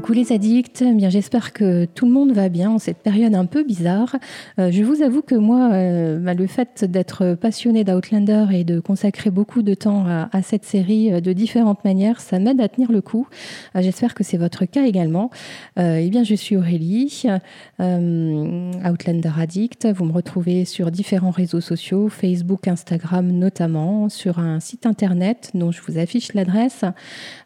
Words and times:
Coucou 0.00 0.14
les 0.14 0.32
addicts, 0.32 0.80
eh 0.80 0.94
bien 0.94 1.10
j'espère 1.10 1.52
que 1.52 1.84
tout 1.84 2.06
le 2.06 2.12
monde 2.12 2.32
va 2.32 2.48
bien 2.48 2.70
en 2.70 2.78
cette 2.78 2.96
période 3.02 3.34
un 3.34 3.44
peu 3.44 3.64
bizarre. 3.64 4.16
Euh, 4.58 4.70
je 4.70 4.82
vous 4.82 5.02
avoue 5.02 5.20
que 5.20 5.34
moi, 5.34 5.72
euh, 5.74 6.18
bah, 6.18 6.32
le 6.32 6.46
fait 6.46 6.86
d'être 6.90 7.34
passionné 7.34 7.84
d'Outlander 7.84 8.46
et 8.50 8.64
de 8.64 8.80
consacrer 8.80 9.28
beaucoup 9.28 9.60
de 9.60 9.74
temps 9.74 10.06
à, 10.06 10.40
cette 10.40 10.64
série 10.64 11.12
euh, 11.12 11.20
de 11.20 11.34
différentes 11.34 11.84
manières, 11.84 12.22
ça 12.22 12.38
m'aide 12.38 12.62
à 12.62 12.68
tenir 12.68 12.90
le 12.90 13.02
coup. 13.02 13.28
j'espère 13.74 14.14
que 14.14 14.24
c'est 14.24 14.38
votre 14.38 14.64
cas 14.64 14.86
également. 14.86 15.28
eh 15.76 16.08
bien 16.08 16.24
je 16.24 16.34
suis 16.34 16.56
Aurélie, 16.56 17.26
Outlander 17.78 19.32
Addict. 19.38 19.86
Vous 19.94 20.06
me 20.06 20.12
retrouvez 20.12 20.64
sur 20.64 20.90
différents 20.90 21.30
réseaux 21.30 21.60
sociaux, 21.60 22.08
Facebook, 22.08 22.68
Instagram 22.68 23.30
notamment, 23.30 24.08
sur 24.08 24.38
un 24.38 24.60
site 24.60 24.86
internet 24.86 25.50
dont 25.52 25.72
je 25.72 25.82
vous 25.82 25.98
affiche 25.98 26.32
l'adresse. 26.32 26.84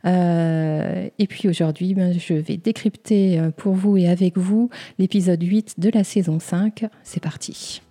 et 0.05 1.27
puis 1.27 1.48
aujourd'hui, 1.48 1.95
ben, 1.95 2.16
je 2.16 2.43
décrypter 2.44 3.38
euh, 3.38 3.50
pour 3.50 3.74
vous 3.74 3.96
et 3.96 4.08
avec 4.08 4.38
vous 4.38 4.70
l'épisode 4.98 5.42
8 5.42 5.80
de 5.80 5.90
la 5.90 6.04
saison 6.04 6.38
5. 6.38 6.86
C'est 7.02 7.22
parti. 7.22 7.82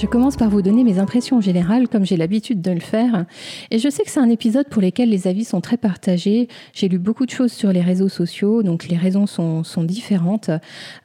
Je 0.00 0.06
commence 0.06 0.36
par 0.36 0.48
vous 0.48 0.62
donner 0.62 0.82
mes 0.82 0.98
impressions 0.98 1.42
générales 1.42 1.86
comme 1.86 2.06
j'ai 2.06 2.16
l'habitude 2.16 2.62
de 2.62 2.70
le 2.70 2.80
faire. 2.80 3.26
Et 3.70 3.78
je 3.78 3.90
sais 3.90 4.02
que 4.02 4.10
c'est 4.10 4.18
un 4.18 4.30
épisode 4.30 4.66
pour 4.70 4.80
lequel 4.80 5.10
les 5.10 5.28
avis 5.28 5.44
sont 5.44 5.60
très 5.60 5.76
partagés. 5.76 6.48
J'ai 6.72 6.88
lu 6.88 6.98
beaucoup 6.98 7.26
de 7.26 7.30
choses 7.30 7.52
sur 7.52 7.70
les 7.70 7.82
réseaux 7.82 8.08
sociaux, 8.08 8.62
donc 8.62 8.88
les 8.88 8.96
raisons 8.96 9.26
sont, 9.26 9.62
sont 9.62 9.84
différentes. 9.84 10.48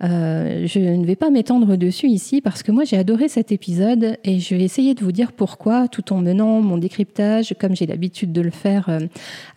Euh, 0.02 0.66
je 0.66 0.80
ne 0.80 1.06
vais 1.06 1.18
pas 1.18 1.30
m'étendre 1.30 1.76
dessus 1.76 2.08
ici 2.08 2.40
parce 2.40 2.64
que 2.64 2.72
moi 2.72 2.86
j'ai 2.86 2.96
adoré 2.96 3.28
cet 3.28 3.52
épisode 3.52 4.18
et 4.24 4.40
je 4.40 4.56
vais 4.56 4.64
essayer 4.64 4.94
de 4.94 5.04
vous 5.04 5.12
dire 5.12 5.34
pourquoi 5.34 5.90
tout 5.90 6.14
en 6.14 6.22
menant 6.22 6.62
mon 6.62 6.78
décryptage 6.78 7.54
comme 7.60 7.76
j'ai 7.76 7.88
l'habitude 7.88 8.32
de 8.32 8.40
le 8.40 8.52
faire 8.52 8.88
euh, 8.88 9.00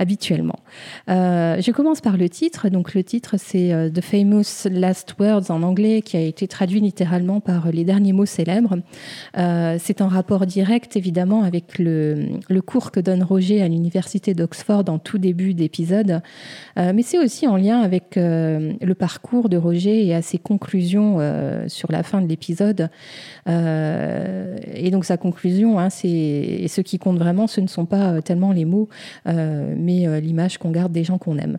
habituellement. 0.00 0.58
Euh, 1.10 1.60
je 1.60 1.70
commence 1.70 2.00
par 2.00 2.16
le 2.16 2.28
titre. 2.28 2.70
Donc 2.70 2.92
le 2.92 3.04
titre 3.04 3.36
c'est 3.38 3.92
The 3.94 4.00
Famous 4.00 4.68
Last 4.68 5.14
Words 5.20 5.52
en 5.52 5.62
anglais 5.62 6.02
qui 6.02 6.16
a 6.16 6.22
été 6.22 6.48
traduit 6.48 6.80
littéralement 6.80 7.38
par 7.38 7.70
les 7.70 7.84
derniers 7.84 8.12
mots 8.12 8.26
célèbres. 8.26 8.78
Euh, 9.36 9.76
c'est 9.78 10.00
en 10.00 10.08
rapport 10.08 10.46
direct, 10.46 10.96
évidemment, 10.96 11.42
avec 11.42 11.78
le, 11.78 12.40
cours 12.64 12.90
que 12.90 13.00
donne 13.00 13.22
Roger 13.22 13.62
à 13.62 13.68
l'université 13.68 14.34
d'Oxford 14.34 14.84
en 14.88 14.98
tout 14.98 15.18
début 15.18 15.54
d'épisode, 15.54 16.22
euh, 16.78 16.92
mais 16.94 17.02
c'est 17.02 17.18
aussi 17.18 17.46
en 17.46 17.56
lien 17.56 17.80
avec 17.80 18.16
euh, 18.16 18.72
le 18.80 18.94
parcours 18.94 19.48
de 19.48 19.56
Roger 19.56 20.06
et 20.06 20.14
à 20.14 20.22
ses 20.22 20.38
conclusions 20.38 21.18
sur 21.68 21.90
la 21.90 22.02
fin 22.02 22.20
de 22.20 22.26
l'épisode. 22.26 22.90
et 23.46 24.90
donc 24.90 25.04
sa 25.04 25.16
conclusion, 25.16 25.78
hein, 25.78 25.90
c'est 25.90 26.66
ce 26.68 26.80
qui 26.80 26.98
compte 26.98 27.18
vraiment, 27.18 27.46
ce 27.46 27.60
ne 27.60 27.66
sont 27.66 27.86
pas 27.86 28.20
tellement 28.22 28.52
les 28.52 28.64
mots, 28.64 28.88
mais 29.24 30.20
l'image 30.20 30.58
qu'on 30.58 30.70
garde 30.70 30.92
des 30.92 31.04
gens 31.04 31.18
qu'on 31.18 31.38
aime. 31.38 31.58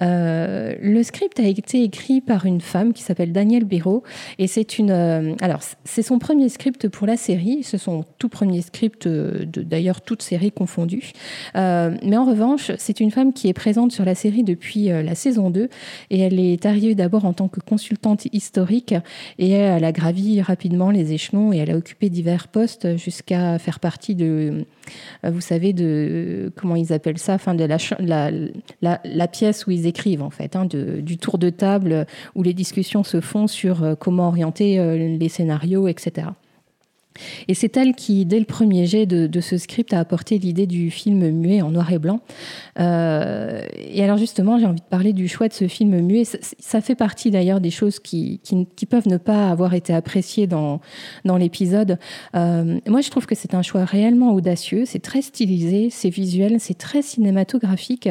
Le 0.00 1.02
script 1.02 1.38
a 1.40 1.46
été 1.46 1.82
écrit 1.82 2.20
par 2.20 2.46
une 2.46 2.60
femme 2.60 2.92
qui 2.92 3.02
s'appelle 3.02 3.32
Danielle 3.32 3.64
Béraud 3.64 4.02
et 4.38 4.46
c'est 4.46 4.78
une 4.78 4.90
alors 5.40 5.60
c'est 5.84 6.02
son 6.02 6.18
premier 6.18 6.48
script 6.48 6.88
pour 6.88 7.06
la 7.06 7.16
série. 7.16 7.60
C'est 7.62 7.78
son 7.78 8.04
tout 8.18 8.28
premier 8.28 8.62
script, 8.62 9.06
de, 9.06 9.46
d'ailleurs 9.62 10.00
toute 10.00 10.22
série 10.22 10.52
confondue. 10.52 11.12
Euh, 11.56 11.96
mais 12.02 12.16
en 12.16 12.24
revanche, 12.24 12.72
c'est 12.78 13.00
une 13.00 13.10
femme 13.10 13.32
qui 13.32 13.48
est 13.48 13.52
présente 13.52 13.92
sur 13.92 14.04
la 14.04 14.14
série 14.14 14.44
depuis 14.44 14.90
euh, 14.90 15.02
la 15.02 15.14
saison 15.14 15.50
2 15.50 15.68
et 16.10 16.20
elle 16.20 16.38
est 16.38 16.66
arrivée 16.66 16.94
d'abord 16.94 17.24
en 17.24 17.32
tant 17.32 17.48
que 17.48 17.60
consultante 17.60 18.26
historique 18.32 18.94
et 19.38 19.50
elle 19.50 19.84
a 19.84 19.92
gravi 19.92 20.40
rapidement 20.40 20.90
les 20.90 21.12
échelons 21.12 21.52
et 21.52 21.58
elle 21.58 21.70
a 21.70 21.76
occupé 21.76 22.08
divers 22.08 22.48
postes 22.48 22.96
jusqu'à 22.96 23.58
faire 23.58 23.80
partie 23.80 24.14
de, 24.14 24.24
euh, 24.24 24.64
vous 25.22 25.40
savez, 25.40 25.72
de 25.72 26.52
comment 26.56 26.76
ils 26.76 26.92
appellent 26.92 27.18
ça, 27.18 27.36
de 27.36 27.64
la, 28.80 29.28
pièce 29.28 29.66
où 29.66 29.70
ils 29.70 29.86
écrivent 29.86 30.22
en 30.22 30.30
fait, 30.30 30.56
hein, 30.56 30.66
du 30.66 31.18
tour 31.18 31.38
de 31.38 31.50
table 31.50 32.06
où 32.34 32.42
les 32.42 32.54
discussions 32.54 33.04
se 33.04 33.20
font 33.20 33.46
sur 33.46 33.96
comment 33.98 34.28
orienter 34.28 35.16
les 35.18 35.28
scénarios, 35.28 35.88
etc. 35.88 36.28
Et 37.48 37.54
c'est 37.54 37.76
elle 37.76 37.94
qui, 37.94 38.24
dès 38.24 38.38
le 38.38 38.44
premier 38.44 38.86
jet 38.86 39.06
de, 39.06 39.40
ce 39.40 39.58
script, 39.58 39.92
a 39.92 40.00
apporté 40.00 40.38
l'idée 40.38 40.66
du 40.66 40.90
film 40.90 41.30
muet 41.30 41.62
en 41.62 41.70
noir 41.70 41.92
et 41.92 41.98
blanc. 41.98 42.20
Euh, 42.80 43.62
et 43.76 44.02
alors 44.02 44.16
justement, 44.16 44.58
j'ai 44.58 44.66
envie 44.66 44.80
de 44.80 44.86
parler 44.86 45.12
du 45.12 45.28
choix 45.28 45.48
de 45.48 45.52
ce 45.52 45.68
film 45.68 46.00
muet. 46.00 46.24
Ça, 46.24 46.80
fait 46.80 46.94
partie 46.94 47.30
d'ailleurs 47.30 47.60
des 47.60 47.70
choses 47.70 48.00
qui, 48.00 48.40
peuvent 48.90 49.08
ne 49.08 49.16
pas 49.16 49.50
avoir 49.50 49.74
été 49.74 49.94
appréciées 49.94 50.46
dans, 50.46 50.80
dans 51.24 51.36
l'épisode. 51.36 51.98
Euh, 52.34 52.78
moi, 52.86 53.00
je 53.00 53.10
trouve 53.10 53.26
que 53.26 53.34
c'est 53.34 53.54
un 53.54 53.62
choix 53.62 53.84
réellement 53.84 54.32
audacieux. 54.32 54.84
C'est 54.86 55.02
très 55.02 55.22
stylisé, 55.22 55.88
c'est 55.90 56.10
visuel, 56.10 56.56
c'est 56.58 56.78
très 56.78 57.02
cinématographique. 57.02 58.08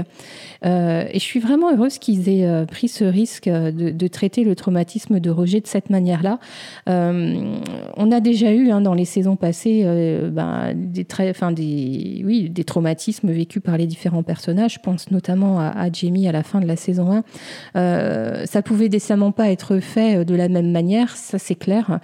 Euh, 0.65 1.05
et 1.09 1.19
je 1.19 1.23
suis 1.23 1.39
vraiment 1.39 1.71
heureuse 1.73 1.97
qu'ils 1.97 2.29
aient 2.29 2.65
pris 2.65 2.87
ce 2.87 3.03
risque 3.03 3.49
de, 3.49 3.91
de, 3.91 4.07
traiter 4.07 4.43
le 4.43 4.55
traumatisme 4.55 5.19
de 5.19 5.29
Roger 5.29 5.59
de 5.59 5.67
cette 5.67 5.89
manière-là. 5.89 6.39
on 6.87 8.11
a 8.11 8.19
déjà 8.19 8.51
eu 8.51 8.69
hein, 8.69 8.81
dans 8.81 8.92
les 8.93 9.05
saisons 9.05 9.35
passées 9.35 9.81
euh, 9.85 10.29
ben, 10.29 10.73
des, 10.75 11.05
enfin, 11.29 11.51
des, 11.51 12.21
oui, 12.25 12.49
des 12.49 12.63
traumatismes 12.63 13.31
vécus 13.31 13.61
par 13.61 13.77
les 13.77 13.87
différents 13.87 14.23
personnages. 14.23 14.75
Je 14.75 14.79
pense 14.79 15.11
notamment 15.11 15.59
à, 15.59 15.91
Jamie 15.91 16.27
à 16.27 16.31
la 16.31 16.43
fin 16.43 16.59
de 16.59 16.65
la 16.65 16.75
saison 16.75 17.11
1. 17.11 17.23
Euh, 17.75 18.45
ça 18.45 18.61
pouvait 18.61 18.89
décemment 18.89 19.31
pas 19.31 19.51
être 19.51 19.79
fait 19.79 20.17
euh, 20.17 20.23
de 20.23 20.35
la 20.35 20.49
même 20.49 20.71
manière, 20.71 21.15
ça 21.15 21.39
c'est 21.39 21.55
clair. 21.55 21.99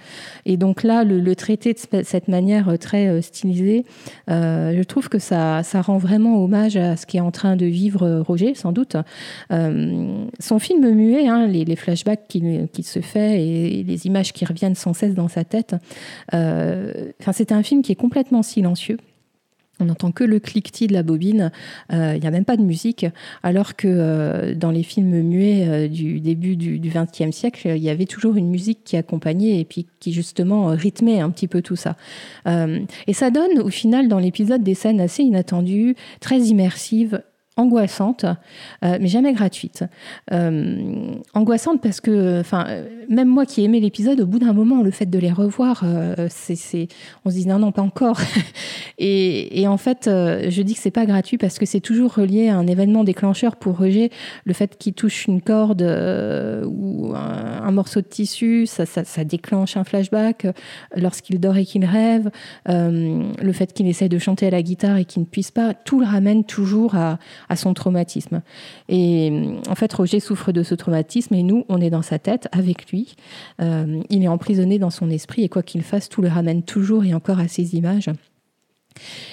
Et 0.46 0.56
donc 0.56 0.82
là, 0.82 1.04
le, 1.04 1.34
traiter 1.34 1.74
de 1.74 2.02
cette 2.02 2.28
manière 2.28 2.76
très 2.78 3.22
stylisée, 3.22 3.84
je 4.28 4.82
trouve 4.82 5.08
que 5.08 5.18
ça, 5.18 5.62
ça 5.62 5.80
rend 5.80 5.96
vraiment 5.96 6.42
hommage 6.42 6.76
à 6.76 6.96
ce 6.96 7.06
qui 7.06 7.16
est 7.16 7.20
en 7.20 7.30
train 7.30 7.56
de 7.56 7.66
vivre 7.66 8.20
Roger, 8.26 8.54
sans 8.54 8.72
doute. 8.72 8.96
son 9.48 10.58
film 10.58 10.90
muet, 10.90 11.28
hein, 11.28 11.46
les, 11.46 11.76
flashbacks 11.76 12.26
qu'il 12.28 12.68
qui 12.72 12.82
se 12.82 13.00
fait 13.00 13.42
et, 13.42 13.84
les 13.84 14.06
images 14.06 14.32
qui 14.32 14.44
reviennent 14.44 14.74
sans 14.74 14.92
cesse 14.92 15.14
dans 15.14 15.28
sa 15.28 15.44
tête, 15.44 15.74
euh, 16.34 16.79
enfin, 17.20 17.32
c'est 17.32 17.52
un 17.52 17.62
film 17.62 17.82
qui 17.82 17.92
est 17.92 17.96
complètement 17.96 18.42
silencieux. 18.42 18.98
On 19.82 19.86
n'entend 19.86 20.12
que 20.12 20.24
le 20.24 20.40
cliquetis 20.40 20.88
de 20.88 20.92
la 20.92 21.02
bobine, 21.02 21.50
euh, 21.92 22.12
il 22.14 22.20
n'y 22.20 22.26
a 22.26 22.30
même 22.30 22.44
pas 22.44 22.58
de 22.58 22.62
musique, 22.62 23.06
alors 23.42 23.76
que 23.76 23.88
euh, 23.88 24.54
dans 24.54 24.70
les 24.70 24.82
films 24.82 25.22
muets 25.22 25.88
du 25.88 26.20
début 26.20 26.56
du 26.56 26.78
XXe 26.78 27.34
siècle, 27.34 27.72
il 27.74 27.82
y 27.82 27.88
avait 27.88 28.04
toujours 28.04 28.36
une 28.36 28.50
musique 28.50 28.80
qui 28.84 28.98
accompagnait 28.98 29.58
et 29.58 29.64
puis 29.64 29.86
qui 29.98 30.12
justement 30.12 30.66
rythmait 30.66 31.20
un 31.20 31.30
petit 31.30 31.48
peu 31.48 31.62
tout 31.62 31.76
ça. 31.76 31.96
et 32.46 33.12
ça 33.12 33.30
donne 33.30 33.58
au 33.60 33.70
final 33.70 34.08
dans 34.08 34.18
l'épisode 34.18 34.62
des 34.62 34.74
scènes 34.74 35.00
assez 35.00 35.22
inattendues, 35.22 35.96
très 36.20 36.40
immersives, 36.40 37.22
angoissante, 37.60 38.24
euh, 38.84 38.98
mais 39.00 39.06
jamais 39.06 39.32
gratuite. 39.32 39.84
Euh, 40.32 41.14
angoissante 41.34 41.80
parce 41.80 42.00
que, 42.00 42.40
enfin, 42.40 42.66
même 43.08 43.28
moi 43.28 43.46
qui 43.46 43.64
aimais 43.64 43.80
l'épisode, 43.80 44.20
au 44.20 44.26
bout 44.26 44.38
d'un 44.38 44.52
moment, 44.52 44.82
le 44.82 44.90
fait 44.90 45.06
de 45.06 45.18
les 45.18 45.30
revoir, 45.30 45.82
euh, 45.84 46.26
c'est, 46.30 46.88
on 47.24 47.30
se 47.30 47.34
dit 47.34 47.46
non, 47.46 47.58
non, 47.58 47.72
pas 47.72 47.82
encore. 47.82 48.18
et, 48.98 49.66
en 49.68 49.76
fait, 49.76 50.04
je 50.06 50.62
dis 50.62 50.74
que 50.74 50.80
c'est 50.80 50.90
pas 50.90 51.06
gratuit 51.06 51.38
parce 51.38 51.58
que 51.58 51.66
c'est 51.66 51.80
toujours 51.80 52.14
relié 52.14 52.48
à 52.48 52.56
un 52.56 52.66
événement 52.66 53.04
déclencheur 53.04 53.56
pour 53.56 53.78
Roger. 53.78 54.10
Le 54.44 54.52
fait 54.52 54.76
qu'il 54.78 54.94
touche 54.94 55.26
une 55.26 55.42
corde 55.42 55.82
ou 56.66 57.12
un, 57.14 57.70
morceau 57.70 58.00
de 58.00 58.06
tissu, 58.06 58.66
ça, 58.66 59.24
déclenche 59.24 59.76
un 59.76 59.84
flashback. 59.84 60.46
Lorsqu'il 60.96 61.38
dort 61.38 61.56
et 61.56 61.64
qu'il 61.64 61.84
rêve, 61.84 62.30
le 62.66 63.52
fait 63.52 63.72
qu'il 63.72 63.86
essaie 63.86 64.08
de 64.08 64.18
chanter 64.18 64.46
à 64.46 64.50
la 64.50 64.62
guitare 64.62 64.96
et 64.96 65.04
qu'il 65.04 65.22
ne 65.22 65.26
puisse 65.26 65.50
pas, 65.50 65.74
tout 65.74 66.00
le 66.00 66.06
ramène 66.06 66.44
toujours 66.44 66.94
à 67.49 67.49
à 67.50 67.56
son 67.56 67.74
traumatisme. 67.74 68.40
Et 68.88 69.58
en 69.68 69.74
fait, 69.74 69.92
Roger 69.92 70.20
souffre 70.20 70.52
de 70.52 70.62
ce 70.62 70.74
traumatisme 70.74 71.34
et 71.34 71.42
nous, 71.42 71.66
on 71.68 71.80
est 71.80 71.90
dans 71.90 72.00
sa 72.00 72.18
tête 72.18 72.48
avec 72.52 72.90
lui. 72.90 73.16
Euh, 73.60 74.00
il 74.08 74.22
est 74.22 74.28
emprisonné 74.28 74.78
dans 74.78 74.90
son 74.90 75.10
esprit 75.10 75.42
et 75.42 75.48
quoi 75.48 75.62
qu'il 75.62 75.82
fasse, 75.82 76.08
tout 76.08 76.22
le 76.22 76.28
ramène 76.28 76.62
toujours 76.62 77.04
et 77.04 77.12
encore 77.12 77.40
à 77.40 77.48
ces 77.48 77.74
images. 77.74 78.08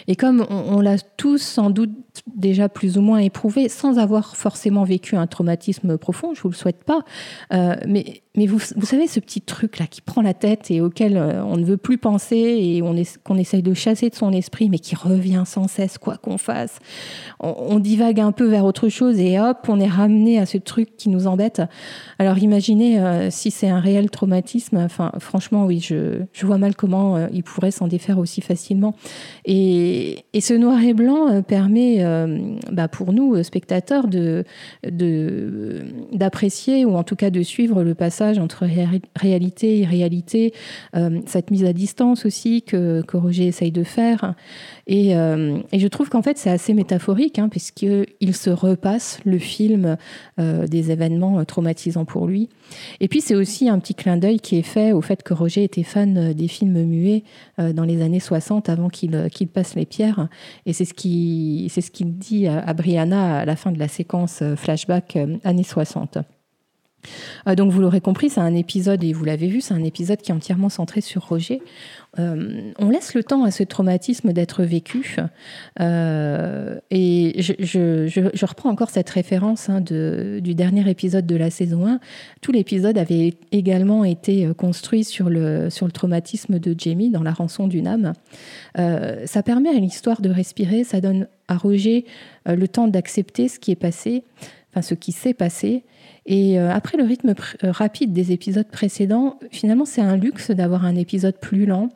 Et 0.08 0.16
comme 0.16 0.46
on, 0.50 0.82
l'a 0.82 0.98
tous 0.98 1.42
sans 1.42 1.70
doute 1.70 1.92
déjà 2.36 2.70
plus 2.70 2.98
ou 2.98 3.02
moins 3.02 3.20
éprouvé, 3.20 3.70
sans 3.70 4.00
avoir 4.00 4.36
forcément 4.36 4.84
vécu 4.84 5.16
un 5.16 5.28
traumatisme 5.28 5.98
profond, 5.98 6.34
je 6.34 6.42
vous 6.42 6.50
le 6.50 6.56
souhaite 6.56 6.84
pas, 6.84 7.02
euh, 7.54 7.76
mais 7.88 8.22
mais 8.38 8.46
vous, 8.46 8.60
vous, 8.76 8.86
savez, 8.86 9.08
ce 9.08 9.20
petit 9.20 9.42
truc-là 9.42 9.88
qui 9.88 10.02
prend 10.02 10.22
la 10.22 10.36
tête 10.36 10.70
et 10.70 10.80
auquel 10.80 11.18
euh, 11.18 11.44
on 11.44 11.58
ne 11.58 11.66
veut 11.66 11.76
plus 11.76 11.98
penser 11.98 12.36
et 12.36 12.84
on 12.84 12.96
qu'on 13.24 13.38
essaye 13.38 13.64
de 13.64 13.74
chasser 13.74 14.10
de 14.10 14.16
son 14.16 14.32
esprit, 14.32 14.70
mais 14.70 14.78
qui 14.78 14.96
revient 14.96 15.44
sans 15.46 15.68
cesse, 15.68 15.98
quoi 15.98 16.18
qu'on 16.18 16.38
fasse. 16.38 16.78
On, 17.40 17.80
divague 17.80 18.20
un 18.20 18.32
peu 18.32 18.46
vers 18.46 18.66
autre 18.66 18.90
chose 18.90 19.20
et 19.20 19.40
hop, 19.40 19.66
on 19.68 19.80
est 19.80 19.88
ramené 19.88 20.40
à 20.40 20.46
ce 20.46 20.58
truc 20.58 20.98
qui 20.98 21.10
nous 21.10 21.28
embête. 21.28 21.62
Alors 22.20 22.38
imaginez 22.38 23.00
euh, 23.00 23.30
si 23.32 23.50
c'est 23.50 23.70
un 23.70 23.80
réel 23.80 24.10
traumatisme. 24.10 24.78
Enfin, 24.78 25.12
franchement, 25.20 25.66
oui, 25.66 25.80
je, 25.80 26.22
je 26.32 26.46
vois 26.46 26.58
mal 26.58 26.76
comment 26.76 27.28
il 27.32 27.44
pourrait 27.44 27.72
s'en 27.72 27.88
défaire 27.88 28.20
aussi 28.20 28.42
facilement. 28.42 28.96
Et, 29.46 30.26
et, 30.34 30.42
ce 30.42 30.54
noir 30.54 30.82
et 30.82 30.94
blanc 30.94 31.42
permet 31.42 32.04
bah, 32.72 32.88
pour 32.88 33.14
nous, 33.14 33.42
spectateurs, 33.44 34.08
de, 34.08 34.44
d'apprécier 36.12 36.86
ou 36.86 36.96
en 36.96 37.04
tout 37.04 37.16
cas 37.16 37.30
de 37.30 37.42
suivre 37.42 37.84
le 37.84 37.96
passage 37.96 38.40
entre 38.40 38.66
réalité 39.16 39.78
et 39.78 39.80
irréalité, 39.80 40.54
cette 41.26 41.52
mise 41.52 41.66
à 41.66 41.74
distance 41.74 42.26
aussi 42.26 42.62
que, 42.62 43.02
que 43.02 43.18
Roger 43.18 43.48
essaye 43.48 43.72
de 43.72 43.84
faire. 43.84 44.36
Et, 44.88 45.12
et 45.12 45.80
je 45.80 45.88
trouve 45.88 46.10
qu'en 46.10 46.22
fait, 46.22 46.38
c'est 46.38 46.50
assez 46.50 46.74
métaphorique, 46.74 47.40
hein, 47.40 47.50
puisqu'il 47.50 48.36
se 48.36 48.50
repasse 48.50 49.20
le 49.26 49.40
film 49.40 49.98
des 50.38 50.92
événements 50.92 51.44
traumatisants 51.46 52.06
pour 52.06 52.28
lui. 52.28 52.50
Et 53.00 53.08
puis, 53.08 53.22
c'est 53.22 53.36
aussi 53.36 53.70
un 53.70 53.80
petit 53.80 53.96
clin 53.96 54.18
d'œil 54.18 54.40
qui 54.40 54.58
est 54.58 54.64
fait 54.64 54.92
au 54.92 55.02
fait 55.02 55.24
que 55.24 55.34
Roger 55.34 55.64
était 55.64 55.84
fan 55.84 56.34
des 56.34 56.48
films 56.48 56.84
muets 56.84 57.24
dans 57.58 57.84
les 57.84 58.02
années 58.02 58.20
60 58.20 58.70
avant 58.70 58.90
qu'il 58.90 59.30
qu'il 59.32 59.48
passe 59.48 59.76
les 59.76 59.86
pierres. 59.86 60.28
Et 60.66 60.74
c'est 60.74 60.86
ce 60.86 60.94
qu'il 60.94 61.70
ce 61.70 61.92
qu'il 61.98 62.18
dit 62.18 62.48
à, 62.48 62.74
Brianna 62.74 63.40
à 63.40 63.46
la 63.46 63.56
fin 63.56 63.72
de 63.72 63.80
la 63.80 63.88
séquence 63.88 64.42
euh, 64.44 64.56
flashback 64.56 65.16
euh, 65.16 65.38
années 65.44 65.64
60. 65.64 66.20
Euh, 67.48 67.56
donc 67.56 67.72
vous 67.72 67.82
l'aurez 67.82 68.02
compris, 68.02 68.30
c'est 68.30 68.42
un 68.42 68.54
épisode, 68.54 69.04
et 69.04 69.14
vous 69.14 69.26
l'avez 69.26 69.48
vu, 69.48 69.62
c'est 69.62 69.74
un 69.74 69.84
épisode 69.84 70.20
qui 70.20 70.32
est 70.32 70.36
entièrement 70.36 70.70
centré 70.70 71.02
sur 71.02 71.28
Roger. 71.28 71.62
On 72.20 72.90
laisse 72.90 73.14
le 73.14 73.24
temps 73.24 73.44
à 73.44 73.52
ce 73.52 73.62
traumatisme 73.62 74.34
d'être 74.34 74.64
vécu. 74.64 75.18
Et 75.80 77.36
je, 77.38 78.46
reprends 78.46 78.72
encore 78.72 78.90
cette 78.90 79.10
référence 79.12 79.70
hein, 79.70 79.82
du 79.82 80.56
dernier 80.56 80.90
épisode 80.90 81.28
de 81.28 81.36
la 81.36 81.52
saison 81.52 81.86
1. 81.86 82.00
Tout 82.42 82.52
l'épisode 82.52 82.98
avait 82.98 83.36
également 83.52 84.04
été 84.04 84.50
construit 84.58 85.04
sur 85.04 85.30
le, 85.30 85.70
sur 85.70 85.86
le 85.86 85.92
traumatisme 85.92 86.58
de 86.58 86.74
Jamie 86.76 87.12
dans 87.12 87.22
la 87.22 87.34
rançon 87.34 87.68
d'une 87.68 87.86
âme. 87.86 88.14
ça 88.76 89.44
permet 89.44 89.70
à 89.70 89.80
l'histoire 89.80 90.20
de 90.20 90.32
respirer, 90.32 90.84
ça 90.84 91.00
donne 91.02 91.28
à 91.48 91.58
Roger 91.58 92.06
le 92.46 92.68
temps 92.68 92.88
d'accepter 92.88 93.48
ce 93.48 93.60
qui 93.60 93.72
est 93.72 93.76
passé, 93.76 94.24
enfin 94.72 94.82
ce 94.82 94.94
qui 94.94 95.12
s'est 95.12 95.34
passé, 95.34 95.84
et 96.28 96.60
euh, 96.60 96.70
après 96.70 96.98
le 96.98 97.06
rythme 97.06 97.34
euh, 97.64 97.72
rapide 97.72 98.12
des 98.12 98.34
épisodes 98.34 98.68
précédents, 98.68 99.40
finalement, 99.50 99.86
c'est 99.86 100.02
un 100.02 100.18
luxe 100.18 100.52
d'avoir 100.52 100.86
un 100.86 100.96
épisode 100.96 101.40
plus 101.40 101.66
lent. 101.66 101.90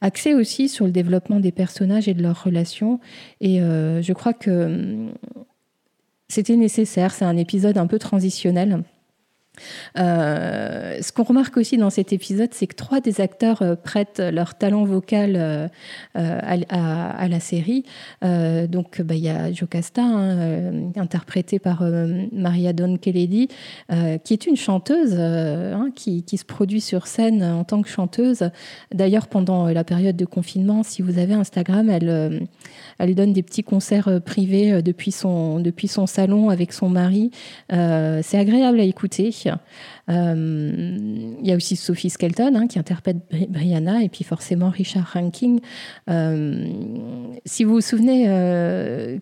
Axé 0.00 0.34
aussi 0.34 0.68
sur 0.68 0.86
le 0.86 0.90
développement 0.90 1.38
des 1.38 1.52
personnages 1.52 2.08
et 2.08 2.14
de 2.14 2.22
leurs 2.22 2.42
relations. 2.42 2.98
Et 3.40 3.60
euh, 3.60 4.00
je 4.00 4.12
crois 4.14 4.32
que 4.32 4.50
hum, 4.50 5.12
c'était 6.28 6.56
nécessaire. 6.56 7.12
C'est 7.12 7.26
un 7.26 7.36
épisode 7.36 7.76
un 7.76 7.86
peu 7.86 7.98
transitionnel. 7.98 8.82
Euh, 9.96 10.98
ce 11.00 11.12
qu'on 11.12 11.24
remarque 11.24 11.56
aussi 11.56 11.76
dans 11.76 11.90
cet 11.90 12.12
épisode, 12.12 12.50
c'est 12.52 12.66
que 12.66 12.76
trois 12.76 13.00
des 13.00 13.20
acteurs 13.20 13.62
euh, 13.62 13.74
prêtent 13.74 14.20
leur 14.20 14.54
talent 14.56 14.84
vocal 14.84 15.34
euh, 15.36 15.68
à, 16.14 17.28
la 17.28 17.40
série. 17.40 17.84
donc, 18.22 19.00
bah, 19.02 19.14
il 19.14 19.20
y 19.20 19.28
a 19.28 19.52
Jocasta, 19.52 20.02
hein, 20.02 20.90
interprétée 20.96 21.58
par 21.58 21.82
Maria 22.32 22.72
Dawn 22.72 22.98
Kennedy, 22.98 23.48
qui 24.24 24.32
est 24.32 24.46
une 24.46 24.56
chanteuse 24.56 25.18
hein, 25.18 25.90
qui, 25.94 26.24
se 26.26 26.44
produit 26.44 26.80
sur 26.80 27.06
scène 27.06 27.42
en 27.42 27.64
tant 27.64 27.82
que 27.82 27.88
chanteuse. 27.88 28.50
D'ailleurs, 28.94 29.28
pendant 29.28 29.66
la 29.66 29.84
période 29.84 30.16
de 30.16 30.24
confinement, 30.24 30.82
si 30.82 31.02
vous 31.02 31.18
avez 31.18 31.34
Instagram, 31.34 31.90
elle 31.90 32.48
elle 32.98 33.14
donne 33.14 33.32
des 33.32 33.42
petits 33.42 33.62
concerts 33.62 34.20
privés 34.24 34.82
depuis 34.82 35.12
son, 35.12 35.62
salon 36.06 36.50
avec 36.50 36.72
son 36.72 36.88
mari. 36.88 37.30
C'est 37.70 38.38
agréable 38.38 38.80
à 38.80 38.84
écouter. 38.84 39.30
Il 40.08 41.40
y 41.42 41.52
a 41.52 41.56
aussi 41.56 41.76
Sophie 41.76 42.10
Skelton 42.10 42.54
hein, 42.54 42.66
qui 42.66 42.78
interprète 42.78 43.18
Brianna 43.48 44.02
et 44.02 44.08
puis 44.08 44.24
forcément 44.24 44.70
Richard 44.70 45.10
Ranking. 45.12 45.60
si 47.44 47.64
vous 47.64 47.74
vous 47.74 47.80
souvenez, 47.80 48.24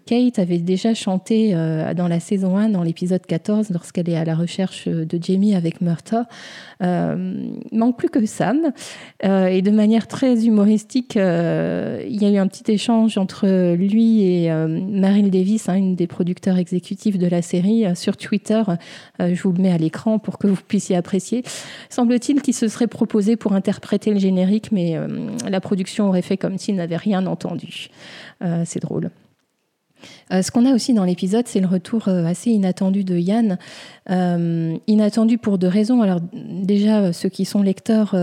Kate 0.06 0.38
avait 0.38 0.58
déjà 0.58 0.94
chanté 0.94 1.52
dans 1.96 2.08
la 2.08 2.20
saison 2.20 2.56
1, 2.56 2.70
dans 2.70 2.82
l'épisode 2.82 3.24
14, 3.26 3.70
lorsqu'elle 3.70 4.08
est 4.08 4.16
à 4.16 4.24
la 4.24 4.34
recherche 4.34 4.86
de 4.86 5.18
Jamie 5.20 5.54
avec 5.54 5.80
Murta. 5.80 6.26
manque 6.80 7.98
plus 7.98 8.08
que 8.08 8.24
Sam. 8.26 8.72
et 9.22 9.62
de 9.62 9.70
manière 9.70 10.06
très 10.06 10.46
humoristique, 10.46 11.16
il 11.16 12.22
y 12.22 12.24
a 12.24 12.30
eu 12.30 12.36
un 12.36 12.46
petit 12.46 12.70
échange 12.70 13.18
entre 13.18 13.74
lui 13.74 14.22
et 14.22 14.50
euh, 14.50 14.66
Meryl 14.68 15.30
Davis, 15.30 15.68
hein, 15.68 15.74
une 15.74 15.94
des 15.94 16.06
producteurs 16.06 16.58
exécutifs 16.58 17.18
de 17.18 17.26
la 17.26 17.42
série, 17.42 17.86
euh, 17.86 17.94
sur 17.94 18.16
Twitter. 18.16 18.62
Euh, 19.20 19.34
je 19.34 19.42
vous 19.42 19.52
le 19.52 19.62
mets 19.62 19.72
à 19.72 19.78
l'écran 19.78 20.15
pour 20.18 20.38
que 20.38 20.46
vous 20.46 20.56
puissiez 20.56 20.96
apprécier. 20.96 21.42
Semble-t-il 21.90 22.42
qu'il 22.42 22.54
se 22.54 22.68
serait 22.68 22.86
proposé 22.86 23.36
pour 23.36 23.52
interpréter 23.52 24.12
le 24.12 24.18
générique, 24.18 24.72
mais 24.72 24.96
la 25.48 25.60
production 25.60 26.08
aurait 26.08 26.22
fait 26.22 26.36
comme 26.36 26.58
s'il 26.58 26.76
n'avait 26.76 26.96
rien 26.96 27.26
entendu. 27.26 27.88
C'est 28.64 28.80
drôle. 28.80 29.10
Ce 30.30 30.50
qu'on 30.50 30.66
a 30.66 30.74
aussi 30.74 30.92
dans 30.94 31.04
l'épisode, 31.04 31.46
c'est 31.46 31.60
le 31.60 31.66
retour 31.66 32.08
assez 32.08 32.50
inattendu 32.50 33.04
de 33.04 33.16
Yann. 33.16 33.58
inattendu 34.86 35.38
pour 35.38 35.58
deux 35.58 35.68
raisons. 35.68 36.02
Alors 36.02 36.20
déjà, 36.32 37.12
ceux 37.12 37.28
qui 37.28 37.44
sont 37.44 37.62
lecteurs 37.62 38.14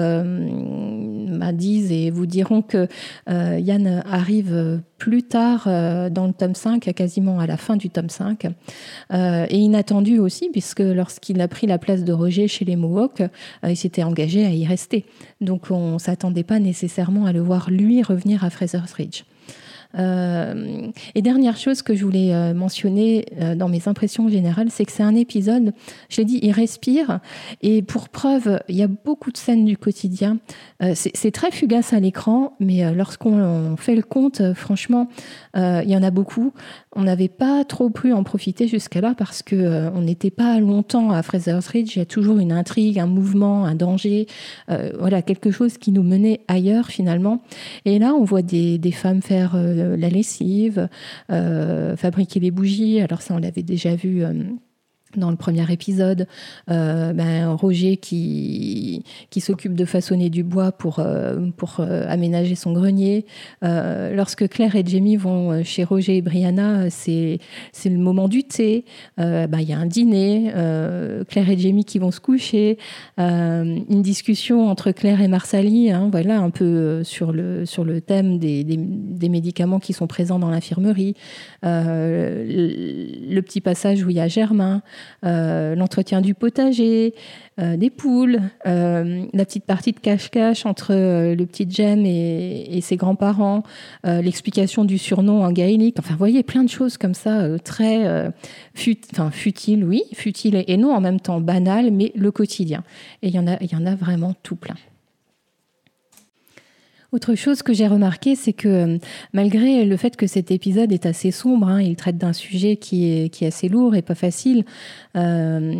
disent 1.51 1.91
et 1.91 2.09
vous 2.09 2.25
diront 2.25 2.62
que 2.62 2.88
euh, 3.30 3.59
Yann 3.59 4.03
arrive 4.09 4.81
plus 4.97 5.24
tard 5.24 5.65
euh, 5.68 6.09
dans 6.09 6.27
le 6.27 6.33
tome 6.33 6.56
5, 6.56 6.94
quasiment 6.94 7.39
à 7.39 7.47
la 7.47 7.57
fin 7.57 7.75
du 7.75 7.89
tome 7.89 8.09
5, 8.09 8.47
euh, 9.12 9.45
et 9.50 9.57
inattendu 9.57 10.19
aussi, 10.19 10.50
puisque 10.51 10.80
lorsqu'il 10.80 11.41
a 11.41 11.47
pris 11.47 11.68
la 11.68 11.77
place 11.77 12.03
de 12.03 12.13
Roger 12.13 12.47
chez 12.47 12.63
les 12.63 12.75
Mohawks, 12.75 13.24
il 13.68 13.75
s'était 13.75 14.03
engagé 14.03 14.45
à 14.45 14.50
y 14.50 14.65
rester. 14.65 15.06
Donc 15.41 15.69
on 15.69 15.94
ne 15.94 16.00
s'attendait 16.00 16.44
pas 16.44 16.59
nécessairement 16.59 17.25
à 17.25 17.33
le 17.33 17.41
voir 17.41 17.69
lui 17.69 18.01
revenir 18.01 18.44
à 18.44 18.50
Fraser's 18.50 18.94
Ridge. 18.94 19.24
Euh, 19.98 20.88
et 21.13 21.22
dernière 21.22 21.57
chose 21.57 21.81
que 21.81 21.94
je 21.94 22.04
voulais 22.04 22.34
euh, 22.34 22.54
mentionner 22.54 23.25
euh, 23.40 23.56
dans 23.56 23.69
mes 23.69 23.88
impressions 23.88 24.28
générales, 24.28 24.69
c'est 24.72 24.86
que 24.86 24.92
c'est 24.92 25.04
un 25.04 25.16
épisode, 25.16 25.74
je 26.10 26.18
l'ai 26.18 26.25
dit, 26.25 26.40
il 26.42 26.51
respire. 26.51 27.19
Et 27.62 27.81
pour 27.81 28.10
preuve, 28.10 28.60
il 28.69 28.75
y 28.75 28.84
a 28.84 28.88
beaucoup 28.88 29.31
de 29.31 29.38
scènes 29.38 29.66
du 29.66 29.78
quotidien. 29.78 30.38
c'est 30.94 31.31
très 31.31 31.51
fugace 31.51 31.94
à 31.94 32.00
l'écran, 32.00 32.54
mais 32.60 32.94
lorsqu'on 32.94 33.75
fait 33.78 33.95
le 33.95 34.01
compte, 34.01 34.54
franchement, 34.54 35.07
il 35.56 35.90
y 35.90 35.95
en 35.95 36.04
a 36.04 36.12
beaucoup. 36.12 36.54
On 36.95 37.04
n'avait 37.04 37.30
pas 37.30 37.63
trop 37.63 37.90
pu 37.90 38.13
en 38.13 38.24
profiter 38.24 38.68
jusqu'à 38.68 39.01
là 39.01 39.16
parce 39.18 39.42
que 39.42 39.90
on 39.94 40.01
n'était 40.01 40.30
pas 40.30 40.60
longtemps 40.60 41.12
à 41.12 41.24
Fraser's 41.24 41.68
Ridge. 41.68 41.95
Il 41.95 42.00
y 42.00 42.01
a 42.01 42.06
toujours 42.06 42.40
une 42.40 42.51
intrigue, 42.51 43.00
un 43.00 43.07
mouvement, 43.07 43.66
un 43.66 43.75
danger, 43.75 44.28
voilà 44.68 45.22
quelque 45.22 45.51
chose 45.51 45.78
qui 45.78 45.92
nous 45.92 46.04
menait 46.04 46.42
ailleurs 46.48 46.88
finalement. 46.88 47.42
Et 47.86 48.00
là, 48.00 48.13
on 48.13 48.24
voit 48.24 48.42
des, 48.42 48.80
femmes 48.92 49.22
faire 49.22 49.56
la 49.97 50.09
lessive, 50.09 50.89
euh, 51.31 51.95
fabriquer 51.95 52.39
les 52.39 52.51
bougies. 52.51 53.01
Alors 53.01 53.21
ça, 53.21 53.33
on 53.33 53.38
l'avait 53.38 53.63
déjà 53.63 53.95
vu 53.95 54.24
euh, 54.24 54.33
dans 55.18 55.30
le 55.30 55.36
premier 55.36 55.71
épisode, 55.71 56.27
euh, 56.69 57.13
ben, 57.13 57.50
Roger 57.50 57.98
qui, 57.98 59.04
qui 59.30 59.42
s'occupe 59.42 59.75
de 59.75 59.86
façonner 59.86 60.30
du 60.30 60.44
bois 60.44 60.71
pour, 60.71 61.00
euh, 61.00 61.47
pour 61.57 61.78
euh, 61.80 62.06
aménager 62.07 62.56
son 62.56 62.73
grenier. 62.73 63.26
lorsque 63.61 64.47
Claire 64.49 64.76
et 64.76 64.83
Jamie 64.85 65.16
vont 65.16 65.64
chez 65.64 65.83
Roger 65.83 66.18
et 66.18 66.21
Brianna, 66.21 66.90
c'est, 66.90 67.40
le 67.85 67.97
moment 67.97 68.28
du 68.28 68.44
thé. 68.44 68.85
Ben, 69.18 69.59
il 69.59 69.69
y 69.69 69.73
a 69.73 69.78
un 69.78 69.85
dîner, 69.85 70.52
Claire 71.28 71.49
et 71.49 71.57
Jamie 71.57 71.85
qui 71.85 71.99
vont 71.99 72.11
se 72.11 72.19
coucher, 72.19 72.78
une 73.18 74.02
discussion 74.02 74.68
entre 74.69 74.92
Claire 74.92 75.21
et 75.21 75.28
Marsali, 75.28 75.92
hein, 75.92 76.09
voilà, 76.11 76.40
un 76.40 76.49
peu 76.49 77.04
sur 77.04 77.31
le, 77.31 77.66
sur 77.66 77.83
le 77.83 78.02
thème 78.02 78.40
des, 78.40 78.64
des, 78.64 78.78
des 78.78 79.30
médicaments 79.30 79.80
qui 79.80 79.94
sont 79.94 80.07
présents 80.07 80.40
dans 80.40 80.49
l'infirmerie. 80.49 81.16
Le, 81.64 83.33
le, 83.33 83.42
petit 83.42 83.61
passage 83.61 84.04
où 84.04 84.09
il 84.09 84.16
y 84.16 84.19
a 84.19 84.28
Germain. 84.28 84.81
Euh, 85.26 85.76
l'entretien 85.76 86.19
du 86.19 86.33
potager, 86.33 87.14
euh, 87.60 87.78
des 87.78 87.90
poules, 87.90 88.42
euh, 88.66 89.26
la 89.31 89.45
petite 89.45 89.64
partie 89.64 89.94
de 89.94 90.00
cache-cache 90.00 90.66
entre 90.66 90.94
le 90.94 91.45
petit 91.45 91.66
Jem 91.69 92.06
et, 92.06 92.80
ses 92.81 92.98
grands-parents, 92.98 93.64
l'explication 94.04 94.83
du 94.83 94.98
surnom 94.98 95.44
en 95.44 95.52
gaélique. 95.52 95.95
Enfin, 96.00 96.12
vous 96.12 96.18
voyez, 96.18 96.44
plein 96.44 96.64
de 96.64 96.69
choses 96.69 96.98
comme 96.98 97.14
ça, 97.14 97.48
très 97.60 98.31
fut, 98.74 98.98
enfin, 99.14 99.31
futiles, 99.31 99.86
oui, 99.86 100.04
futiles 100.14 100.64
et, 100.68 100.78
non 100.78 100.94
en 100.94 101.00
même 101.00 101.19
temps 101.19 101.40
banales, 101.40 101.92
mais 101.92 102.12
le 102.16 102.31
quotidien. 102.31 102.83
Et 103.22 103.30
il 103.30 103.36
y 103.36 103.44
il 103.62 103.72
y 103.72 103.76
en 103.76 103.86
a 103.86 103.95
vraiment 103.95 104.33
tout 104.44 104.56
plein. 104.56 104.76
Autre 107.14 107.36
chose 107.36 107.62
que 107.62 107.74
j'ai 107.74 107.86
remarqué, 107.86 108.34
c'est 108.36 108.54
que 108.54 108.68
euh, 108.68 108.98
malgré 109.34 109.86
le 109.86 109.98
fait 109.98 110.16
que 110.16 110.26
cet 110.26 110.50
épisode 110.50 110.92
est 110.92 111.06
assez 111.06 111.30
sombre, 111.30 111.68
hein, 111.68 111.80
il 111.80 111.96
traite 111.96 112.18
d'un 112.18 112.34
sujet 112.34 112.76
qui 112.76 113.06
est, 113.06 113.44
assez 113.44 113.70
lourd 113.70 113.94
et 113.94 114.02
pas 114.02 114.16
facile, 114.16 114.66
euh, 115.16 115.76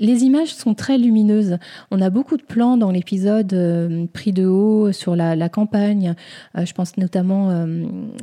les 0.00 0.24
images 0.24 0.52
sont 0.52 0.74
très 0.74 0.98
lumineuses. 0.98 1.58
On 1.92 2.00
a 2.00 2.10
beaucoup 2.10 2.36
de 2.36 2.42
plans 2.42 2.76
dans 2.76 2.90
l'épisode 2.90 3.52
euh, 3.52 4.06
pris 4.12 4.32
de 4.32 4.46
haut 4.46 4.90
sur 4.90 5.14
la, 5.14 5.48
campagne. 5.48 6.14
je 6.56 6.72
pense 6.72 6.96
notamment 6.96 7.66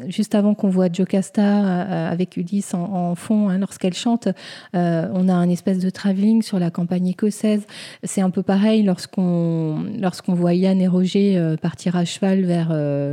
juste 0.07 0.33
avant 0.33 0.55
qu'on 0.55 0.69
voit 0.69 0.91
Jocasta 0.91 2.09
avec 2.09 2.35
Ulysse 2.35 2.73
en, 2.73 2.81
en 2.91 3.15
fond, 3.15 3.47
hein, 3.47 3.59
lorsqu'elle 3.59 3.93
chante, 3.93 4.27
on 4.73 5.29
a 5.29 5.33
un 5.33 5.49
espèce 5.49 5.77
de 5.77 5.89
travelling 5.91 6.41
sur 6.41 6.57
la 6.57 6.71
campagne 6.71 7.07
écossaise. 7.07 7.65
C'est 8.03 8.21
un 8.21 8.31
peu 8.31 8.41
pareil 8.41 8.81
lorsqu'on 8.81 9.85
lorsqu'on 9.99 10.33
voit 10.33 10.55
Yann 10.55 10.81
et 10.81 10.87
Roger 10.87 11.55
partir 11.61 11.95
à 11.95 12.05
cheval 12.05 12.40
vers, 12.45 12.67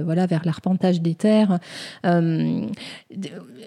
voilà, 0.05 0.27
vers 0.27 0.43
l'arpentage 0.45 1.01
des 1.01 1.15
terres. 1.15 1.59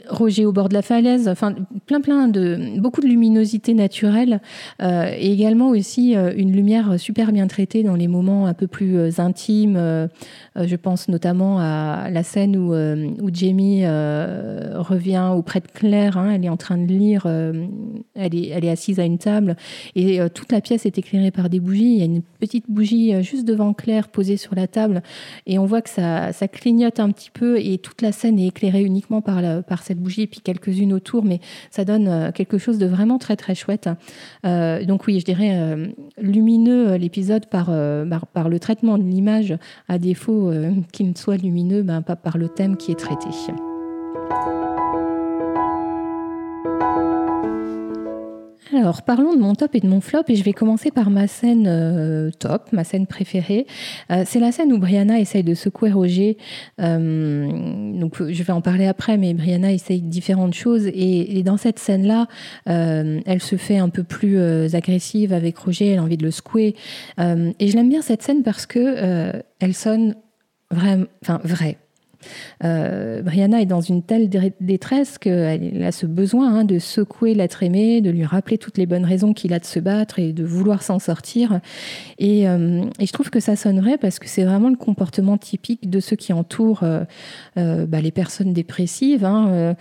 Roger 0.10 0.46
au 0.46 0.51
bord 0.51 0.70
de 0.70 0.74
la 0.74 0.82
falaise, 0.82 1.27
enfin 1.27 1.56
plein 1.86 2.01
plein 2.01 2.27
de 2.27 2.80
beaucoup 2.80 3.01
de 3.01 3.08
luminosité 3.08 3.74
naturelle 3.74 4.41
et 4.82 5.32
également 5.32 5.70
aussi 5.70 6.13
une 6.13 6.51
lumière 6.51 7.00
super 7.00 7.32
bien 7.32 7.48
traitée 7.48 7.84
dans 7.84 7.96
les 7.96 8.08
moments 8.08 8.48
un 8.48 8.53
peu 8.53 8.68
plus 8.68 9.20
intimes. 9.20 9.77
je 10.56 10.75
pense 10.75 11.08
notamment 11.08 11.60
à 11.60 12.10
la 12.10 12.24
scène 12.24 12.58
où, 12.58 13.30
Jamie 13.34 13.86
revient 13.86 15.32
auprès 15.36 15.60
de 15.60 15.68
Claire. 15.68 16.18
Hein, 16.18 16.32
elle 16.36 16.46
est 16.46 16.50
en 16.50 16.58
train 16.58 16.77
de 16.77 16.88
lire, 16.91 17.25
elle 18.15 18.36
est 18.36 18.70
assise 18.70 19.00
à 19.00 19.06
une 19.06 19.18
table 19.18 19.56
et 19.96 20.20
toute 20.34 20.51
la 20.51 20.62
pièce 20.62 20.86
est 20.86 20.98
éclairée 20.98 21.32
par 21.32 21.50
des 21.50 21.60
bougies. 21.60 21.94
Il 21.94 22.00
y 22.00 22.01
a 22.01 22.06
une 22.06 22.22
petite 22.39 22.65
bougie 22.70 23.22
juste 23.24 23.46
devant 23.46 23.74
Claire 23.74 24.10
posée 24.10 24.38
sur 24.38 24.56
la 24.56 24.68
table 24.68 25.01
et 25.51 25.60
on 25.60 25.65
voit 25.65 25.81
que 25.81 25.89
ça, 25.89 26.31
clignote 26.48 27.01
un 27.01 27.12
petit 27.12 27.29
peu 27.29 27.60
et 27.60 27.77
toute 27.77 28.01
la 28.01 28.13
scène 28.13 28.39
est 28.39 28.48
éclairée 28.48 28.84
uniquement 28.84 29.22
par, 29.22 29.84
cette 29.84 30.00
bougie 30.00 30.22
et 30.22 30.27
puis 30.27 30.39
quelques-unes 30.39 30.93
autour, 30.93 31.25
mais 31.25 31.41
ça 31.72 31.84
donne 31.84 32.08
euh, 32.08 32.31
quelque 32.31 32.58
chose 32.58 32.77
de 32.77 32.86
vraiment 32.86 33.17
très 33.17 33.36
très 33.36 33.53
chouette. 33.53 33.89
Euh, 34.46 34.86
donc 34.86 35.08
oui, 35.08 35.20
je 35.20 35.25
dirais 35.25 35.51
euh, 35.53 35.88
lumineux 36.17 36.96
l'épisode 36.96 37.48
par, 37.48 37.70
par, 38.34 38.48
le 38.48 38.60
traitement 38.60 38.98
de 38.98 39.03
l'image, 39.03 39.58
à 39.89 39.98
défaut 39.98 40.53
qu'il 40.93 41.10
ne 41.10 41.15
soit 41.15 41.36
lumineux 41.36 41.84
ben, 41.84 42.01
pas 42.01 42.15
par 42.15 42.38
le 42.38 42.48
thème 42.48 42.77
qui 42.77 42.93
est 42.93 43.00
traité. 43.00 43.27
Alors, 48.81 49.03
parlons 49.03 49.35
de 49.35 49.39
mon 49.39 49.53
top 49.53 49.75
et 49.75 49.79
de 49.79 49.88
mon 49.88 50.01
flop, 50.01 50.23
et 50.27 50.35
je 50.35 50.43
vais 50.43 50.53
commencer 50.53 50.89
par 50.89 51.11
ma 51.11 51.27
scène 51.27 51.67
euh, 51.67 52.31
top, 52.31 52.71
ma 52.71 52.83
scène 52.83 53.05
préférée. 53.05 53.67
Euh, 54.11 54.23
c'est 54.25 54.39
la 54.39 54.51
scène 54.51 54.73
où 54.73 54.79
Brianna 54.79 55.19
essaye 55.19 55.43
de 55.43 55.53
secouer 55.53 55.91
Roger. 55.91 56.35
Euh, 56.79 57.47
donc, 58.00 58.15
je 58.27 58.41
vais 58.41 58.53
en 58.53 58.61
parler 58.61 58.88
après, 58.88 59.17
mais 59.19 59.35
Brianna 59.35 59.71
essaye 59.71 60.01
différentes 60.01 60.55
choses, 60.55 60.88
et, 60.88 61.43
dans 61.43 61.57
cette 61.57 61.77
scène-là, 61.77 62.25
elle 62.65 63.41
se 63.41 63.55
fait 63.55 63.77
un 63.77 63.89
peu 63.89 64.03
plus 64.03 64.39
agressive 64.73 65.31
avec 65.31 65.59
Roger, 65.59 65.89
elle 65.89 66.00
a 66.00 66.03
envie 66.03 66.17
de 66.17 66.23
le 66.23 66.31
secouer. 66.31 66.75
et 67.19 67.67
je 67.67 67.75
l'aime 67.75 67.89
bien 67.89 68.01
cette 68.01 68.23
scène 68.23 68.41
parce 68.41 68.65
que 68.65 69.41
elle 69.59 69.73
sonne 69.73 70.15
vraiment, 70.71 71.05
enfin, 71.21 71.39
vraie. 71.43 71.77
Euh, 72.63 73.22
Brianna 73.22 73.62
est 73.62 73.66
dans 73.66 73.82
une 73.82 74.04
telle 74.04 74.30
détresse 74.60 75.18
qu'elle 75.18 75.84
a 75.84 75.92
ce 75.92 76.06
besoin 76.06 76.54
hein, 76.54 76.63
de 76.63 76.80
secouer 76.80 77.34
l'être 77.34 77.63
aimé, 77.63 78.01
de 78.01 78.10
lui 78.10 78.25
rappeler 78.25 78.58
toutes 78.58 78.78
les 78.78 78.86
bonnes 78.86 79.06
raisons 79.06 79.34
qu'il 79.34 79.54
a 79.54 79.60
de 79.60 79.66
se 79.66 79.80
battre 79.80 80.20
et 80.20 80.34
de 80.34 80.44
vouloir 80.44 80.84
s'en 80.84 81.00
sortir. 81.00 81.60
Et, 82.20 82.48
euh, 82.48 82.84
je 83.00 83.12
trouve 83.12 83.30
que 83.30 83.40
ça 83.40 83.56
sonne 83.56 83.80
vrai 83.80 83.98
parce 83.98 84.20
que 84.20 84.28
c'est 84.28 84.44
vraiment 84.44 84.70
le 84.70 84.75
comportement 84.75 85.38
typique 85.38 85.90
de 85.90 86.00
ceux 86.00 86.16
qui 86.16 86.34
entourent 86.34 86.84
euh, 86.84 87.86
bah, 87.86 88.01
les 88.01 88.12
personnes 88.12 88.54
dépressives. 88.54 89.25
Hein, 89.25 89.75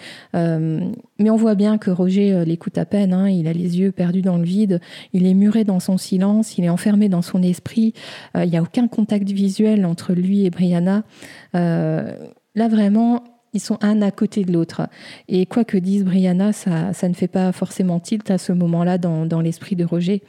mais 1.21 1.31
on 1.31 1.37
voit 1.37 1.55
bien 1.55 1.79
que 1.79 1.91
Roger 1.91 2.45
l'écoute 2.45 2.79
à 2.79 2.85
peine. 2.85 3.13
Hein, 3.13 3.29
il 3.29 3.47
a 3.47 3.53
les 3.53 3.79
yeux 3.79 3.93
perdus 3.93 4.23
dans 4.23 4.39
le 4.39 4.45
vide. 4.45 4.81
Il 5.13 5.27
est 5.27 5.35
muré 5.35 5.65
dans 5.65 5.81
son 5.81 5.99
silence. 5.99 6.59
Il 6.59 6.65
est 6.65 6.71
enfermé 6.71 7.09
dans 7.09 7.23
son 7.23 7.43
esprit. 7.43 7.95
il 8.35 8.49
n'y 8.49 8.57
a 8.57 8.63
aucun 8.63 8.89
contact 8.89 9.31
visuel 9.31 9.87
entre 9.87 10.13
lui 10.13 10.45
et 10.45 10.51
Brianna. 10.51 11.05
Là, 11.53 12.69
vraiment, 12.69 13.23
ils 13.53 13.61
sont 13.61 13.79
un 13.81 14.01
à 14.03 14.11
côté 14.11 14.45
de 14.45 14.53
l'autre. 14.53 14.83
Et 15.29 15.47
quoi 15.47 15.65
que 15.65 15.77
dise 15.77 16.05
Brianna, 16.05 16.53
ça, 16.53 16.93
ça 16.93 17.09
ne 17.09 17.15
fait 17.15 17.29
pas 17.29 17.53
forcément 17.53 17.99
tilt 17.99 18.31
à 18.31 18.39
ce 18.39 18.53
moment-là 18.53 18.99
dans, 18.99 19.41
l'esprit 19.41 19.77
de 19.77 19.85
Roger. 19.85 20.23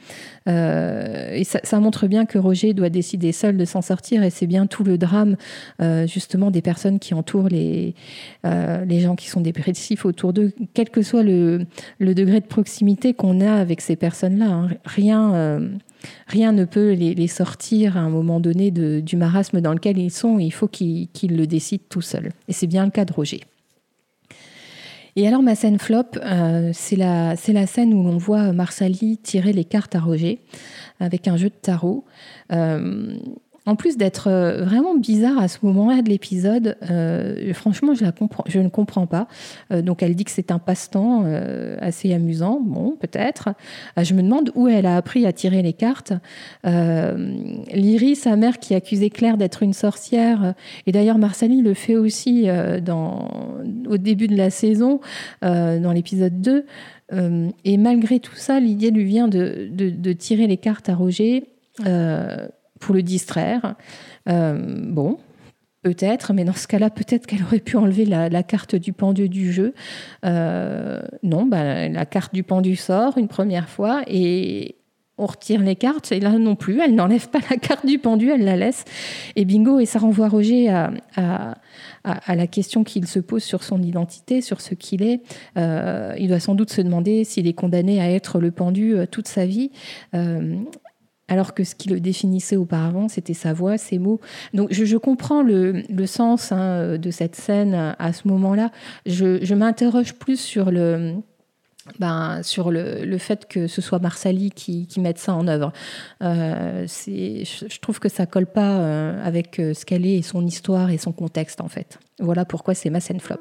Euh, 0.48 1.32
et 1.32 1.44
ça, 1.44 1.80
montre 1.80 2.06
bien 2.06 2.26
que 2.26 2.38
Roger 2.38 2.74
doit 2.74 2.88
décider 2.88 3.32
seul 3.32 3.56
de 3.56 3.64
s'en 3.64 3.82
sortir. 3.82 4.22
Et 4.22 4.30
c'est 4.30 4.46
bien 4.46 4.66
tout 4.66 4.84
le 4.84 4.98
drame, 4.98 5.36
euh, 5.80 6.06
justement, 6.06 6.50
des 6.50 6.62
personnes 6.62 6.98
qui 6.98 7.14
entourent 7.14 7.48
les, 7.48 7.94
euh, 8.44 8.84
les 8.84 9.00
gens 9.00 9.14
qui 9.14 9.28
sont 9.28 9.40
dépressifs 9.40 10.04
autour 10.04 10.32
d'eux, 10.32 10.52
quel 10.74 10.90
que 10.90 11.02
soit 11.02 11.22
le, 11.22 11.66
le 11.98 12.14
degré 12.14 12.40
de 12.40 12.46
proximité 12.46 13.14
qu'on 13.14 13.40
a 13.40 13.52
avec 13.52 13.80
ces 13.80 13.96
personnes-là. 13.96 14.46
Hein. 14.46 14.68
Rien 14.84 15.60
Rien 16.26 16.52
ne 16.52 16.64
peut 16.64 16.92
les, 16.92 17.26
sortir 17.26 17.96
à 17.96 18.00
un 18.00 18.10
moment 18.10 18.40
donné 18.40 18.70
du 18.70 19.16
marasme 19.16 19.60
dans 19.60 19.72
lequel 19.72 19.98
ils 19.98 20.10
sont. 20.10 20.38
Il 20.38 20.52
faut 20.52 20.68
qu'ils 20.68 21.08
le 21.36 21.46
décident 21.46 21.84
tout 21.88 22.00
seuls. 22.00 22.30
Et 22.48 22.52
c'est 22.52 22.66
bien 22.66 22.84
le 22.84 22.90
cas 22.90 23.04
de 23.04 23.12
Roger. 23.12 23.40
Et 25.14 25.28
alors 25.28 25.42
ma 25.42 25.54
scène 25.54 25.78
flop, 25.78 26.04
euh, 26.16 26.70
c'est 26.72 26.96
la, 26.96 27.36
scène 27.36 27.92
où 27.92 28.02
l'on 28.02 28.16
voit 28.16 28.52
Marsali 28.52 29.18
tirer 29.18 29.52
les 29.52 29.64
cartes 29.64 29.94
à 29.94 30.00
Roger 30.00 30.38
avec 31.00 31.28
un 31.28 31.36
jeu 31.36 31.50
de 31.50 31.54
tarot. 31.54 32.04
Euh, 32.50 33.18
en 33.64 33.76
plus 33.76 33.96
d'être 33.96 34.28
euh, 34.28 34.64
vraiment 34.64 34.96
bizarre 34.96 35.38
à 35.38 35.46
ce 35.46 35.58
moment-là 35.62 36.02
de 36.02 36.08
l'épisode, 36.08 36.76
euh, 36.90 37.54
franchement, 37.54 37.94
je, 37.94 38.04
la 38.04 38.10
comprends, 38.10 38.42
je 38.48 38.58
ne 38.58 38.68
comprends 38.68 39.06
pas. 39.06 39.28
Euh, 39.72 39.82
donc, 39.82 40.02
elle 40.02 40.16
dit 40.16 40.24
que 40.24 40.32
c'est 40.32 40.50
un 40.50 40.58
passe-temps 40.58 41.24
assez 41.80 42.12
amusant. 42.12 42.60
Bon, 42.60 42.96
peut-être. 42.98 43.50
je 43.96 44.14
me 44.14 44.22
demande 44.22 44.50
où 44.54 44.68
elle 44.68 44.86
a 44.86 44.96
appris 44.96 45.26
à 45.26 45.32
tirer 45.32 45.62
les 45.62 45.72
cartes. 45.72 46.12
Lyrie, 46.64 48.16
sa 48.16 48.36
mère, 48.36 48.58
qui 48.58 48.74
accusait 48.74 49.10
Claire 49.10 49.36
d'être 49.36 49.62
une 49.62 49.72
sorcière, 49.72 50.54
et 50.86 50.92
d'ailleurs, 50.92 51.18
Marsali 51.18 51.62
le 51.62 51.74
fait 51.74 51.96
aussi 51.96 52.46
dans, 52.82 53.28
au 53.88 53.96
début 53.96 54.26
de 54.26 54.36
la 54.36 54.50
saison, 54.50 55.00
dans 55.42 55.92
l'épisode 55.92 56.40
2. 56.40 56.64
et 57.64 57.76
malgré 57.76 58.20
tout 58.20 58.36
ça, 58.36 58.60
l'idée 58.60 58.90
lui 58.90 59.04
vient 59.04 59.28
de, 59.28 59.68
de, 59.70 59.90
de, 59.90 60.12
tirer 60.12 60.46
les 60.46 60.56
cartes 60.56 60.88
à 60.88 60.94
Roger 60.94 61.44
pour 62.82 62.94
le 62.94 63.02
distraire. 63.02 63.76
Euh, 64.28 64.58
bon, 64.58 65.18
Peut-être, 65.82 66.32
mais 66.32 66.44
dans 66.44 66.52
ce 66.52 66.68
cas-là, 66.68 66.90
peut-être 66.90 67.26
qu'elle 67.26 67.42
aurait 67.42 67.58
pu 67.58 67.76
enlever 67.76 68.04
la, 68.04 68.42
carte 68.44 68.76
du 68.76 68.92
pendu 68.92 69.28
du 69.28 69.52
jeu. 69.52 69.74
Euh, 70.24 71.02
non, 71.24 71.44
bah, 71.44 71.88
la 71.88 72.06
carte 72.06 72.32
du 72.32 72.44
pendu 72.44 72.76
sort 72.76 73.18
une 73.18 73.26
première 73.26 73.68
fois 73.68 74.02
et 74.06 74.76
on 75.18 75.26
retire 75.26 75.60
les 75.60 75.74
cartes. 75.74 76.12
Et 76.12 76.20
là 76.20 76.38
non 76.38 76.54
plus, 76.54 76.80
elle 76.80 76.94
n'enlève 76.94 77.28
pas 77.30 77.40
la 77.50 77.56
carte 77.56 77.84
du 77.84 77.98
pendu, 77.98 78.30
elle 78.30 78.44
la 78.44 78.56
laisse. 78.56 78.84
Et 79.34 79.44
bingo, 79.44 79.80
et 79.80 79.84
ça 79.84 79.98
renvoie 79.98 80.28
Roger 80.28 80.68
à, 80.68 80.92
à, 82.04 82.36
la 82.36 82.46
question 82.46 82.84
qu'il 82.84 83.08
se 83.08 83.18
pose 83.18 83.42
sur 83.42 83.64
son 83.64 83.82
identité, 83.82 84.40
sur 84.40 84.60
ce 84.60 84.74
qu'il 84.76 85.02
est. 85.02 85.20
Euh, 85.56 86.14
il 86.16 86.28
doit 86.28 86.38
sans 86.38 86.54
doute 86.54 86.70
se 86.70 86.80
demander 86.80 87.24
s'il 87.24 87.48
est 87.48 87.54
condamné 87.54 88.00
à 88.00 88.08
être 88.08 88.38
le 88.38 88.52
pendu 88.52 88.94
toute 89.10 89.26
sa 89.26 89.46
vie 89.46 89.72
alors 91.28 91.54
que 91.54 91.64
ce 91.64 91.74
qui 91.74 91.88
le 91.88 92.00
définissait 92.00 92.56
auparavant, 92.56 93.08
c'était 93.08 93.34
sa 93.34 93.52
voix, 93.52 93.78
ses 93.78 93.98
mots. 93.98 94.20
Donc 94.54 94.72
je, 94.72 94.96
comprends 94.96 95.42
le, 95.42 95.82
sens 96.06 96.52
hein, 96.52 96.98
de 96.98 97.10
cette 97.10 97.36
scène 97.36 97.94
à 97.98 98.12
ce 98.12 98.28
moment-là. 98.28 98.70
Je, 99.06 99.54
m'interroge 99.54 100.14
plus 100.14 100.40
sur 100.40 100.70
le... 100.70 101.14
Ben, 101.98 102.44
sur 102.44 102.70
le, 102.70 103.18
fait 103.18 103.46
que 103.48 103.66
ce 103.66 103.82
soit 103.82 103.98
Marsali 103.98 104.50
qui, 104.52 104.88
mette 104.98 105.18
ça 105.18 105.34
en 105.34 105.48
œuvre. 105.48 105.72
Euh, 106.22 106.86
je, 106.86 107.80
trouve 107.80 107.98
que 107.98 108.08
ça 108.08 108.24
colle 108.24 108.46
pas 108.46 108.78
euh, 108.78 109.26
avec 109.26 109.58
euh, 109.58 109.74
ce 109.74 109.84
qu'elle 109.84 110.06
est 110.06 110.18
et 110.18 110.22
son 110.22 110.46
histoire 110.46 110.90
et 110.90 110.98
son 110.98 111.10
contexte 111.10 111.60
en 111.60 111.68
fait. 111.68 111.98
Voilà 112.20 112.44
pourquoi 112.44 112.74
c'est 112.74 112.90
ma 112.90 113.00
scène 113.00 113.18
flop. 113.18 113.40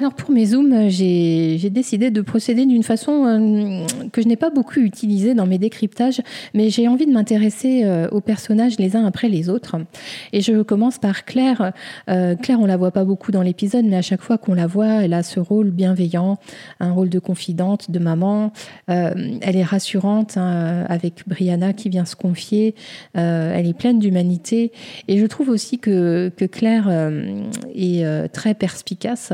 Alors 0.00 0.14
pour 0.14 0.32
mes 0.32 0.46
zooms, 0.46 0.72
euh, 0.72 0.88
j'ai 0.88 1.70
décidé 1.70 2.10
de 2.10 2.20
procéder 2.20 2.66
d'une 2.66 2.82
façon 2.82 3.26
euh, 3.26 3.86
que 4.10 4.22
je 4.22 4.26
n'ai 4.26 4.34
pas 4.34 4.50
beaucoup 4.50 4.80
utilisée 4.80 5.34
dans 5.34 5.46
mes 5.46 5.56
décryptages, 5.58 6.20
mais 6.52 6.68
j'ai 6.68 6.88
envie 6.88 7.06
de 7.06 7.12
m'intéresser 7.12 7.82
euh, 7.84 8.08
aux 8.10 8.20
personnages 8.20 8.76
les 8.80 8.96
uns 8.96 9.06
après 9.06 9.28
les 9.28 9.48
autres. 9.48 9.76
Et 10.32 10.40
je 10.40 10.62
commence 10.62 10.98
par 10.98 11.24
Claire. 11.24 11.72
Claire, 12.06 12.60
on 12.60 12.66
la 12.66 12.76
voit 12.76 12.90
pas 12.90 13.04
beaucoup 13.04 13.30
dans 13.30 13.42
l'épisode, 13.42 13.84
mais 13.84 13.96
à 13.96 14.02
chaque 14.02 14.20
fois 14.20 14.36
qu'on 14.36 14.54
la 14.54 14.66
voit, 14.66 15.04
elle 15.04 15.12
a 15.12 15.22
ce 15.22 15.38
rôle 15.38 15.70
bienveillant, 15.70 16.38
un 16.80 16.90
rôle 16.90 17.08
de 17.08 17.18
confidente, 17.18 17.90
de 17.90 17.98
maman. 17.98 18.52
elle 18.86 19.56
est 19.56 19.62
rassurante 19.64 20.36
hein, 20.36 20.84
avec 20.88 21.22
Brianna 21.26 21.72
qui 21.72 21.88
vient 21.88 22.04
se 22.04 22.16
confier. 22.16 22.74
elle 23.14 23.66
est 23.66 23.78
pleine 23.78 23.98
d'humanité. 23.98 24.72
Et 25.08 25.18
je 25.18 25.26
trouve 25.26 25.48
aussi 25.48 25.78
que 25.78 26.30
Claire 26.50 26.88
est 27.74 28.28
très 28.32 28.54
perspicace. 28.54 29.32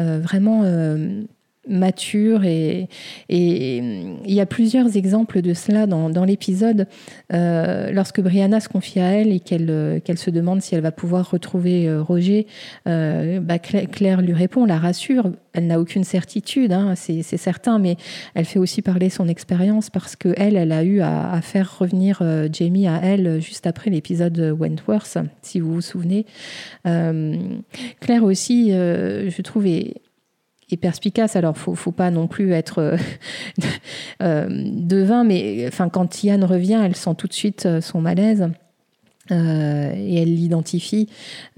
Euh, 0.00 0.18
vraiment 0.20 0.62
euh, 0.64 1.24
mature 1.70 2.44
et, 2.44 2.88
il 3.28 4.18
y 4.26 4.40
a 4.40 4.46
plusieurs 4.46 4.96
exemples 4.96 5.40
de 5.40 5.54
cela 5.54 5.86
dans, 5.86 6.24
l'épisode. 6.24 6.86
Euh, 7.32 7.90
lorsque 7.92 8.20
Brianna 8.20 8.60
se 8.60 8.68
confie 8.68 9.00
à 9.00 9.12
elle 9.12 9.32
et 9.32 9.40
qu'elle 9.40 10.00
qu'elle 10.04 10.18
se 10.18 10.30
demande 10.30 10.60
si 10.60 10.74
elle 10.74 10.82
va 10.82 10.92
pouvoir 10.92 11.30
retrouver 11.30 11.90
Roger 11.98 12.46
bah 12.84 13.58
Claire, 13.58 14.20
lui 14.20 14.32
répond 14.32 14.64
la 14.64 14.78
rassure. 14.78 15.30
Elle 15.52 15.66
n'a 15.66 15.80
aucune 15.80 16.04
certitude 16.04 16.72
hein, 16.72 16.94
c'est 16.94 17.22
certain 17.22 17.78
mais 17.78 17.96
elle 18.34 18.44
fait 18.44 18.58
aussi 18.58 18.82
parler 18.82 19.10
son 19.10 19.26
expérience 19.26 19.90
parce 19.90 20.14
que 20.14 20.32
elle 20.36 20.56
elle 20.56 20.70
a 20.70 20.84
eu 20.84 21.00
à, 21.00 21.32
à 21.32 21.40
faire 21.40 21.78
revenir 21.78 22.22
Jamie 22.52 22.86
à 22.86 23.00
elle 23.02 23.40
juste 23.40 23.66
après 23.66 23.90
l'épisode 23.90 24.38
Wentworth 24.58 25.18
si 25.42 25.60
vous 25.60 25.74
vous 25.74 25.80
souvenez. 25.80 26.26
Claire 26.84 28.24
aussi 28.24 28.70
je 28.70 29.42
trouve 29.42 29.66
est 29.66 29.94
perspicace. 30.76 31.36
Alors, 31.36 31.56
faut, 31.56 31.74
faut 31.74 31.92
pas 31.92 32.10
non 32.10 32.26
plus 32.26 32.52
être 32.52 32.96
devin, 34.20 35.24
mais 35.24 35.66
enfin, 35.68 35.88
quand 35.88 36.22
Yann 36.22 36.44
revient, 36.44 36.80
elle 36.84 36.96
sent 36.96 37.14
tout 37.16 37.26
de 37.26 37.32
suite 37.32 37.80
son 37.80 38.00
malaise. 38.00 38.50
Euh, 39.30 39.92
et 39.96 40.22
elle 40.22 40.34
l'identifie. 40.34 41.08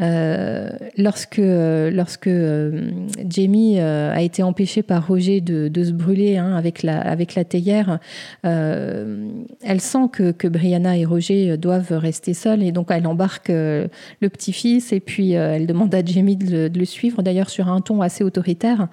Euh, 0.00 0.70
lorsque 0.98 1.40
lorsque 1.40 2.26
euh, 2.26 2.90
Jamie 3.28 3.78
a 3.80 4.20
été 4.20 4.42
empêchée 4.42 4.82
par 4.82 5.06
Roger 5.06 5.40
de, 5.40 5.84
se 5.84 5.90
brûler 5.92 6.36
hein, 6.36 6.54
avec, 6.54 6.82
la, 6.82 7.00
avec 7.00 7.34
la 7.34 7.44
théière, 7.44 7.98
elle 8.42 9.80
sent 9.80 10.08
que, 10.12 10.32
que 10.32 10.48
Brianna 10.48 10.96
et 10.96 11.04
Roger 11.04 11.56
doivent 11.56 11.92
rester 11.92 12.34
seuls 12.34 12.62
et 12.62 12.72
donc 12.72 12.88
elle 12.90 13.06
embarque 13.06 13.48
le 13.48 13.88
petit-fils 14.20 14.92
et 14.92 15.00
puis 15.00 15.32
elle 15.32 15.66
demande 15.66 15.94
à 15.94 16.04
Jamie 16.04 16.36
de 16.36 16.70
le, 16.74 16.84
suivre, 16.84 17.22
d'ailleurs 17.22 17.50
sur 17.50 17.68
un 17.68 17.80
ton 17.80 18.00
assez 18.00 18.22
autoritaire. 18.24 18.88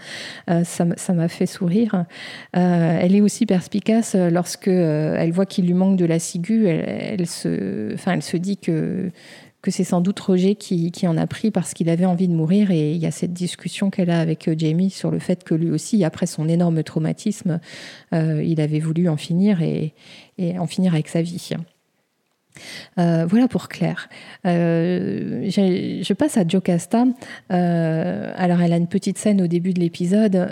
ça 0.47 1.13
m'a 1.13 1.27
fait 1.27 1.45
sourire. 1.45 2.05
elle 2.53 3.15
est 3.15 3.21
aussi 3.21 3.45
perspicace 3.45 4.15
lorsque 4.15 4.67
elle 4.67 5.31
voit 5.31 5.45
qu'il 5.45 5.65
lui 5.65 5.73
manque 5.73 5.97
de 5.97 6.05
la 6.05 6.19
ciguë. 6.19 6.67
Elle, 6.67 7.27
se, 7.27 7.95
elle 8.07 8.23
se 8.23 8.37
dit 8.37 8.57
que 8.57 8.68
que, 8.69 9.11
c'est 9.71 9.83
sans 9.83 10.01
doute 10.01 10.19
Roger 10.19 10.55
qui, 10.55 10.91
en 11.07 11.17
a 11.17 11.27
pris 11.27 11.51
parce 11.51 11.73
qu'il 11.73 11.89
avait 11.89 12.05
envie 12.05 12.27
de 12.27 12.33
mourir. 12.33 12.71
Et 12.71 12.91
il 12.91 12.97
y 12.97 13.05
a 13.05 13.11
cette 13.11 13.33
discussion 13.33 13.89
qu'elle 13.89 14.09
a 14.09 14.19
avec 14.19 14.47
euh, 14.47 14.55
Jamie 14.57 14.89
sur 14.89 15.11
le 15.11 15.19
fait 15.19 15.43
que 15.43 15.53
lui 15.53 15.69
aussi, 15.69 16.03
après 16.03 16.25
son 16.25 16.47
énorme 16.47 16.83
traumatisme, 16.83 17.59
euh, 18.13 18.43
il 18.43 18.61
avait 18.61 18.79
voulu 18.79 19.09
en 19.09 19.17
finir 19.17 19.61
et, 19.61 19.93
en 20.57 20.67
finir 20.67 20.93
avec 20.93 21.07
sa 21.07 21.21
vie. 21.21 21.51
Euh, 22.97 23.25
voilà 23.25 23.47
pour 23.47 23.67
Claire. 23.67 24.09
je 24.43 26.13
passe 26.13 26.37
à 26.37 26.47
Jocasta. 26.47 27.05
alors, 27.49 28.61
elle 28.61 28.73
a 28.73 28.77
une 28.77 28.87
petite 28.87 29.17
scène 29.17 29.41
au 29.41 29.47
début 29.47 29.73
de 29.73 29.79
l'épisode 29.79 30.47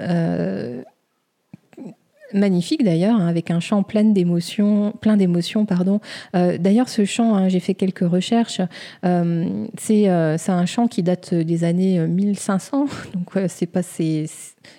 magnifique 2.33 2.83
d'ailleurs, 2.83 3.15
hein, 3.19 3.27
avec 3.27 3.51
un 3.51 3.59
chant 3.59 3.83
plein 3.83 4.03
d'émotions, 4.03 4.93
plein 5.01 5.17
d'émotions, 5.17 5.65
pardon. 5.65 5.99
Euh, 6.35 6.57
d'ailleurs, 6.57 6.89
ce 6.89 7.05
chant, 7.05 7.35
hein, 7.35 7.49
j'ai 7.49 7.59
fait 7.59 7.73
quelques 7.73 8.07
recherches. 8.07 8.61
Euh, 9.05 9.65
euh, 9.89 10.35
c'est 10.37 10.51
un 10.51 10.65
chant 10.65 10.87
qui 10.87 11.03
date 11.03 11.33
des 11.33 11.63
années 11.63 11.99
1500, 11.99 12.87
donc 13.13 13.47
c'est 13.47 13.65
pas 13.65 13.83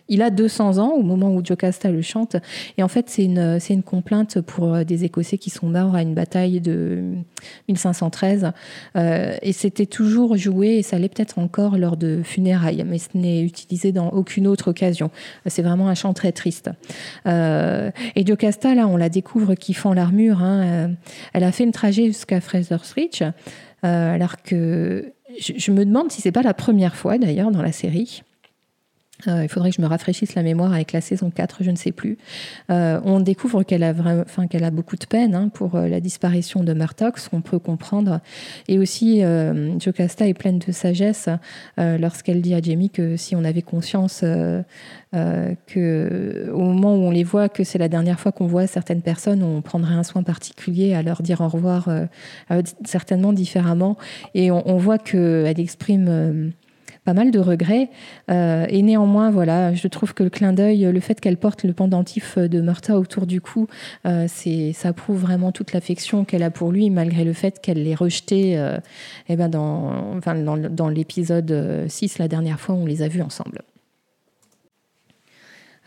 il 0.08 0.22
a 0.22 0.30
200 0.30 0.78
ans 0.78 0.92
au 0.92 1.02
moment 1.02 1.34
où 1.34 1.44
Jocasta 1.44 1.90
le 1.90 2.02
chante. 2.02 2.36
Et 2.76 2.82
en 2.82 2.88
fait, 2.88 3.08
c'est 3.10 3.24
une, 3.24 3.60
c'est 3.60 3.74
une 3.74 3.82
complainte 3.82 4.40
pour 4.40 4.74
euh, 4.74 4.84
des 4.84 5.04
Écossais 5.04 5.38
qui 5.38 5.50
sont 5.50 5.66
morts 5.68 5.94
à 5.94 6.02
une 6.02 6.14
bataille 6.14 6.60
de 6.60 7.14
1513. 7.68 8.52
Euh, 8.96 9.36
et 9.42 9.52
c'était 9.52 9.86
toujours 9.86 10.36
joué, 10.36 10.78
et 10.78 10.82
ça 10.82 10.98
l'est 10.98 11.08
peut-être 11.08 11.38
encore 11.38 11.76
lors 11.78 11.96
de 11.96 12.22
funérailles, 12.22 12.84
mais 12.86 12.98
ce 12.98 13.08
n'est 13.14 13.42
utilisé 13.42 13.92
dans 13.92 14.08
aucune 14.10 14.46
autre 14.46 14.68
occasion. 14.68 15.10
C'est 15.46 15.62
vraiment 15.62 15.88
un 15.88 15.94
chant 15.94 16.14
très 16.14 16.32
triste. 16.32 16.70
Euh, 17.26 17.90
et 18.16 18.26
Jocasta, 18.26 18.74
là, 18.74 18.86
on 18.86 18.96
la 18.96 19.08
découvre 19.08 19.54
qui 19.54 19.74
fend 19.74 19.92
l'armure. 19.92 20.42
Hein. 20.42 20.90
Elle 21.32 21.44
a 21.44 21.52
fait 21.52 21.64
une 21.64 21.72
trajet 21.72 22.06
jusqu'à 22.06 22.40
Fraser's 22.40 22.92
Ridge, 22.92 23.22
alors 23.82 24.42
que 24.42 25.12
je 25.40 25.70
me 25.70 25.84
demande 25.84 26.10
si 26.10 26.20
c'est 26.20 26.32
pas 26.32 26.42
la 26.42 26.54
première 26.54 26.96
fois 26.96 27.18
d'ailleurs 27.18 27.50
dans 27.50 27.62
la 27.62 27.72
série. 27.72 28.22
Euh, 29.26 29.42
il 29.42 29.48
faudrait 29.48 29.70
que 29.70 29.76
je 29.76 29.82
me 29.82 29.86
rafraîchisse 29.86 30.34
la 30.36 30.44
mémoire 30.44 30.72
avec 30.72 30.92
la 30.92 31.00
saison 31.00 31.30
4, 31.30 31.64
je 31.64 31.70
ne 31.70 31.76
sais 31.76 31.90
plus. 31.90 32.18
Euh, 32.70 33.00
on 33.04 33.18
découvre 33.18 33.64
qu'elle 33.64 33.82
a, 33.82 33.92
enfin, 34.20 34.46
qu'elle 34.46 34.62
a 34.62 34.70
beaucoup 34.70 34.96
de 34.96 35.06
peine 35.06 35.34
hein, 35.34 35.48
pour 35.48 35.74
euh, 35.74 35.88
la 35.88 35.98
disparition 35.98 36.62
de 36.62 36.72
Murtox, 36.72 37.28
qu'on 37.28 37.40
peut 37.40 37.58
comprendre. 37.58 38.20
Et 38.68 38.78
aussi, 38.78 39.22
Jocasta 39.80 40.28
est 40.28 40.34
pleine 40.34 40.58
de 40.58 40.72
sagesse 40.72 41.28
lorsqu'elle 41.76 42.42
dit 42.42 42.54
à 42.54 42.60
Jamie 42.60 42.90
que 42.90 43.16
si 43.16 43.34
on 43.34 43.44
avait 43.44 43.62
conscience 43.62 44.20
que 45.12 46.50
au 46.52 46.60
moment 46.60 46.94
où 46.94 47.00
on 47.00 47.10
les 47.10 47.24
voit, 47.24 47.48
que 47.48 47.64
c'est 47.64 47.78
la 47.78 47.88
dernière 47.88 48.20
fois 48.20 48.32
qu'on 48.32 48.46
voit 48.46 48.66
certaines 48.66 49.02
personnes, 49.02 49.42
on 49.42 49.62
prendrait 49.62 49.94
un 49.94 50.02
soin 50.02 50.22
particulier 50.22 50.94
à 50.94 51.02
leur 51.02 51.22
dire 51.22 51.40
au 51.40 51.48
revoir 51.48 51.88
certainement 52.84 53.32
différemment. 53.32 53.96
Et 54.34 54.50
on 54.50 54.76
voit 54.76 54.98
qu'elle 54.98 55.60
exprime 55.60 56.52
pas 57.08 57.14
mal 57.14 57.30
de 57.30 57.38
regrets. 57.38 57.88
Euh, 58.30 58.66
et 58.68 58.82
néanmoins, 58.82 59.30
voilà, 59.30 59.72
je 59.72 59.88
trouve 59.88 60.12
que 60.12 60.22
le 60.22 60.28
clin 60.28 60.52
d'œil, 60.52 60.82
le 60.92 61.00
fait 61.00 61.18
qu'elle 61.18 61.38
porte 61.38 61.64
le 61.64 61.72
pendentif 61.72 62.36
de 62.36 62.60
Martha 62.60 62.98
autour 62.98 63.24
du 63.24 63.40
cou, 63.40 63.66
euh, 64.04 64.26
c'est, 64.28 64.74
ça 64.74 64.92
prouve 64.92 65.18
vraiment 65.18 65.50
toute 65.50 65.72
l'affection 65.72 66.26
qu'elle 66.26 66.42
a 66.42 66.50
pour 66.50 66.70
lui, 66.70 66.90
malgré 66.90 67.24
le 67.24 67.32
fait 67.32 67.62
qu'elle 67.62 67.82
l'ait 67.82 67.94
rejeté 67.94 68.58
euh, 68.58 68.76
eh 69.30 69.36
ben 69.36 69.48
dans, 69.48 70.18
dans, 70.68 70.88
l'épisode 70.90 71.86
6, 71.88 72.18
la 72.18 72.28
dernière 72.28 72.60
fois, 72.60 72.74
on 72.74 72.84
les 72.84 73.00
a 73.00 73.08
vus 73.08 73.22
ensemble. 73.22 73.62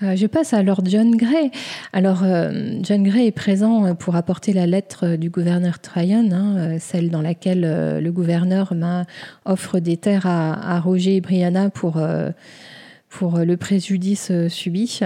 Euh, 0.04 0.16
je 0.16 0.28
passe 0.28 0.54
à 0.54 0.64
Lord 0.64 0.82
John 0.86 1.16
Gray. 1.16 1.52
Alors, 1.94 2.24
euh, 2.24 2.80
John 2.82 3.04
Gray 3.04 3.28
est 3.28 3.32
présent 3.32 3.86
euh, 3.86 3.94
pour 3.94 4.16
apporter 4.16 4.54
la 4.54 4.66
lettre 4.66 5.16
du 5.16 5.30
gouverneur 5.30 5.80
Tryon, 5.80 6.30
hein, 6.32 6.80
celle 6.80 7.10
dans 7.10 7.22
laquelle 7.22 7.62
le 8.02 8.12
gouverneur 8.12 8.74
offre 9.46 9.80
des 9.80 9.98
terres 9.98 10.26
à, 10.26 10.80
Roger 10.80 11.18
et 11.18 11.22
Brianna 11.22 11.70
pour, 11.70 12.02
pour 13.10 13.40
le 13.40 13.58
préjudice 13.58 14.32
subi. 14.48 15.02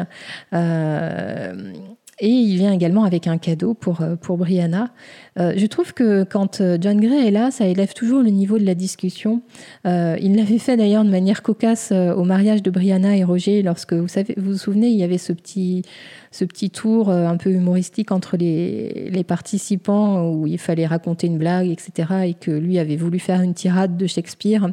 Et 2.20 2.30
il 2.30 2.56
vient 2.56 2.72
également 2.72 3.04
avec 3.04 3.28
un 3.28 3.38
cadeau 3.38 3.74
pour, 3.74 4.00
euh, 4.00 4.16
pour 4.16 4.38
Brianna. 4.38 4.90
Euh, 5.38 5.54
je 5.58 5.66
trouve 5.66 5.94
que 5.94 6.24
quand 6.24 6.62
euh, 6.62 6.78
John 6.80 6.98
Gray 6.98 7.28
est 7.28 7.32
là, 7.32 7.52
ça 7.52 7.68
élève 7.68 7.94
toujours 7.94 8.22
le 8.22 8.30
niveau 8.30 8.58
de 8.58 8.66
la 8.66 8.74
discussion. 8.74 9.42
il 9.84 10.36
l'avait 10.38 10.58
fait 10.58 10.78
d'ailleurs 10.78 11.04
de 11.04 11.10
manière 11.10 11.44
cocasse 11.44 11.92
au 11.92 12.24
mariage 12.24 12.64
de 12.64 12.72
Brianna 12.72 13.18
et 13.18 13.24
Roger, 13.24 13.62
lorsque 13.62 13.94
vous 13.94 14.08
savez, 14.08 14.34
vous, 14.38 14.52
vous 14.52 14.58
souvenez, 14.58 14.88
il 14.88 14.98
y 14.98 15.04
avait 15.04 15.18
ce 15.18 15.34
petit, 15.34 15.84
ce 16.32 16.46
petit 16.46 16.70
tour 16.70 17.10
un 17.10 17.38
peu 17.38 17.50
humoristique 17.50 18.12
entre 18.12 18.38
les, 18.38 19.10
les 19.10 19.24
participants 19.24 20.30
où 20.32 20.48
il 20.48 20.58
fallait 20.58 20.86
raconter 20.86 21.28
une 21.28 21.38
blague, 21.38 21.68
etc. 21.68 22.28
Et 22.28 22.34
que 22.34 22.52
lui 22.52 22.80
avait 22.80 22.96
voulu 22.96 23.20
faire 23.20 23.42
une 23.42 23.54
tirade 23.54 23.98
de 23.98 24.08
Shakespeare. 24.08 24.70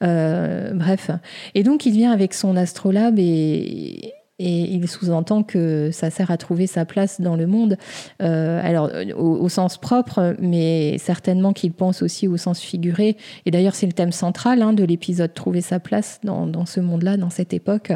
bref. 0.00 1.10
Et 1.54 1.62
donc 1.62 1.86
il 1.86 1.92
vient 1.92 2.12
avec 2.12 2.34
son 2.34 2.56
astrolabe 2.56 3.18
et 3.18 4.12
et 4.44 4.74
il 4.74 4.86
sous-entend 4.86 5.42
que 5.42 5.88
ça 5.90 6.10
sert 6.10 6.30
à 6.30 6.36
trouver 6.36 6.66
sa 6.66 6.84
place 6.84 7.18
dans 7.20 7.34
le 7.34 7.46
monde, 7.46 7.78
euh, 8.22 8.60
alors 8.62 8.90
au, 9.16 9.48
sens 9.48 9.78
propre, 9.78 10.36
mais 10.38 10.98
certainement 10.98 11.54
qu'il 11.54 11.72
pense 11.72 12.02
aussi 12.02 12.28
au 12.28 12.36
sens 12.36 12.60
figuré. 12.60 13.16
Et 13.46 13.50
d'ailleurs, 13.50 13.74
c'est 13.74 13.86
le 13.86 13.94
thème 13.94 14.12
central 14.12 14.60
hein, 14.60 14.74
de 14.74 14.84
l'épisode 14.84 15.32
Trouver 15.32 15.62
sa 15.62 15.80
place 15.80 16.20
dans, 16.24 16.66
ce 16.66 16.80
monde-là, 16.80 17.16
dans 17.16 17.30
cette 17.30 17.54
époque. 17.54 17.92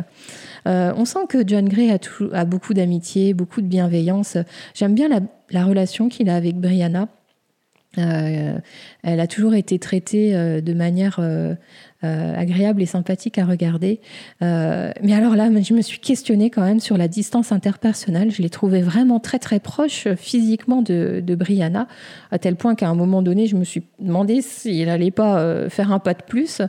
Euh, 0.67 0.93
on 0.97 1.05
sent 1.05 1.27
que 1.29 1.47
John 1.47 1.69
Gray 1.69 1.91
a, 1.91 1.99
a 2.33 2.45
beaucoup 2.47 2.73
d'amitié, 2.73 3.35
beaucoup 3.35 3.61
de 3.61 3.67
bienveillance. 3.67 4.39
J'aime 4.75 4.95
bien 4.95 5.09
la, 5.09 5.65
relation 5.65 6.09
qu'il 6.09 6.31
a 6.31 6.37
avec 6.37 6.57
Brianna. 6.57 7.09
Euh, 7.99 8.59
elle 9.03 9.21
a 9.21 9.27
toujours 9.27 9.55
été 9.55 9.79
traitée 9.79 10.33
de 10.33 10.73
manière 10.73 11.21
euh, 12.05 12.33
agréable 12.37 12.81
et 12.81 12.87
sympathique 12.87 13.39
à 13.39 13.45
regarder. 13.45 13.99
Euh, 14.41 14.93
mais 15.03 15.15
alors 15.15 15.35
là, 15.35 15.51
je 15.61 15.75
me 15.75 15.83
suis 15.83 15.99
questionnée 15.99 16.49
quand 16.49 16.63
même 16.63 16.79
sur 16.79 16.97
la 16.97 17.09
distance 17.09 17.51
interpersonnelle. 17.51 18.31
Je 18.31 18.41
l'ai 18.41 18.51
trouvée 18.51 18.83
vraiment 18.83 19.19
très 19.19 19.41
très 19.41 19.59
proche 19.59 20.07
physiquement 20.15 20.81
de, 20.81 21.35
Brianna, 21.35 21.89
à 22.31 22.39
tel 22.39 22.55
point 22.55 22.77
qu'à 22.77 22.89
un 22.89 22.95
moment 22.95 23.21
donné, 23.21 23.49
je 23.49 23.57
me 23.57 23.65
suis 23.65 23.83
demandé 23.99 24.43
s'il 24.43 24.87
n'allait 24.87 25.11
pas 25.11 25.41
euh, 25.41 25.69
faire 25.69 25.91
un 25.91 25.99
pas 25.99 26.15
de 26.15 26.23
plus. 26.23 26.63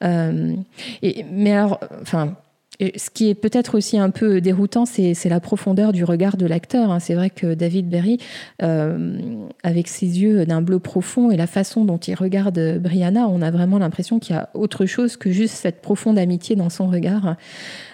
mais 0.00 1.52
alors, 1.52 1.78
enfin 2.00 2.34
ce 2.80 3.10
qui 3.10 3.28
est 3.28 3.34
peut-être 3.34 3.76
aussi 3.76 3.98
un 3.98 4.10
peu 4.10 4.40
déroutant, 4.40 4.86
c'est 4.86 5.28
la 5.28 5.40
profondeur 5.40 5.92
du 5.92 6.04
regard 6.04 6.36
de 6.36 6.46
l'acteur. 6.46 6.90
Hein. 6.90 7.00
C'est 7.00 7.14
vrai 7.14 7.30
que 7.30 7.54
David 7.54 7.88
Berry, 7.88 8.18
euh, 8.62 9.46
avec 9.62 9.88
ses 9.88 10.20
yeux 10.20 10.46
d'un 10.46 10.62
bleu 10.62 10.78
profond 10.78 11.30
et 11.30 11.36
la 11.36 11.46
façon 11.46 11.84
dont 11.84 11.98
il 11.98 12.14
regarde 12.14 12.78
Brianna, 12.80 13.28
on 13.28 13.42
a 13.42 13.50
vraiment 13.50 13.78
l'impression 13.78 14.18
qu'il 14.18 14.34
y 14.34 14.38
a 14.38 14.48
autre 14.54 14.86
chose 14.86 15.16
que 15.16 15.30
juste 15.30 15.54
cette 15.54 15.80
profonde 15.82 16.18
amitié 16.18 16.56
dans 16.56 16.70
son 16.70 16.88
regard. 16.88 17.36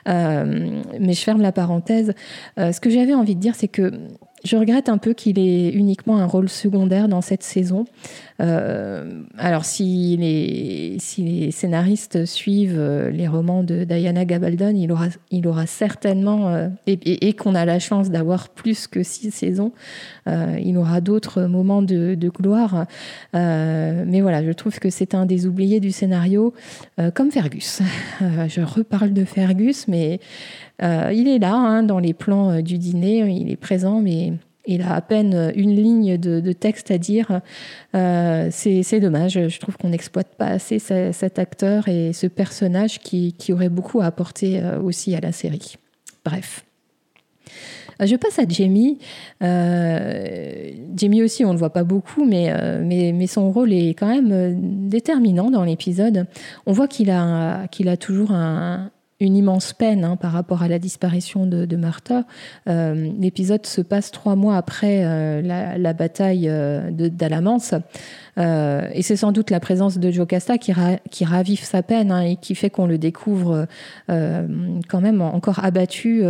Euh, 0.09 0.81
mais 0.99 1.12
je 1.12 1.21
ferme 1.23 1.43
la 1.43 1.53
parenthèse. 1.53 2.14
Euh, 2.59 2.73
ce 2.73 2.81
que 2.81 2.88
j'avais 2.88 3.14
envie 3.14 3.35
de 3.35 3.41
dire, 3.41 3.55
c'est 3.55 3.69
que 3.69 3.93
je 4.45 4.57
regrette 4.57 4.88
un 4.88 4.99
peu 4.99 5.14
qu'il 5.14 5.38
ait 5.38 5.71
uniquement 5.71 6.19
un 6.19 6.27
rôle 6.27 6.49
secondaire 6.49 7.09
dans 7.09 7.21
cette 7.21 7.43
saison. 7.43 7.85
Euh, 8.40 9.22
alors, 9.37 9.64
si 9.64 10.16
les, 10.16 10.98
scénaristes 11.51 12.24
suivent 12.24 12.79
euh, 12.79 13.11
les 13.11 13.27
romans 13.27 13.64
de 13.64 13.85
Diana 13.85 14.24
Gabaldon, 14.24 14.74
il 14.77 14.92
aura, 14.92 15.07
il 15.31 15.46
aura 15.48 15.66
certainement, 15.66 16.48
euh, 16.48 16.68
et, 16.87 17.33
qu'on 17.33 17.55
a 17.55 17.64
la 17.64 17.79
chance 17.79 18.11
d'avoir 18.11 18.48
plus 18.48 18.87
que 18.87 19.03
six 19.03 19.31
saisons, 19.31 19.72
il 20.27 20.77
aura 20.77 21.01
d'autres 21.01 21.42
moments 21.42 21.83
de, 21.83 22.14
de 22.14 22.29
gloire. 22.29 22.87
mais 23.33 24.20
voilà, 24.20 24.44
je 24.44 24.53
trouve 24.53 24.79
que 24.79 24.90
c'est 24.90 25.14
un 25.14 25.27
des 25.27 25.46
oubliés 25.46 25.81
du 25.81 25.90
scénario, 25.90 26.53
comme 27.14 27.31
Fergus. 27.31 27.81
je 28.20 28.61
reparle 28.61 29.12
de 29.12 29.24
Fergus, 29.24 29.88
mais 29.88 30.20
il 30.81 31.29
est 31.29 31.38
là, 31.38 31.55
hein, 31.55 31.83
dans 31.83 31.98
les 31.98 32.14
plans 32.14 32.61
du 32.61 32.79
dîner, 32.79 33.29
il 33.29 33.51
est 33.51 33.57
présent, 33.57 34.01
mais 34.01 34.33
il 34.68 34.83
a 34.83 34.94
à 34.94 35.00
peine 35.00 35.52
une 35.57 35.74
ligne 35.74 36.16
de, 36.16 36.52
texte 36.52 36.90
à 36.90 36.98
dire. 36.98 37.40
c'est 37.92 39.00
dommage. 39.00 39.48
Je 39.48 39.59
trouve 39.61 39.76
qu'on 39.76 39.88
n'exploite 39.88 40.37
pas 40.37 40.46
assez 40.46 40.78
cet 40.78 41.38
acteur 41.38 41.88
et 41.88 42.12
ce 42.12 42.26
personnage 42.26 43.00
qui, 43.00 43.35
aurait 43.52 43.68
beaucoup 43.68 44.00
à 44.00 44.07
apporter 44.07 44.62
aussi 44.83 45.14
à 45.14 45.20
la 45.20 45.33
série. 45.33 45.76
Bref. 46.24 46.64
Euh, 48.00 48.07
je 48.07 48.16
passe 48.16 48.38
à 48.38 48.44
Jamie. 48.48 48.98
Euh, 49.42 50.70
Jamie 50.96 51.22
aussi, 51.22 51.44
on 51.44 51.48
ne 51.48 51.52
le 51.54 51.59
voit 51.59 51.72
pas 51.72 51.85
beaucoup, 51.85 52.24
mais, 52.24 52.50
euh, 52.50 52.83
mais, 52.85 53.12
mais, 53.12 53.26
son 53.26 53.50
rôle 53.50 53.72
est 53.72 53.90
quand 53.90 54.09
même 54.09 54.88
déterminant 54.88 55.50
dans 55.50 55.64
l'épisode. 55.64 56.26
On 56.66 56.72
voit 56.72 56.88
qu'il 56.88 57.11
a, 57.11 57.66
qu'il 57.68 57.88
a 57.88 57.96
toujours 57.96 58.33
un, 58.33 58.90
une 59.20 59.37
immense 59.37 59.72
peine 59.72 60.04
hein, 60.04 60.16
par 60.16 60.33
rapport 60.33 60.62
à 60.62 60.68
la 60.68 60.78
disparition 60.78 61.46
de, 61.46 61.64
de 61.64 61.76
Martha. 61.76 62.24
L'épisode 62.66 63.66
se 63.66 63.81
passe 63.81 64.11
trois 64.11 64.37
mois 64.37 64.57
après 64.57 65.42
la, 65.42 65.92
bataille 65.92 66.46
de 66.46 67.09
d'Alamance. 67.09 67.74
Et 68.38 69.03
c'est 69.03 69.16
sans 69.16 69.33
doute 69.33 69.51
la 69.51 69.61
présence 69.61 69.98
de 69.98 70.11
Jocasta 70.11 70.59
qui, 70.59 70.72
qui 71.11 71.24
ravive 71.24 71.62
sa 71.64 71.83
peine 71.83 72.12
hein, 72.12 72.20
et 72.20 72.37
qui 72.37 72.55
fait 72.55 72.70
qu'on 72.70 72.87
le 72.87 72.98
découvre 72.98 73.66
quand 74.09 75.01
même 75.01 75.20
encore 75.20 75.64
abattu 75.64 76.24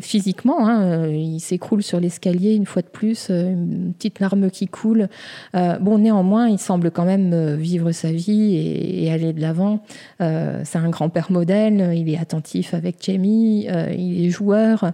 physiquement. 0.00 0.66
Hein, 0.66 0.82
euh, 0.82 1.12
il 1.12 1.40
s'écroule 1.40 1.82
sur 1.82 2.00
l'escalier 2.00 2.54
une 2.54 2.66
fois 2.66 2.82
de 2.82 2.88
plus, 2.88 3.28
euh, 3.30 3.50
une 3.50 3.94
petite 3.94 4.20
larme 4.20 4.50
qui 4.50 4.66
coule. 4.66 5.08
Euh, 5.54 5.78
bon, 5.78 5.98
néanmoins, 5.98 6.48
il 6.48 6.58
semble 6.58 6.90
quand 6.90 7.04
même 7.04 7.54
vivre 7.54 7.92
sa 7.92 8.12
vie 8.12 8.56
et, 8.56 9.10
aller 9.10 9.32
de 9.32 9.40
l'avant. 9.40 9.80
c'est 10.18 10.78
un 10.78 10.88
grand-père 10.88 11.30
modèle, 11.30 11.92
il 11.94 12.08
est 12.08 12.18
attentif 12.18 12.74
avec 12.74 12.96
Jamie, 13.00 13.66
il 13.96 14.26
est 14.26 14.30
joueur. 14.30 14.92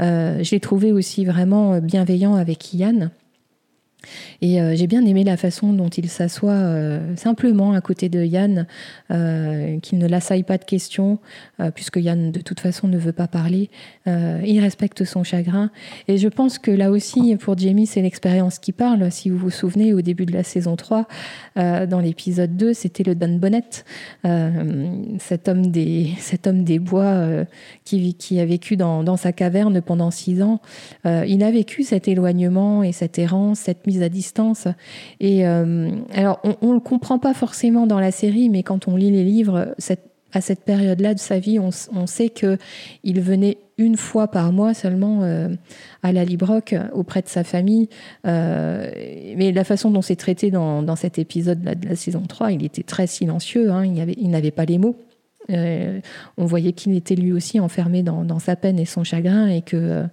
je 0.00 0.50
l'ai 0.50 0.60
trouvé 0.60 0.92
aussi 0.92 1.24
vraiment 1.24 1.78
bienveillant 1.78 2.34
avec 2.34 2.74
Ian. 2.74 3.10
Et 4.42 4.60
euh, 4.60 4.74
j'ai 4.74 4.86
bien 4.86 5.04
aimé 5.04 5.24
la 5.24 5.36
façon 5.36 5.72
dont 5.72 5.88
il 5.88 6.08
s'assoit 6.08 6.52
euh, 6.52 7.14
simplement 7.16 7.72
à 7.72 7.80
côté 7.80 8.08
de 8.08 8.24
Yann, 8.24 8.66
euh, 9.10 9.78
qu'il 9.80 9.98
ne 9.98 10.06
l'assaille 10.06 10.42
pas 10.42 10.58
de 10.58 10.64
questions, 10.64 11.18
puisque 11.74 11.96
Yann 11.96 12.32
de 12.32 12.40
toute 12.40 12.60
façon 12.60 12.88
ne 12.88 12.96
veut 12.96 13.12
pas 13.12 13.26
parler. 13.26 13.70
il 14.06 14.60
respecte 14.60 15.04
son 15.04 15.24
chagrin. 15.24 15.70
Et 16.08 16.16
je 16.16 16.28
pense 16.28 16.58
que 16.58 16.70
là 16.70 16.90
aussi, 16.90 17.36
pour 17.36 17.56
Jamie, 17.56 17.86
c'est 17.86 18.02
l'expérience 18.02 18.58
qui 18.58 18.72
parle. 18.72 19.10
Si 19.10 19.30
vous 19.30 19.36
vous 19.36 19.50
souvenez, 19.50 19.92
au 19.92 20.00
début 20.00 20.26
de 20.26 20.32
la 20.32 20.42
saison 20.42 20.76
3, 20.76 21.06
dans 21.56 22.00
l'épisode 22.00 22.56
2, 22.56 22.72
c'était 22.72 23.02
le 23.02 23.14
Dan 23.14 23.38
Bonnet, 23.38 23.84
cet, 25.18 25.48
homme 25.48 25.66
des, 25.66 26.10
cet 26.18 26.46
homme 26.46 26.64
des 26.64 26.78
bois 26.78 27.44
qui, 27.84 28.40
a 28.40 28.44
vécu 28.44 28.76
dans, 28.76 29.02
dans, 29.02 29.16
sa 29.16 29.32
caverne 29.32 29.80
pendant 29.80 30.10
six 30.10 30.42
ans. 30.42 30.60
il 31.04 31.42
a 31.42 31.50
vécu 31.50 31.82
cet 31.82 32.08
éloignement 32.08 32.82
et 32.82 32.92
cette 32.92 33.18
errance, 33.18 33.60
cette 33.60 33.82
mise 33.90 34.02
à 34.02 34.08
distance. 34.08 34.68
Et 35.18 35.46
euh, 35.46 35.90
alors, 36.14 36.40
on 36.62 36.68
ne 36.68 36.74
le 36.74 36.80
comprend 36.80 37.18
pas 37.18 37.34
forcément 37.34 37.86
dans 37.86 37.98
la 37.98 38.12
série, 38.12 38.48
mais 38.48 38.62
quand 38.62 38.86
on 38.86 38.96
lit 38.96 39.10
les 39.10 39.24
livres, 39.24 39.74
à 40.32 40.40
cette 40.40 40.60
période-là 40.60 41.14
de 41.14 41.18
sa 41.18 41.40
vie, 41.40 41.58
on, 41.58 42.06
sait 42.06 42.28
que 42.28 42.56
il 43.02 43.20
venait 43.20 43.58
une 43.78 43.96
fois 43.96 44.28
par 44.28 44.52
mois 44.52 44.74
seulement 44.74 45.22
euh, 45.22 45.48
à 46.04 46.12
la 46.12 46.24
Librock 46.24 46.76
auprès 46.92 47.20
de 47.20 47.28
sa 47.28 47.42
famille. 47.42 47.88
Euh, 48.28 48.88
mais 49.36 49.50
la 49.50 49.64
façon 49.64 49.90
dont 49.90 50.02
c'est 50.02 50.14
traité 50.14 50.52
dans, 50.52 50.94
cet 50.94 51.18
épisode 51.18 51.60
de 51.62 51.88
la 51.88 51.96
saison 51.96 52.22
3, 52.28 52.52
il 52.52 52.64
était 52.64 52.84
très 52.84 53.08
silencieux, 53.08 53.72
hein, 53.72 53.84
il 53.84 54.30
n'avait 54.30 54.52
pas 54.52 54.66
les 54.66 54.78
mots. 54.78 54.96
on 55.48 56.44
voyait 56.44 56.74
qu'il 56.74 56.94
était 56.94 57.16
lui 57.16 57.32
aussi 57.32 57.58
enfermé 57.58 58.04
dans, 58.04 58.38
sa 58.38 58.54
peine 58.54 58.78
et 58.78 58.86
son 58.86 59.02
chagrin 59.02 59.48
et 59.48 59.62
que 59.62 60.06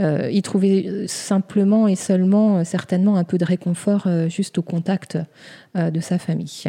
euh, 0.00 0.28
il 0.32 0.42
trouvait 0.42 1.06
simplement 1.06 1.86
et 1.86 1.94
seulement 1.94 2.58
euh, 2.58 2.64
certainement 2.64 3.16
un 3.16 3.24
peu 3.24 3.38
de 3.38 3.44
réconfort 3.44 4.04
euh, 4.06 4.28
juste 4.28 4.58
au 4.58 4.62
contact 4.62 5.18
de 5.74 6.00
sa 6.00 6.18
famille. 6.18 6.64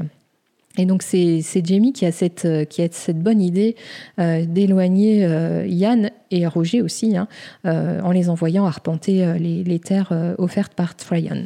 Et 0.78 0.86
donc 0.86 1.04
c'est 1.04 1.42
Jamie 1.64 1.94
qui 1.94 2.06
a 2.06 2.12
cette, 2.12 2.48
qui 2.70 2.82
a 2.82 2.88
cette 2.92 3.20
bonne 3.20 3.40
idée 3.40 3.76
d'éloigner 4.18 5.20
Yann 5.68 6.10
et 6.32 6.48
Roger 6.48 6.82
aussi, 6.82 7.16
hein, 7.16 7.28
en 7.64 8.12
les 8.12 8.30
envoyant 8.30 8.66
arpenter 8.66 9.38
les, 9.38 9.64
les 9.64 9.80
terres 9.80 10.36
offertes 10.40 10.74
par 10.74 10.96
Trajan. 10.96 11.44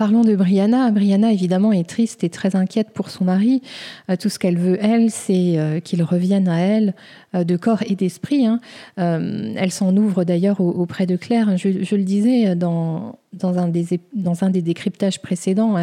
Parlons 0.00 0.22
de 0.22 0.34
Brianna. 0.34 0.90
Brianna, 0.92 1.30
évidemment, 1.30 1.72
est 1.72 1.86
triste 1.86 2.24
et 2.24 2.30
très 2.30 2.56
inquiète 2.56 2.88
pour 2.94 3.10
son 3.10 3.26
mari. 3.26 3.60
Euh, 4.08 4.16
tout 4.16 4.30
ce 4.30 4.38
qu'elle 4.38 4.56
veut, 4.56 4.78
elle, 4.80 5.10
c'est 5.10 5.58
euh, 5.58 5.78
qu'il 5.80 6.02
revienne 6.02 6.48
à 6.48 6.58
elle 6.58 6.94
euh, 7.34 7.44
de 7.44 7.54
corps 7.58 7.82
et 7.86 7.96
d'esprit. 7.96 8.46
Hein. 8.46 8.60
Elle 8.96 9.70
s'en 9.70 9.94
ouvre 9.94 10.24
d'ailleurs 10.24 10.62
auprès 10.62 11.04
de 11.04 11.16
Claire. 11.16 11.58
Je, 11.58 11.68
le 11.68 12.02
disais 12.02 12.56
dans, 12.56 13.18
un 13.42 13.68
des, 13.68 14.00
dans 14.14 14.42
un 14.42 14.48
des 14.48 14.62
décryptages 14.62 15.20
précédents. 15.20 15.76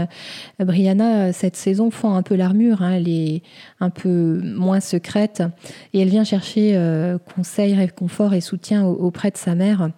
Brianna, 0.59 1.31
cette 1.31 1.55
saison, 1.55 1.91
fend 1.91 2.15
un 2.15 2.23
peu 2.23 2.35
l'armure. 2.35 2.81
Hein. 2.81 2.93
Elle 2.93 3.09
est 3.09 3.43
un 3.79 3.91
peu 3.91 4.41
moins 4.43 4.79
secrète 4.79 5.43
et 5.93 6.01
elle 6.01 6.09
vient 6.09 6.23
chercher 6.23 6.75
conseil, 7.35 7.75
réconfort 7.75 8.33
et 8.33 8.41
soutien 8.41 8.83
auprès 8.83 9.29
de 9.29 9.37
sa 9.37 9.53
mère. 9.53 9.89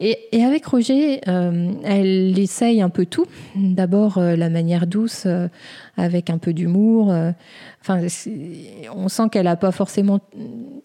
Et, 0.00 0.44
avec 0.44 0.64
Roger, 0.66 1.20
elle 1.26 2.19
elle 2.20 2.38
essaye 2.38 2.82
un 2.82 2.88
peu 2.88 3.06
tout. 3.06 3.26
D'abord 3.56 4.18
euh, 4.18 4.36
la 4.36 4.50
manière 4.50 4.86
douce, 4.86 5.24
euh, 5.26 5.48
avec 5.96 6.30
un 6.30 6.38
peu 6.38 6.52
d'humour. 6.52 7.10
Euh, 7.10 7.32
enfin, 7.80 8.00
on 8.94 9.08
sent 9.08 9.28
qu'elle 9.30 9.44
n'a 9.44 9.56
pas 9.56 9.72
forcément 9.72 10.20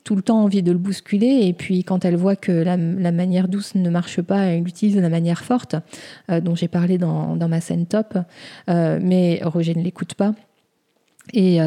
tout 0.04 0.16
le 0.16 0.22
temps 0.22 0.44
envie 0.44 0.64
de 0.64 0.72
le 0.72 0.78
bousculer. 0.78 1.42
Et 1.44 1.54
puis 1.54 1.84
quand 1.84 2.06
elle 2.06 2.16
voit 2.16 2.36
que 2.36 2.52
la, 2.52 2.78
manière 2.78 3.48
douce 3.48 3.76
ne 3.76 3.90
marche 3.90 4.22
pas, 4.22 4.46
elle 4.46 4.68
utilise 4.68 4.98
la 4.98 5.10
manière 5.10 5.44
forte, 5.44 5.76
dont 6.30 6.56
j'ai 6.56 6.68
parlé 6.68 6.98
dans, 6.98 7.36
ma 7.36 7.62
scène 7.62 7.86
top. 7.86 8.18
mais 8.68 9.42
Roger 9.44 9.76
ne 9.76 9.84
l'écoute 9.84 10.14
pas. 10.14 10.34
Et, 11.34 11.60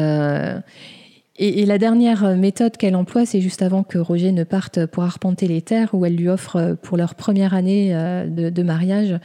et, 1.41 1.65
la 1.65 1.77
dernière 1.77 2.25
euh, 2.25 2.35
méthode 2.35 2.75
qu'elle 2.75 2.97
emploie, 2.97 3.25
c'est 3.25 3.39
juste 3.39 3.61
avant 3.61 3.83
que 3.83 3.97
Roger 3.97 4.33
ne 4.33 4.43
parte 4.43 4.85
pour 4.87 5.03
arpenter 5.03 5.47
les 5.47 5.61
terres, 5.61 5.89
où 5.93 6.05
elle 6.05 6.17
lui 6.17 6.27
offre 6.27 6.57
euh, 6.57 6.75
pour 6.75 6.97
leur 6.97 7.15
première 7.15 7.53
année 7.53 7.95
euh, 7.95 8.27
de, 8.27 8.63
mariage 8.63 9.17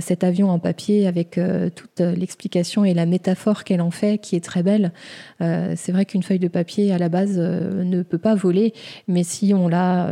cet 0.00 0.22
avion 0.22 0.48
en 0.48 0.60
papier 0.60 1.08
avec 1.08 1.40
toute 1.74 2.00
l'explication 2.00 2.84
et 2.84 2.94
la 2.94 3.04
métaphore 3.04 3.64
qu'elle 3.64 3.80
en 3.80 3.90
fait, 3.90 4.18
qui 4.18 4.36
est 4.36 4.44
très 4.44 4.62
belle. 4.62 4.92
C'est 5.40 5.90
vrai 5.90 6.04
qu'une 6.04 6.22
feuille 6.22 6.38
de 6.38 6.48
papier 6.48 6.92
à 6.92 6.98
la 6.98 7.08
base 7.08 7.36
ne 7.36 8.02
peut 8.02 8.18
pas 8.18 8.36
voler, 8.36 8.72
mais 9.08 9.24
si 9.24 9.52
on 9.52 9.66
la, 9.66 10.08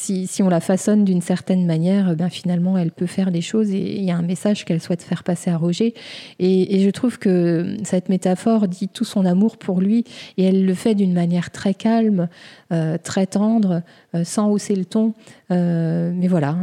si, 0.00 0.42
on 0.42 0.48
la 0.48 0.60
façonne 0.60 1.04
d'une 1.04 1.20
certaine 1.20 1.66
manière, 1.66 2.16
ben 2.16 2.30
finalement 2.30 2.78
elle 2.78 2.90
peut 2.90 3.06
faire 3.06 3.30
des 3.30 3.42
choses 3.42 3.70
et 3.70 3.96
il 3.98 4.04
y 4.04 4.10
a 4.10 4.16
un 4.16 4.22
message 4.22 4.64
qu'elle 4.64 4.80
souhaite 4.80 5.02
faire 5.02 5.22
passer 5.22 5.50
à 5.50 5.56
Roger. 5.56 5.94
Et, 6.38 6.76
et, 6.76 6.80
je 6.80 6.90
trouve 6.90 7.18
que 7.18 7.76
cette 7.84 8.08
métaphore 8.08 8.66
dit 8.66 8.88
tout 8.88 9.04
son 9.04 9.26
amour 9.26 9.58
pour 9.58 9.80
lui 9.80 10.04
et 10.36 10.44
elle 10.44 10.64
le 10.64 10.74
fait 10.74 10.94
d'une 10.94 11.12
manière 11.12 11.50
très 11.50 11.74
calme, 11.74 12.28
euh, 12.72 12.96
très 13.02 13.26
tendre, 13.26 13.82
euh, 14.14 14.24
sans 14.24 14.48
hausser 14.48 14.74
le 14.74 14.84
ton. 14.84 15.14
Euh, 15.50 16.12
mais 16.14 16.28
voilà, 16.28 16.56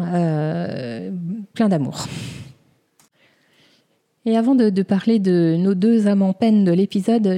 plein 1.54 1.69
d'amour. 1.69 2.08
Et 4.28 4.36
avant 4.36 4.56
de, 4.56 4.84
parler 4.84 5.20
de 5.20 5.56
nos 5.58 5.74
deux 5.74 6.10
âmes 6.10 6.22
en 6.22 6.34
peine 6.34 6.66
de 6.66 6.74
l'épisode, 6.74 7.34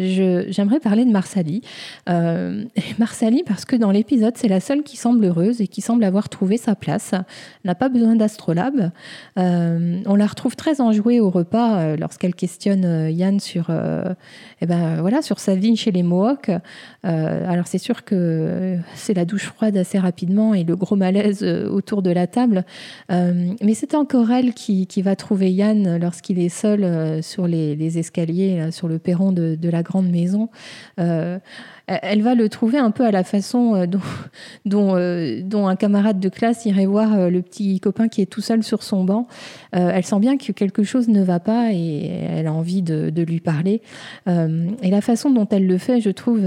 j'aimerais 0.50 0.80
parler 0.80 1.06
de 1.06 1.12
Marsali. 1.12 1.62
Euh, 2.10 2.64
Marsali 2.98 3.44
parce 3.46 3.64
que 3.64 3.76
dans 3.76 3.92
l'épisode, 3.92 4.34
c'est 4.38 4.48
la 4.48 4.60
seule 4.60 4.82
qui 4.82 4.98
semble 4.98 5.24
heureuse 5.24 5.62
et 5.62 5.68
qui 5.68 5.82
semble 5.82 6.04
avoir 6.04 6.30
trouvé 6.30 6.58
sa 6.58 6.74
place. 6.74 7.14
N'a 7.64 7.76
pas 7.76 7.90
besoin 7.90 8.16
d'astrolabe. 8.16 8.90
Euh, 9.38 10.00
on 10.08 10.16
la 10.16 10.26
retrouve 10.26 10.56
très 10.56 10.82
enjouée 10.82 11.20
au 11.20 11.30
repas 11.30 11.78
euh, 11.78 11.96
lorsqu'elle 11.96 12.34
questionne 12.34 13.12
Yann 13.12 13.40
sur, 13.40 13.70
eh 14.62 14.66
ben, 14.66 15.00
voilà, 15.02 15.22
sur 15.22 15.38
sa 15.38 15.54
vie 15.54 15.76
chez 15.76 15.92
les 15.92 16.02
Mohawks. 16.02 16.50
alors 17.04 17.68
c'est 17.68 17.78
sûr 17.78 18.04
que 18.04 18.78
c'est 18.96 19.14
la 19.14 19.26
douche 19.26 19.46
froide 19.46 19.78
assez 19.78 20.00
rapidement 20.00 20.56
et 20.56 20.64
le 20.64 20.76
gros 20.76 20.96
malaise 20.96 21.44
autour 21.44 22.02
de 22.02 22.10
la 22.10 22.26
table. 22.26 22.66
mais 23.10 23.74
c'est 23.76 23.94
encore 23.94 24.32
elle 24.32 24.56
qui, 24.56 24.88
qui 24.88 25.04
va 25.04 25.16
trouver 25.16 25.52
Yann 25.52 26.00
lorsqu'il 26.00 26.40
est 26.40 26.50
seul 26.50 26.79
euh, 26.84 27.22
sur 27.22 27.48
les, 27.48 27.98
escaliers, 27.98 28.72
sur 28.72 28.88
le 28.88 29.00
perron 29.00 29.32
de, 29.32 29.70
la 29.70 29.84
grande 29.84 30.10
maison. 30.10 30.50
Euh, 31.00 31.40
elle 31.88 32.22
va 32.22 32.36
le 32.36 32.50
trouver 32.50 32.78
un 32.78 32.92
peu 32.92 33.04
à 33.04 33.12
la 33.12 33.24
façon 33.24 33.76
euh, 33.76 33.86
dont, 34.66 34.96
un 35.68 35.76
camarade 35.76 36.20
de 36.20 36.30
classe 36.30 36.66
irait 36.66 36.86
voir 36.86 37.30
le 37.30 37.42
petit 37.42 37.80
copain 37.80 38.08
qui 38.08 38.22
est 38.22 38.26
tout 38.26 38.42
seul 38.42 38.64
sur 38.64 38.84
son 38.84 39.04
banc. 39.04 39.28
elle 39.72 40.06
sent 40.06 40.20
bien 40.20 40.38
que 40.38 40.52
quelque 40.52 40.84
chose 40.84 41.08
ne 41.08 41.24
va 41.24 41.40
pas 41.40 41.72
et 41.72 42.08
elle 42.08 42.48
a 42.48 42.54
envie 42.54 42.82
de 42.82 43.22
lui 43.22 43.40
parler. 43.40 43.82
et 44.28 44.90
la 44.90 45.02
façon 45.02 45.32
dont 45.32 45.48
elle 45.50 45.68
le 45.68 45.78
fait, 45.78 46.00
je 46.00 46.10
trouve 46.10 46.42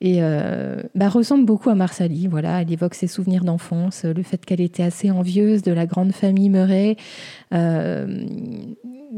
et 0.00 0.18
euh, 0.22 0.82
bah, 0.94 1.08
ressemble 1.08 1.44
beaucoup 1.44 1.68
à 1.68 1.74
Marsali. 1.74 2.26
Voilà, 2.26 2.62
elle 2.62 2.72
évoque 2.72 2.94
ses 2.94 3.06
souvenirs 3.06 3.44
d'enfance, 3.44 4.04
le 4.04 4.22
fait 4.22 4.44
qu'elle 4.44 4.60
était 4.60 4.82
assez 4.82 5.10
envieuse 5.10 5.62
de 5.62 5.72
la 5.72 5.86
grande 5.86 6.12
famille 6.12 6.48
Murray. 6.48 6.96
Euh, 7.52 8.24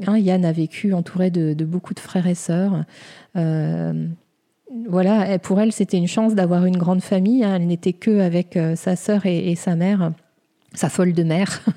hein, 0.07 0.19
Yann 0.19 0.45
a 0.45 0.53
vécu 0.53 0.93
entouré 0.93 1.31
de, 1.31 1.65
beaucoup 1.65 1.95
de 1.95 2.01
frères 2.01 2.27
et 2.27 2.35
sœurs. 2.35 2.85
Euh, 3.37 4.07
voilà, 4.89 5.39
pour 5.39 5.61
elle, 5.61 5.71
c'était 5.71 5.99
une 5.99 6.09
chance 6.09 6.35
d'avoir 6.35 6.65
une 6.65 6.79
grande 6.79 7.03
famille. 7.03 7.45
Hein. 7.45 7.57
Elle 7.57 7.67
n'était 7.67 7.93
que 7.93 8.21
avec 8.21 8.59
sa 8.75 8.97
sœur 8.97 9.27
et, 9.27 9.55
sa 9.55 9.77
mère 9.77 10.13
sa 10.75 10.89
folle 10.89 11.13
de 11.13 11.23
mère. 11.23 11.61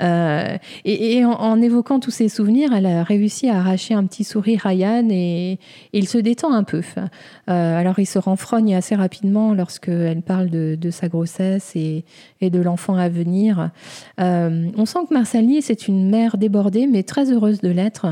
Euh, 0.00 0.56
et, 0.86 1.24
en, 1.26 1.60
évoquant 1.60 2.00
tous 2.00 2.10
ces 2.10 2.30
souvenirs, 2.30 2.72
elle 2.72 2.86
a 2.86 3.02
réussi 3.02 3.50
à 3.50 3.58
arracher 3.58 3.92
un 3.92 4.06
petit 4.06 4.24
sourire 4.24 4.66
à 4.66 4.72
Yann 4.72 5.10
et, 5.10 5.58
il 5.92 6.08
se 6.08 6.16
détend 6.16 6.54
un 6.54 6.62
peu. 6.62 6.80
Euh, 6.96 7.78
alors 7.78 7.98
il 7.98 8.06
se 8.06 8.18
renfrogne 8.18 8.74
assez 8.74 8.94
rapidement 8.94 9.52
lorsqu'elle 9.52 10.22
parle 10.22 10.48
de, 10.48 10.90
sa 10.90 11.08
grossesse 11.08 11.76
et, 11.76 12.04
de 12.40 12.60
l'enfant 12.60 12.94
à 12.94 13.10
venir. 13.10 13.70
Euh, 14.20 14.70
on 14.74 14.86
sent 14.86 15.00
que 15.08 15.12
Marsalie, 15.12 15.60
c'est 15.60 15.86
une 15.86 16.08
mère 16.08 16.38
débordée, 16.38 16.86
mais 16.86 17.02
très 17.02 17.30
heureuse 17.30 17.60
de 17.60 17.68
l'être. 17.68 18.06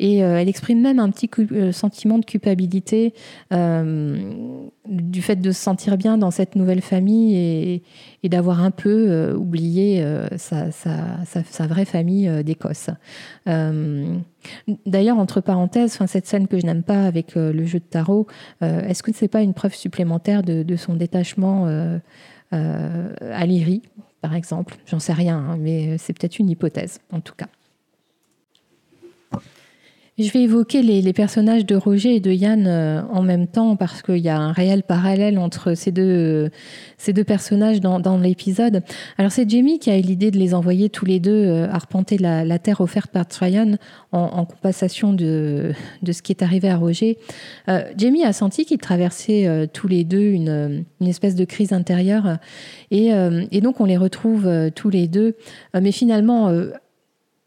Et 0.00 0.18
elle 0.18 0.48
exprime 0.50 0.82
même 0.82 0.98
un 0.98 1.10
petit 1.10 1.30
sentiment 1.72 2.18
de 2.18 2.26
culpabilité 2.26 3.14
du 3.50 5.22
fait 5.22 5.36
de 5.36 5.50
se 5.50 5.62
sentir 5.62 5.96
bien 5.96 6.18
dans 6.18 6.30
cette 6.30 6.56
nouvelle 6.56 6.82
famille 6.82 7.82
et, 8.22 8.28
d'avoir 8.28 8.62
un 8.62 8.70
peu 8.70 9.32
oublié 9.52 10.02
sa, 10.38 10.70
sa, 10.72 11.66
vraie 11.66 11.84
famille 11.84 12.28
euh, 12.28 12.42
d'Écosse. 12.42 12.88
Euh, 13.48 14.16
d'ailleurs, 14.86 15.18
entre 15.18 15.40
parenthèses, 15.40 15.98
cette 16.06 16.26
scène 16.26 16.48
que 16.48 16.58
je 16.58 16.64
n'aime 16.64 16.82
pas 16.82 17.04
avec 17.04 17.36
euh, 17.36 17.52
le 17.52 17.66
jeu 17.66 17.78
de 17.78 17.84
tarot, 17.84 18.26
est-ce 18.60 19.02
que 19.02 19.12
ce 19.12 19.24
n'est 19.24 19.28
pas 19.28 19.42
une 19.42 19.54
preuve 19.54 19.74
supplémentaire 19.74 20.42
de, 20.42 20.76
son 20.76 20.94
détachement 20.94 21.66
à 22.50 23.46
l'IRI, 23.46 23.82
par 24.20 24.34
exemple? 24.34 24.76
J'en 24.86 24.98
sais 24.98 25.12
rien, 25.12 25.36
hein, 25.36 25.56
mais 25.60 25.98
c'est 25.98 26.12
peut-être 26.12 26.38
une 26.38 26.48
hypothèse, 26.48 27.00
en 27.12 27.20
tout 27.20 27.34
cas. 27.34 27.48
Je 30.22 30.30
vais 30.30 30.42
évoquer 30.42 30.82
les, 30.82 31.12
personnages 31.12 31.66
de 31.66 31.74
Roger 31.74 32.14
et 32.14 32.20
de 32.20 32.30
Yann 32.30 32.66
euh, 32.68 33.02
en 33.10 33.22
même 33.22 33.48
temps 33.48 33.74
parce 33.74 34.02
qu'il 34.02 34.18
y 34.18 34.28
a 34.28 34.38
un 34.38 34.52
réel 34.52 34.84
parallèle 34.84 35.36
entre 35.36 35.74
ces 35.74 35.90
deux, 35.90 36.48
deux 37.08 37.24
personnages 37.24 37.80
dans, 37.80 38.18
l'épisode. 38.18 38.82
Alors 39.18 39.32
c'est 39.32 39.50
Jamie 39.50 39.80
qui 39.80 39.90
a 39.90 39.98
eu 39.98 40.02
l'idée 40.02 40.30
de 40.30 40.38
les 40.38 40.54
envoyer 40.54 40.90
tous 40.90 41.06
les 41.06 41.18
deux 41.18 41.32
euh, 41.32 41.68
arpenter 41.68 42.18
la, 42.18 42.58
terre 42.60 42.80
offerte 42.80 43.10
par 43.10 43.26
Tryon 43.26 43.78
en, 44.12 44.44
compensation 44.44 45.12
de, 45.12 45.72
ce 46.06 46.22
qui 46.22 46.30
est 46.30 46.42
arrivé 46.42 46.68
à 46.68 46.76
Roger. 46.76 47.18
Euh, 47.68 47.82
Jamie 47.96 48.24
a 48.24 48.32
senti 48.32 48.64
qu'ils 48.64 48.78
traversaient 48.78 49.68
tous 49.72 49.88
les 49.88 50.04
deux 50.04 50.20
une, 50.20 50.84
une, 51.00 51.08
espèce 51.08 51.34
de 51.34 51.44
crise 51.44 51.72
intérieure 51.72 52.36
et, 52.90 53.10
et 53.50 53.60
donc 53.60 53.80
on 53.80 53.86
les 53.86 53.96
retrouve 53.96 54.48
tous 54.74 54.90
les 54.90 55.08
deux. 55.08 55.34
mais 55.74 55.92
finalement 55.92 56.50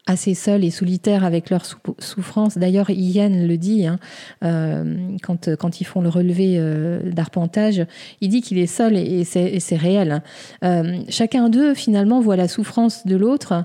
assez 0.06 0.34
seuls 0.34 0.64
et 0.64 0.70
solitaires 0.70 1.24
avec 1.24 1.50
leur 1.50 1.64
souffrance. 1.98 2.58
D'ailleurs, 2.58 2.90
Ian 2.90 3.28
le 3.28 3.56
dit 3.56 3.86
hein, 3.86 3.98
euh, 4.44 5.16
quand, 5.22 5.54
quand 5.56 5.80
ils 5.80 5.84
font 5.84 6.00
le 6.00 6.08
relevé 6.08 6.54
euh, 6.58 7.10
d'arpentage, 7.10 7.84
il 8.20 8.28
dit 8.28 8.40
qu'il 8.40 8.58
est 8.58 8.68
seul 8.68 8.96
et, 8.96 9.24
c'est 9.24 9.76
réel. 9.76 10.22
Euh, 10.64 10.98
chacun 11.08 11.48
d'eux, 11.48 11.74
finalement, 11.74 12.20
voit 12.20 12.36
la 12.36 12.46
souffrance 12.46 13.06
de 13.06 13.16
l'autre 13.16 13.64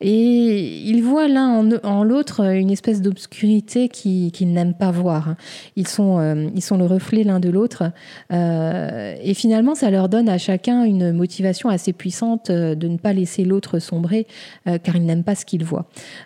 et 0.00 0.80
ils 0.88 1.02
voient 1.02 1.28
l'un 1.28 1.68
en, 1.82 2.04
l'autre 2.04 2.40
une 2.40 2.70
espèce 2.70 3.02
d'obscurité 3.02 3.88
qu'ils 3.88 4.52
n'aiment 4.52 4.74
pas 4.74 4.90
voir. 4.90 5.34
Ils 5.76 5.88
sont, 5.88 6.50
ils 6.54 6.62
sont 6.62 6.78
le 6.78 6.86
reflet 6.86 7.22
l'un 7.22 7.38
de 7.40 7.50
l'autre 7.50 7.92
et 8.30 9.34
finalement, 9.34 9.74
ça 9.74 9.90
leur 9.90 10.08
donne 10.08 10.28
à 10.28 10.38
chacun 10.38 10.84
une 10.84 11.12
motivation 11.12 11.68
assez 11.68 11.92
puissante 11.92 12.50
de 12.50 12.88
ne 12.88 12.96
pas 12.96 13.12
laisser 13.12 13.44
l'autre 13.44 13.78
sombrer 13.78 14.26
car 14.64 14.96
ils 14.96 15.04
n'aiment 15.04 15.24
pas 15.24 15.34
ce 15.34 15.44
qu'ils 15.44 15.64
voient. 15.64 15.81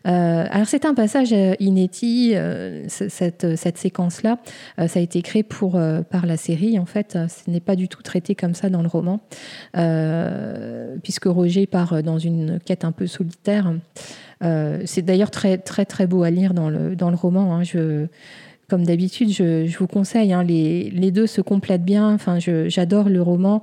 Euh, 0.06 0.44
alors 0.50 0.66
c'est 0.66 0.84
un 0.84 0.94
passage 0.94 1.32
euh, 1.32 1.54
inédit, 1.60 2.32
euh, 2.34 2.84
cette, 2.88 3.56
cette 3.56 3.78
séquence-là. 3.78 4.38
ça 4.86 4.98
a 4.98 5.02
été 5.02 5.22
créé 5.22 5.42
pour, 5.42 5.80
par 6.10 6.26
la 6.26 6.36
série, 6.36 6.78
en 6.78 6.86
fait. 6.86 7.18
Ce 7.28 7.50
n'est 7.50 7.60
pas 7.60 7.76
du 7.76 7.88
tout 7.88 8.02
traité 8.02 8.34
comme 8.34 8.54
ça 8.54 8.68
dans 8.70 8.82
le 8.82 8.88
roman, 8.88 9.20
puisque 11.02 11.24
Roger 11.26 11.66
part 11.66 12.02
dans 12.02 12.18
une 12.18 12.58
quête 12.64 12.84
un 12.84 12.92
peu 12.92 13.06
solitaire. 13.06 13.72
c'est 14.40 15.02
d'ailleurs 15.02 15.30
très, 15.30 15.58
très, 15.58 15.84
très 15.84 16.06
beau 16.06 16.22
à 16.22 16.30
lire 16.30 16.54
dans 16.54 16.70
le, 16.70 16.96
dans 16.96 17.10
le 17.10 17.16
roman. 17.16 17.54
Hein. 17.54 17.62
Je, 17.64 18.06
comme 18.68 18.84
d'habitude, 18.84 19.30
je, 19.30 19.78
vous 19.78 19.86
conseille, 19.86 20.32
hein, 20.32 20.42
les, 20.42 21.10
deux 21.10 21.26
se 21.26 21.40
complètent 21.40 21.84
bien. 21.84 22.12
Enfin, 22.12 22.38
j'adore 22.40 23.08
le 23.08 23.22
roman, 23.22 23.62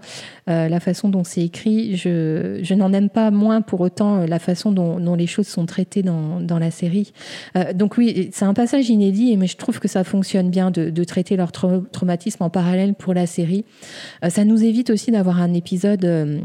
euh, 0.50 0.70
la 0.70 0.80
façon 0.80 1.10
dont 1.10 1.24
c'est 1.24 1.44
écrit. 1.44 1.98
Je, 1.98 2.74
n'en 2.74 2.94
aime 2.94 3.10
pas 3.10 3.30
moins 3.30 3.62
pour 3.62 3.82
autant 3.82 4.22
euh, 4.22 4.26
la 4.28 4.40
façon 4.40 4.72
dont, 4.72 5.16
les 5.16 5.28
choses 5.28 5.48
sont 5.48 5.66
traitées 5.66 6.04
dans, 6.04 6.60
la 6.60 6.72
série. 6.72 7.12
Euh, 7.58 7.74
donc 7.74 7.98
oui, 7.98 8.30
c'est 8.32 8.46
un 8.46 8.54
passage 8.54 8.90
inédit, 8.90 9.36
mais 9.38 9.48
je 9.48 9.58
trouve 9.58 9.80
que 9.80 9.88
ça 9.88 10.04
fonctionne 10.04 10.50
bien 10.50 10.72
de, 10.72 11.04
traiter 11.04 11.36
leur 11.36 11.52
traumatisme 11.52 12.44
en 12.44 12.50
parallèle 12.50 12.94
pour 12.94 13.14
la 13.14 13.26
série. 13.26 13.66
ça 14.30 14.46
nous 14.46 14.64
évite 14.64 14.90
aussi 14.90 15.12
d'avoir 15.12 15.42
un 15.42 15.54
épisode 15.54 16.42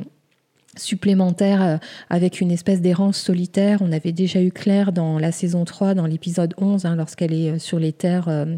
supplémentaire 0.77 1.63
euh, 1.63 1.77
avec 2.11 2.41
une 2.41 2.51
espèce 2.51 2.81
d'errance 2.81 3.19
solitaire. 3.19 3.79
On 3.83 3.93
avait 3.93 4.13
déjà 4.13 4.43
eu 4.43 4.51
Claire 4.51 4.93
dans 4.93 5.19
la 5.19 5.33
saison 5.33 5.65
3, 5.65 5.95
dans 5.95 6.07
l'épisode 6.07 6.55
11, 6.59 6.85
hein, 6.85 6.97
lorsqu'elle 6.97 7.33
est 7.33 7.51
euh, 7.51 7.59
sur 7.59 7.79
les 7.79 7.93
terres 7.93 8.29
euh, 8.29 8.57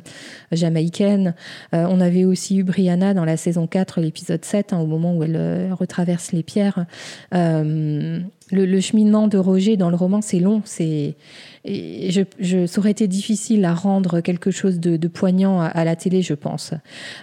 jamaïcaines. 0.53 1.35
on 1.73 2.01
avait 2.01 2.25
aussi 2.25 2.57
eu 2.59 2.65
Brianna 2.65 3.15
dans 3.15 3.25
la 3.25 3.37
saison 3.37 3.67
4, 3.67 4.01
l'épisode 4.01 4.45
7, 4.45 4.73
hein, 4.73 4.79
au 4.79 4.87
moment 4.87 5.17
où 5.17 5.23
elle 5.23 5.73
retraverse 5.73 6.33
les 6.33 6.43
pierres. 6.43 6.87
Le, 7.33 8.81
cheminement 8.81 9.29
de 9.29 9.39
Roger 9.39 9.77
dans 9.77 9.91
le 9.91 9.97
roman, 9.97 10.21
c'est 10.23 10.41
long. 10.41 10.63
C'est, 10.65 11.15
je, 11.65 12.23
je, 12.39 12.67
ça 12.67 12.79
aurait 12.79 12.91
été 12.91 13.07
difficile 13.07 13.65
à 13.65 13.75
rendre 13.75 14.21
quelque 14.21 14.51
chose 14.51 14.81
de, 14.81 15.09
poignant 15.09 15.61
à, 15.61 15.85
la 15.85 15.97
télé, 15.97 16.23
je 16.23 16.35
pense. 16.35 16.73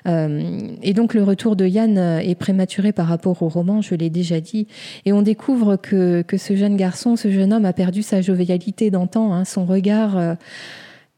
Euh, 0.07 0.59
et 0.83 0.93
donc 0.93 1.13
le 1.13 1.23
retour 1.23 1.55
de 1.55 1.65
Yann 1.65 1.97
est 1.97 2.35
prématuré 2.35 2.91
par 2.91 3.07
rapport 3.07 3.41
au 3.41 3.49
roman, 3.49 3.81
je 3.81 3.95
l'ai 3.95 4.09
déjà 4.09 4.39
dit. 4.39 4.67
Et 5.05 5.13
on 5.13 5.21
découvre 5.21 5.75
que, 5.75 6.21
que, 6.21 6.37
ce 6.37 6.55
jeune 6.55 6.77
garçon, 6.77 7.15
ce 7.15 7.31
jeune 7.31 7.51
homme 7.51 7.65
a 7.65 7.73
perdu 7.73 8.03
sa 8.03 8.21
jovialité 8.21 8.91
d'antan, 8.91 9.33
hein, 9.33 9.45
son 9.45 9.65
regard. 9.65 10.17
Euh, 10.17 10.35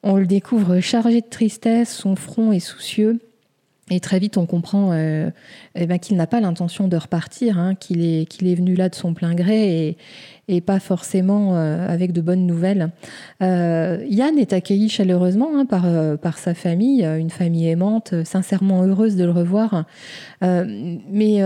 on 0.04 0.16
le 0.16 0.26
découvre 0.26 0.80
chargé 0.80 1.22
de 1.22 1.30
tristesse, 1.30 1.94
son 1.94 2.16
front 2.16 2.54
est 2.54 2.60
soucieux. 2.60 3.20
Et 3.92 4.00
très 4.00 4.20
vite, 4.20 4.38
on 4.38 4.46
comprend 4.46 4.92
euh, 4.92 5.30
eh 5.76 5.88
ben, 5.88 5.98
qu'il 5.98 6.16
n'a 6.16 6.28
pas 6.28 6.40
l'intention 6.40 6.88
de 6.88 6.96
repartir, 6.96 7.58
hein, 7.58 7.74
qu'il 7.74 8.02
est, 8.06 8.22
est 8.22 8.56
venu 8.56 8.76
là 8.76 8.88
de 8.88 8.96
son 8.96 9.14
plein 9.14 9.34
gré 9.34 9.88
et, 9.88 9.98
et 10.50 10.62
pas 10.62 10.80
forcément 10.80 11.56
euh, 11.56 11.88
avec 11.88 12.12
de 12.12 12.22
bonnes 12.22 12.46
nouvelles. 12.48 12.90
Euh, 13.42 14.04
Yann 14.10 14.38
est 14.38 14.52
accueilli 14.52 14.90
chaleureusement 14.90 15.52
hein, 15.56 15.66
par, 15.66 15.86
euh, 15.86 16.18
par 16.18 16.40
sa 16.40 16.56
famille, 16.56 17.04
une 17.04 17.30
famille 17.30 17.70
aimante, 17.70 18.16
sincèrement 18.26 18.84
heureuse 18.84 19.16
de 19.16 19.24
le 19.24 19.32
revoir. 19.32 19.86
mais 20.42 21.42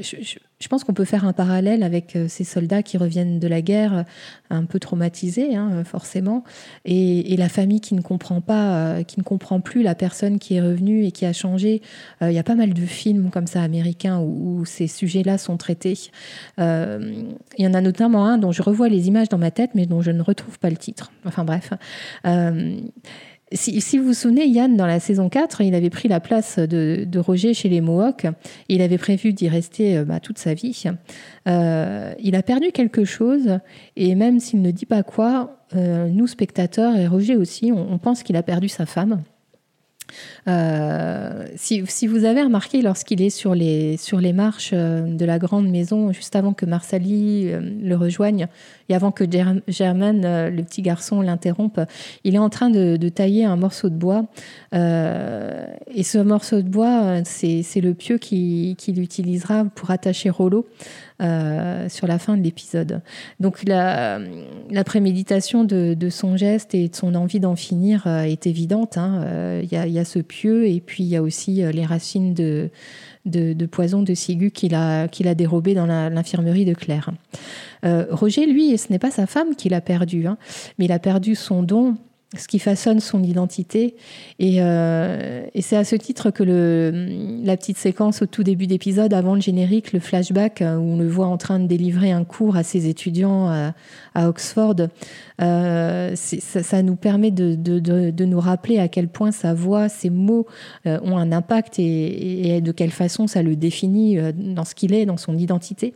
je, 0.00 0.16
je 0.22 0.38
pense 0.66 0.82
qu'on 0.82 0.92
peut 0.92 1.04
faire 1.04 1.24
un 1.24 1.32
parallèle 1.32 1.84
avec 1.84 2.16
euh, 2.16 2.26
ces 2.26 2.42
soldats 2.42 2.82
qui 2.82 2.98
reviennent 2.98 3.38
de 3.38 3.46
la 3.46 3.62
guerre 3.62 3.98
euh, 3.98 4.02
un 4.50 4.64
peu 4.64 4.80
traumatisés, 4.80 5.54
hein, 5.54 5.84
forcément, 5.84 6.42
et, 6.84 7.36
la 7.36 7.48
famille 7.48 7.80
qui 7.80 7.94
ne 7.94 8.00
comprend 8.00 8.40
pas, 8.40 8.74
euh, 8.74 9.02
qui 9.04 9.20
ne 9.20 9.22
comprend 9.22 9.60
plus 9.60 9.84
la 9.84 9.94
personne 9.94 10.40
qui 10.40 10.56
est 10.56 10.60
revenue 10.60 11.04
et 11.04 11.12
qui 11.12 11.24
a 11.24 11.32
changé. 11.32 11.82
Il 12.20 12.32
y 12.32 12.38
a 12.38 12.42
pas 12.42 12.56
mal 12.56 12.74
de 12.74 12.80
films 12.84 13.30
comme 13.30 13.46
ça 13.46 13.62
américains 13.62 14.18
où, 14.18 14.64
ces 14.64 14.88
sujets-là 14.88 15.38
sont 15.38 15.56
traités. 15.56 16.10
Il 16.58 17.36
y 17.58 17.66
en 17.66 17.74
a 17.74 17.80
notamment 17.80 18.26
un 18.26 18.38
dont 18.38 18.50
je 18.50 18.62
revois 18.62 18.88
les 18.88 19.06
images 19.06 19.28
dans 19.28 19.38
ma 19.38 19.52
tête, 19.52 19.70
mais 19.76 19.86
dont 19.86 20.02
je 20.02 20.10
ne 20.10 20.20
retrouve 20.20 20.58
pas 20.58 20.68
le 20.68 20.76
titre. 20.76 21.12
Enfin 21.24 21.44
bref. 21.44 21.72
Si, 23.52 23.96
vous 23.96 24.04
vous 24.04 24.14
souvenez, 24.14 24.46
Yann, 24.46 24.76
dans 24.76 24.86
la 24.86 25.00
saison 25.00 25.30
4, 25.30 25.62
il 25.62 25.74
avait 25.74 25.88
pris 25.88 26.08
la 26.08 26.20
place 26.20 26.58
de, 26.58 27.18
Roger 27.18 27.54
chez 27.54 27.68
les 27.68 27.80
Mohawks. 27.80 28.26
Il 28.68 28.82
avait 28.82 28.98
prévu 28.98 29.32
d'y 29.32 29.48
rester 29.48 29.96
euh, 29.96 30.04
bah, 30.04 30.20
toute 30.20 30.38
sa 30.38 30.54
vie. 30.54 30.84
Euh, 31.46 32.12
il 32.20 32.34
a 32.34 32.42
perdu 32.42 32.72
quelque 32.72 33.04
chose, 33.04 33.58
et 33.96 34.14
même 34.14 34.38
s'il 34.38 34.60
ne 34.60 34.70
dit 34.70 34.86
pas 34.86 35.02
quoi, 35.02 35.64
euh, 35.74 36.08
nous, 36.08 36.26
spectateurs, 36.26 36.96
et 36.96 37.06
Roger 37.06 37.36
aussi, 37.36 37.72
on 37.72 37.98
pense 37.98 38.22
qu'il 38.22 38.36
a 38.36 38.42
perdu 38.42 38.68
sa 38.68 38.84
femme. 38.86 39.22
Euh, 40.48 41.46
si, 41.56 42.06
vous 42.06 42.24
avez 42.24 42.42
remarqué, 42.42 42.82
lorsqu'il 42.82 43.22
est 43.22 43.30
sur 43.30 43.54
les, 43.54 43.96
sur 43.96 44.20
les 44.20 44.32
marches 44.32 44.70
euh, 44.72 45.02
de 45.02 45.24
la 45.24 45.38
grande 45.38 45.68
maison, 45.68 46.12
juste 46.12 46.36
avant 46.36 46.52
que 46.52 46.66
Marsali 46.66 47.50
euh, 47.50 47.60
le 47.60 47.96
rejoigne 47.96 48.46
et 48.88 48.94
avant 48.94 49.10
que 49.10 49.24
Germaine, 49.68 50.48
le 50.48 50.62
petit 50.62 50.82
garçon, 50.82 51.20
l'interrompe, 51.20 51.80
il 52.24 52.34
est 52.34 52.38
en 52.38 52.48
train 52.48 52.70
de, 52.70 52.96
tailler 53.08 53.44
un 53.44 53.56
morceau 53.56 53.88
de 53.90 53.94
bois. 53.94 54.24
et 54.72 56.02
ce 56.02 56.18
morceau 56.18 56.62
de 56.62 56.68
bois, 56.68 57.22
c'est 57.24 57.80
le 57.80 57.92
pieu 57.92 58.16
qu'il 58.16 58.76
qui 58.76 58.92
l'utilisera 58.92 59.64
pour 59.64 59.90
attacher 59.90 60.30
Rollo. 60.30 60.66
Euh, 61.20 61.88
sur 61.88 62.06
la 62.06 62.20
fin 62.20 62.36
de 62.36 62.44
l'épisode. 62.44 63.00
Donc 63.40 63.64
la, 63.66 64.20
la 64.70 64.84
préméditation 64.84 65.64
de, 65.64 65.96
son 66.10 66.36
geste 66.36 66.76
et 66.76 66.88
de 66.88 66.94
son 66.94 67.16
envie 67.16 67.40
d'en 67.40 67.56
finir 67.56 68.04
euh, 68.06 68.22
est 68.22 68.46
évidente. 68.46 68.96
Hein. 68.98 69.22
Euh, 69.24 69.60
il 69.64 69.92
y, 69.92 69.98
a, 69.98 70.04
ce 70.04 70.20
pieu 70.20 70.68
et 70.68 70.80
puis 70.80 71.02
il 71.02 71.08
y 71.08 71.16
a 71.16 71.22
aussi 71.22 71.54
les 71.72 71.84
racines 71.84 72.34
de, 72.34 72.70
de, 73.26 73.66
poison 73.66 74.02
de 74.02 74.14
ciguë 74.14 74.52
qu'il 74.52 74.76
a, 74.76 75.08
qu'il 75.08 75.26
a 75.26 75.34
dérobé 75.34 75.74
dans 75.74 75.86
l'infirmerie 75.86 76.64
de 76.64 76.74
Claire. 76.74 77.10
Roger, 77.82 78.46
lui, 78.46 78.78
ce 78.78 78.92
n'est 78.92 79.00
pas 79.00 79.10
sa 79.10 79.26
femme 79.26 79.56
qu'il 79.56 79.74
a 79.74 79.80
perdu, 79.80 80.28
hein, 80.28 80.38
mais 80.78 80.84
il 80.84 80.92
a 80.92 81.00
perdu 81.00 81.34
son 81.34 81.64
don 81.64 81.96
ce 82.36 82.46
qui 82.46 82.58
façonne 82.58 83.00
son 83.00 83.22
identité. 83.22 83.96
Et, 84.38 84.56
euh, 84.58 85.46
et 85.54 85.62
c'est 85.62 85.76
à 85.76 85.84
ce 85.84 85.96
titre 85.96 86.30
que 86.30 86.42
le, 86.42 87.08
la 87.42 87.56
petite 87.56 87.78
séquence 87.78 88.20
au 88.20 88.26
tout 88.26 88.42
début 88.42 88.66
d'épisode, 88.66 89.14
avant 89.14 89.34
le 89.34 89.40
générique, 89.40 89.92
le 89.92 90.00
flashback, 90.00 90.60
euh, 90.60 90.76
où 90.76 90.82
on 90.82 90.98
le 90.98 91.08
voit 91.08 91.26
en 91.26 91.38
train 91.38 91.58
de 91.58 91.66
délivrer 91.66 92.12
un 92.12 92.24
cours 92.24 92.56
à 92.56 92.62
ses 92.62 92.86
étudiants 92.86 93.48
à, 93.48 93.74
à 94.14 94.28
Oxford, 94.28 94.76
euh, 95.40 96.14
ça, 96.16 96.62
ça, 96.62 96.82
nous 96.82 96.96
permet 96.96 97.30
de, 97.30 97.54
de, 97.54 97.78
de, 97.78 98.10
de, 98.10 98.24
nous 98.24 98.40
rappeler 98.40 98.78
à 98.78 98.88
quel 98.88 99.08
point 99.08 99.30
sa 99.30 99.54
voix, 99.54 99.88
ses 99.88 100.10
mots 100.10 100.46
euh, 100.86 100.98
ont 101.02 101.16
un 101.16 101.30
impact 101.30 101.78
et, 101.78 102.56
et, 102.56 102.60
de 102.60 102.72
quelle 102.72 102.90
façon 102.90 103.26
ça 103.26 103.42
le 103.42 103.54
définit 103.54 104.18
euh, 104.18 104.32
dans 104.34 104.64
ce 104.64 104.74
qu'il 104.74 104.92
est, 104.92 105.06
dans 105.06 105.16
son 105.16 105.36
identité. 105.36 105.94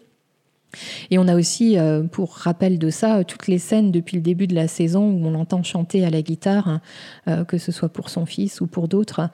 Et 1.11 1.19
on 1.19 1.29
a 1.29 1.37
aussi, 1.37 1.79
euh, 1.79 2.03
pour 2.03 2.35
rappel 2.35 2.79
de 2.79 2.91
ça, 2.91 3.25
toutes 3.25 3.47
les 3.47 3.59
scènes 3.59 3.91
depuis 3.91 4.17
le 4.17 4.23
début 4.23 4.47
de 4.47 4.55
la 4.55 4.69
saison 4.69 5.11
où 5.11 5.27
on 5.27 5.31
l'entend 5.31 5.63
chanter 5.63 6.05
à 6.05 6.11
la 6.11 6.23
guitare, 6.23 6.81
euh, 7.29 7.45
que 7.45 7.59
ce 7.59 7.73
soit 7.73 7.89
pour 7.89 8.09
son 8.09 8.27
fils 8.27 8.61
ou 8.61 8.67
pour 8.67 8.89
d'autres. 8.89 9.29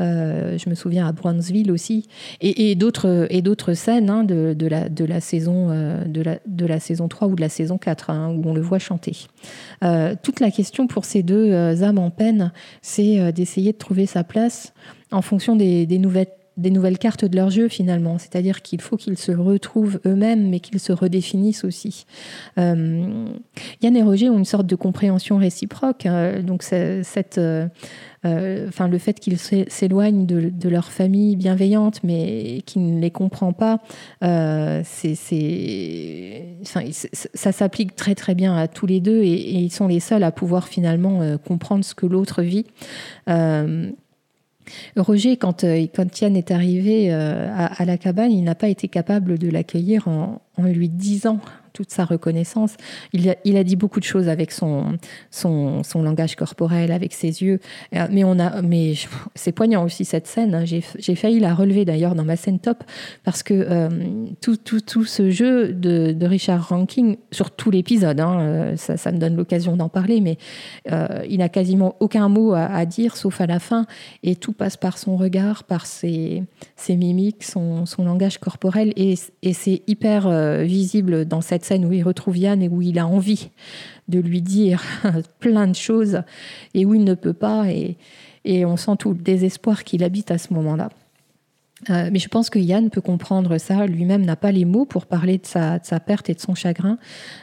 Euh, 0.00 0.56
je 0.58 0.68
me 0.68 0.74
souviens 0.74 1.06
à 1.06 1.12
Brownsville 1.12 1.70
aussi, 1.70 2.08
et, 2.40 2.74
d'autres 2.74 3.26
et 3.30 3.42
d'autres 3.42 3.74
scènes 3.74 4.10
hein, 4.10 4.24
de, 4.24 4.66
la, 4.66 4.88
de 4.88 5.04
la 5.04 5.20
saison 5.20 5.68
de 5.68 6.22
la, 6.22 6.38
de 6.46 6.66
la 6.66 6.80
saison 6.80 7.08
3 7.08 7.28
ou 7.28 7.36
de 7.36 7.40
la 7.40 7.48
saison 7.48 7.78
4 7.78 8.10
hein, 8.10 8.28
où 8.30 8.48
on 8.48 8.54
le 8.54 8.60
voit 8.60 8.78
chanter. 8.78 9.26
toute 10.22 10.40
la 10.40 10.50
question 10.50 10.86
pour 10.86 11.04
ces 11.04 11.22
deux 11.22 11.82
âmes 11.82 11.98
en 11.98 12.10
peine, 12.10 12.52
c'est 12.82 13.32
d'essayer 13.32 13.72
de 13.72 13.78
trouver 13.78 14.06
sa 14.06 14.24
place 14.24 14.72
en 15.10 15.22
fonction 15.22 15.56
des 15.56 15.98
nouvelles 15.98 16.28
des 16.56 16.70
nouvelles 16.70 16.98
cartes 16.98 17.24
de 17.24 17.36
leur 17.36 17.50
jeu 17.50 17.68
finalement. 17.68 18.18
C'est-à-dire 18.18 18.62
qu'il 18.62 18.80
faut 18.80 18.96
qu'ils 18.96 19.18
se 19.18 19.32
retrouvent 19.32 20.00
eux-mêmes, 20.06 20.48
mais 20.48 20.60
qu'ils 20.60 20.80
se 20.80 20.92
redéfinissent 20.92 21.64
aussi. 21.64 22.06
Euh, 22.58 23.26
Yann 23.82 23.96
et 23.96 24.02
Roger 24.02 24.30
ont 24.30 24.38
une 24.38 24.44
sorte 24.44 24.66
de 24.66 24.76
compréhension 24.76 25.36
réciproque. 25.36 26.06
Euh, 26.06 26.42
donc 26.42 26.62
cette, 26.62 27.38
euh, 27.38 27.66
euh, 28.24 28.68
enfin 28.68 28.88
le 28.88 28.98
fait 28.98 29.20
qu'ils 29.20 29.38
s'éloignent 29.38 30.26
de, 30.26 30.68
leur 30.68 30.86
famille 30.86 31.36
bienveillante, 31.36 32.00
mais 32.04 32.62
qui 32.66 32.78
ne 32.78 33.00
les 33.00 33.10
comprend 33.10 33.52
pas, 33.52 33.80
c'est, 34.22 35.14
ça 36.64 37.52
s'applique 37.52 37.96
très 37.96 38.14
très 38.14 38.34
bien 38.34 38.56
à 38.56 38.66
tous 38.66 38.86
les 38.86 39.00
deux 39.00 39.22
et, 39.22 39.54
ils 39.54 39.72
sont 39.72 39.88
les 39.88 40.00
seuls 40.00 40.22
à 40.22 40.32
pouvoir 40.32 40.68
finalement 40.68 41.20
comprendre 41.38 41.84
ce 41.84 41.94
que 41.94 42.06
l'autre 42.06 42.42
vit. 42.42 42.66
Roger, 44.96 45.36
quand, 45.36 45.64
euh, 45.64 45.86
quand 45.94 46.22
est 46.22 46.50
arrivé 46.50 47.12
euh, 47.12 47.48
à, 47.54 47.84
la 47.84 47.98
cabane, 47.98 48.32
il 48.32 48.42
n'a 48.42 48.54
pas 48.54 48.68
été 48.68 48.88
capable 48.88 49.38
de 49.38 49.48
l'accueillir 49.48 50.08
en 50.08 50.40
lui 50.58 50.88
disant 50.88 51.40
toute 51.74 51.90
sa 51.90 52.04
reconnaissance. 52.04 52.76
Il 53.12 53.28
a, 53.28 53.64
dit 53.64 53.76
beaucoup 53.76 53.98
de 53.98 54.04
choses 54.04 54.28
avec 54.28 54.52
son, 54.52 54.96
langage 55.94 56.36
corporel, 56.36 56.92
avec 56.92 57.12
ses 57.12 57.42
yeux. 57.42 57.58
Euh, 57.94 58.06
mais 58.10 58.22
on 58.22 58.38
a, 58.38 58.62
mais 58.62 58.94
c'est 59.34 59.52
poignant 59.52 59.84
aussi 59.84 60.04
cette 60.04 60.28
scène. 60.28 60.54
Hein. 60.54 60.64
J'ai 60.64 61.14
failli 61.16 61.40
la 61.40 61.52
relever 61.52 61.84
d'ailleurs 61.84 62.14
dans 62.14 62.24
ma 62.24 62.36
scène 62.36 62.60
top 62.60 62.84
parce 63.24 63.42
que 63.42 63.54
euh, 63.54 63.88
tout, 64.40 65.04
ce 65.04 65.30
jeu 65.30 65.72
de, 65.72 66.24
Richard 66.24 66.68
Ranking 66.68 67.16
sur 67.32 67.50
tout 67.50 67.70
l'épisode, 67.70 68.20
hein, 68.20 68.40
euh, 68.40 68.76
ça, 68.76 69.12
me 69.12 69.18
donne 69.18 69.36
l'occasion 69.36 69.76
d'en 69.76 69.88
parler, 69.88 70.20
mais 70.20 70.38
il 71.28 71.38
n'a 71.38 71.48
quasiment 71.48 71.96
aucun 71.98 72.28
mot 72.28 72.54
à, 72.54 72.86
dire 72.86 73.16
sauf 73.16 73.40
à 73.40 73.46
la 73.46 73.58
fin 73.58 73.86
et 74.22 74.36
tout 74.36 74.52
passe 74.52 74.76
par 74.76 74.96
son 74.96 75.16
regard, 75.16 75.64
par 75.64 75.86
ses, 75.86 76.44
mimiques, 76.88 77.42
son, 77.42 77.84
langage 77.98 78.38
corporel 78.38 78.92
et, 78.96 79.14
et 79.42 79.52
c'est 79.52 79.82
hyper 79.88 80.28
visible 80.62 81.24
dans 81.24 81.40
cette 81.40 81.63
scène 81.64 81.84
où 81.84 81.92
il 81.92 82.02
retrouve 82.02 82.36
Yann 82.36 82.62
et 82.62 82.68
où 82.68 82.82
il 82.82 82.98
a 82.98 83.06
envie 83.06 83.50
de 84.08 84.20
lui 84.20 84.42
dire 84.42 84.82
plein 85.40 85.66
de 85.66 85.74
choses 85.74 86.22
et 86.74 86.84
où 86.84 86.94
il 86.94 87.04
ne 87.04 87.14
peut 87.14 87.32
pas 87.32 87.70
et, 87.70 87.96
et 88.44 88.64
on 88.64 88.76
sent 88.76 88.96
tout 88.98 89.10
le 89.10 89.18
désespoir 89.18 89.84
qu'il 89.84 90.04
habite 90.04 90.30
à 90.30 90.38
ce 90.38 90.52
moment-là. 90.54 90.90
Euh, 91.90 92.08
mais 92.12 92.18
je 92.18 92.28
pense 92.28 92.50
que 92.50 92.58
Yann 92.58 92.90
peut 92.90 93.00
comprendre 93.00 93.58
ça. 93.58 93.86
Lui-même 93.86 94.24
n'a 94.24 94.36
pas 94.36 94.52
les 94.52 94.64
mots 94.64 94.84
pour 94.84 95.06
parler 95.06 95.38
de 95.38 95.46
sa, 95.46 95.78
de 95.78 95.84
sa, 95.84 96.00
perte 96.00 96.30
et 96.30 96.34
de 96.34 96.40
son 96.40 96.54
chagrin. 96.54 96.98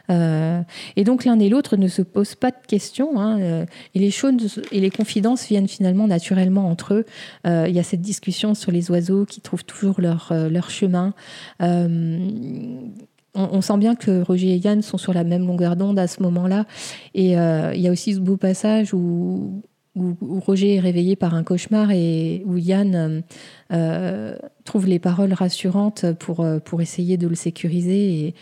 Euh, 0.09 0.61
et 0.95 1.03
donc 1.03 1.25
l'un 1.25 1.37
et 1.39 1.49
l'autre 1.49 1.77
ne 1.77 1.87
se 1.87 2.01
posent 2.01 2.35
pas 2.35 2.51
de 2.51 2.65
questions. 2.67 3.19
Hein, 3.19 3.39
euh, 3.39 3.65
et 3.93 3.99
les 3.99 4.11
choses 4.11 4.61
et 4.71 4.79
les 4.79 4.89
confidences 4.89 5.47
viennent 5.47 5.67
finalement 5.67 6.07
naturellement 6.07 6.69
entre 6.69 6.93
eux. 6.93 7.05
Il 7.45 7.75
y 7.75 7.79
a 7.79 7.83
cette 7.83 8.01
discussion 8.01 8.53
sur 8.53 8.71
les 8.71 8.89
oiseaux 8.91 9.25
qui 9.25 9.41
trouvent 9.41 9.65
toujours 9.65 10.01
leur, 10.01 10.33
leur 10.49 10.69
chemin. 10.69 11.13
Euh, 13.37 13.47
on, 13.51 13.61
sent 13.61 13.77
bien 13.77 13.95
que 13.95 14.21
Roger 14.23 14.53
et 14.53 14.57
Yann 14.57 14.81
sont 14.81 14.97
sur 14.97 15.13
la 15.13 15.23
même 15.23 15.45
longueur 15.45 15.75
d'onde 15.75 15.99
à 15.99 16.07
ce 16.07 16.21
moment-là. 16.23 16.65
Et 17.13 17.37
euh, 17.37 17.73
il 17.73 17.81
y 17.81 17.87
a 17.87 17.91
aussi 17.91 18.13
ce 18.13 18.19
beau 18.19 18.37
passage 18.37 18.93
où, 18.93 19.63
Roger 20.45 20.75
est 20.75 20.79
réveillé 20.79 21.17
par 21.17 21.33
un 21.33 21.43
cauchemar 21.43 21.91
et 21.91 22.43
où 22.45 22.55
Yann 22.55 23.23
euh, 23.73 24.37
trouve 24.63 24.87
les 24.87 24.99
paroles 24.99 25.33
rassurantes 25.33 26.13
pour, 26.13 26.47
pour 26.63 26.81
essayer 26.81 27.17
de 27.17 27.27
le 27.27 27.35
sécuriser 27.35 28.33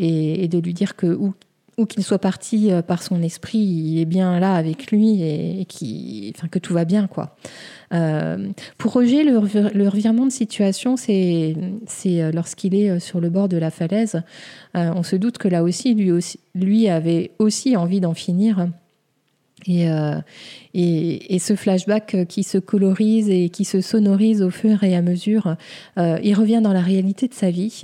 et, 0.00 0.48
de 0.48 0.58
lui 0.58 0.74
dire 0.74 0.96
que 0.96 1.16
ou 1.78 1.86
qu'il 1.86 2.02
soit 2.02 2.18
parti 2.18 2.70
par 2.86 3.02
son 3.02 3.22
esprit, 3.22 3.58
il 3.58 4.00
est 4.00 4.06
bien 4.06 4.40
là 4.40 4.54
avec 4.54 4.90
lui 4.90 5.22
et, 5.22 5.66
que 6.50 6.58
tout 6.58 6.72
va 6.72 6.84
bien. 6.84 7.06
quoi. 7.06 7.36
Euh, 7.92 8.48
pour 8.78 8.92
Roger, 8.92 9.24
le, 9.24 9.38
revirement 9.38 10.26
de 10.26 10.30
situation, 10.30 10.96
c'est 10.96 11.54
lorsqu'il 12.32 12.74
est 12.74 12.98
sur 12.98 13.20
le 13.20 13.30
bord 13.30 13.48
de 13.48 13.56
la 13.56 13.70
falaise. 13.70 14.22
Euh, 14.76 14.92
on 14.94 15.02
se 15.02 15.16
doute 15.16 15.38
que 15.38 15.48
là 15.48 15.62
aussi, 15.62 15.94
lui, 16.54 16.88
avait 16.88 17.30
aussi 17.38 17.76
envie 17.76 18.00
d'en 18.00 18.14
finir. 18.14 18.68
Et, 19.66 19.90
euh, 19.90 20.16
et, 20.78 21.38
ce 21.38 21.56
flashback 21.56 22.26
qui 22.28 22.42
se 22.42 22.58
colorise 22.58 23.30
et 23.30 23.48
qui 23.48 23.64
se 23.64 23.80
sonorise 23.80 24.42
au 24.42 24.50
fur 24.50 24.84
et 24.84 24.94
à 24.94 25.00
mesure, 25.00 25.56
euh, 25.98 26.18
il 26.22 26.34
revient 26.34 26.60
dans 26.62 26.74
la 26.74 26.80
réalité 26.80 27.28
de 27.28 27.34
sa 27.34 27.50
vie, 27.50 27.82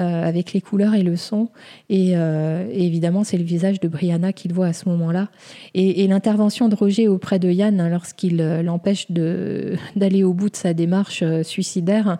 euh, 0.00 0.28
avec 0.28 0.54
les 0.54 0.62
couleurs 0.62 0.94
et 0.94 1.02
le 1.02 1.16
son. 1.16 1.48
Et, 1.90 2.12
euh, 2.16 2.66
évidemment, 2.72 3.22
c'est 3.22 3.36
le 3.36 3.44
visage 3.44 3.80
de 3.80 3.88
Brianna 3.88 4.32
qu'il 4.32 4.54
voit 4.54 4.68
à 4.68 4.72
ce 4.72 4.88
moment-là. 4.88 5.28
Et, 5.74 6.06
l'intervention 6.06 6.68
de 6.68 6.74
Roger 6.74 7.08
auprès 7.08 7.38
de 7.38 7.50
Yann 7.50 7.80
hein, 7.80 7.88
lorsqu'il 7.88 8.40
euh, 8.40 8.62
l'empêche 8.62 9.10
d'aller 9.96 10.24
au 10.24 10.32
bout 10.32 10.50
de 10.50 10.56
sa 10.56 10.74
démarche 10.74 11.22
euh, 11.22 11.42
suicidaire, 11.42 12.18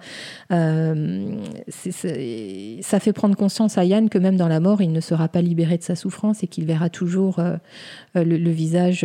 euh, 0.52 1.36
ça 1.68 3.00
fait 3.00 3.12
prendre 3.12 3.36
conscience 3.36 3.78
à 3.78 3.84
Yann 3.84 4.08
que 4.08 4.18
même 4.18 4.36
dans 4.36 4.48
la 4.48 4.60
mort, 4.60 4.82
il 4.82 4.92
ne 4.92 5.00
sera 5.00 5.28
pas 5.28 5.42
libéré 5.42 5.78
de 5.78 5.82
sa 5.82 5.96
souffrance 5.96 6.42
et 6.42 6.46
qu'il 6.46 6.64
verra 6.64 6.88
toujours 6.90 7.40
le 8.14 8.50
visage 8.50 9.04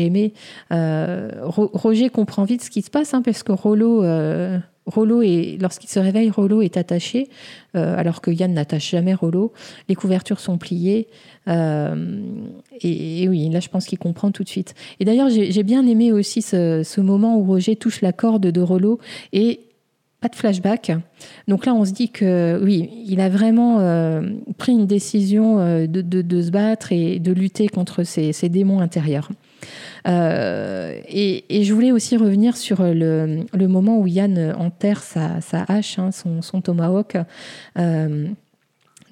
aimé 0.00 0.31
euh, 0.72 1.30
Roger 1.44 2.10
comprend 2.10 2.44
vite 2.44 2.62
ce 2.62 2.70
qui 2.70 2.82
se 2.82 2.90
passe, 2.90 3.14
hein, 3.14 3.22
parce 3.22 3.42
que 3.42 3.52
Rollo, 3.52 4.02
euh, 4.02 4.58
Rollo 4.86 5.22
lorsqu'il 5.60 5.88
se 5.88 5.98
réveille, 5.98 6.30
Rollo 6.30 6.62
est 6.62 6.76
attaché, 6.76 7.28
euh, 7.76 7.96
alors 7.96 8.20
que 8.20 8.30
Yann 8.30 8.52
n'attache 8.52 8.90
jamais 8.90 9.14
Rollo. 9.14 9.52
Les 9.88 9.94
couvertures 9.94 10.40
sont 10.40 10.58
pliées. 10.58 11.08
Et, 11.46 13.28
oui, 13.28 13.48
là, 13.50 13.60
je 13.60 13.68
pense 13.68 13.86
qu'il 13.86 13.98
comprend 13.98 14.30
tout 14.30 14.44
de 14.44 14.48
suite. 14.48 14.74
Et 15.00 15.04
d'ailleurs, 15.04 15.28
j'ai 15.30 15.62
bien 15.62 15.86
aimé 15.86 16.12
aussi 16.12 16.42
ce, 16.42 17.00
moment 17.00 17.36
où 17.38 17.44
Roger 17.44 17.76
touche 17.76 18.00
la 18.00 18.12
corde 18.12 18.46
de 18.46 18.60
Rollo 18.60 18.98
et 19.32 19.60
pas 20.20 20.28
de 20.28 20.36
flashback. 20.36 20.92
Donc 21.48 21.66
là, 21.66 21.74
on 21.74 21.84
se 21.84 21.90
dit 21.90 22.10
que 22.10 22.60
oui, 22.62 22.88
il 23.08 23.20
a 23.20 23.28
vraiment 23.28 23.78
pris 24.56 24.72
une 24.72 24.86
décision 24.86 25.86
de, 25.86 26.42
se 26.42 26.50
battre 26.50 26.92
et 26.92 27.18
de 27.18 27.32
lutter 27.32 27.66
contre 27.66 28.04
ses, 28.04 28.32
ses 28.32 28.48
démons 28.48 28.80
intérieurs. 28.80 29.28
Euh, 30.06 31.00
et, 31.08 31.64
je 31.64 31.72
voulais 31.72 31.92
aussi 31.92 32.16
revenir 32.16 32.56
sur 32.56 32.82
le, 32.82 33.66
moment 33.68 33.98
où 33.98 34.06
Yann 34.06 34.54
enterre 34.58 35.02
sa, 35.02 35.40
hache, 35.68 35.98
hein, 35.98 36.10
son, 36.12 36.42
son, 36.42 36.60
tomahawk. 36.60 37.16
Euh, 37.78 38.28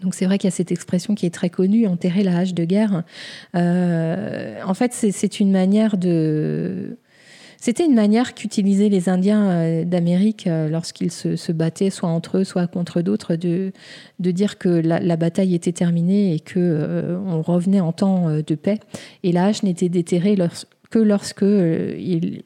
donc 0.03 0.15
c'est 0.15 0.25
vrai 0.25 0.39
qu'il 0.39 0.49
y 0.49 0.53
a 0.53 0.57
cette 0.57 0.73
expression 0.73 1.15
qui 1.15 1.27
est 1.27 1.35
très 1.35 1.51
connue, 1.51 1.87
enterrer 1.87 2.23
la 2.23 2.39
hache 2.39 2.55
de 2.55 2.65
guerre. 2.65 3.03
Euh, 3.55 4.61
en 4.65 4.75
fait, 4.75 4.93
c'est 4.93 5.41
une 5.41 5.53
manière 5.53 5.97
de 5.97 6.97
c'était 7.61 7.85
une 7.85 7.95
manière 7.95 8.35
qu'utilisaient 8.35 8.89
les 8.89 9.11
Indiens 9.11 9.51
euh, 9.51 9.85
d'Amérique 9.85 10.47
euh, 10.47 10.71
lorsqu'ils 10.71 11.13
se, 11.13 11.53
battaient, 11.53 11.91
soit 11.91 12.09
entre 12.09 12.39
eux, 12.39 12.45
soit 12.45 12.67
contre 12.67 13.03
d'autres, 13.03 13.37
de, 13.37 13.73
dire 14.19 14.57
que 14.57 14.69
la, 14.69 15.17
bataille 15.17 15.55
était 15.55 15.73
terminée 15.73 16.35
et 16.35 16.41
que 16.41 16.59
euh, 16.59 17.19
on 17.27 17.43
revenait 17.43 17.81
en 17.81 17.93
temps 17.93 18.31
de 18.31 18.55
paix. 18.55 18.81
Et 19.23 19.33
la 19.33 19.45
hache 19.45 19.63
n'était 19.63 19.91
déterrée 19.91 20.37
que 20.91 20.99
lorsque 20.99 21.43
euh, 21.43 21.95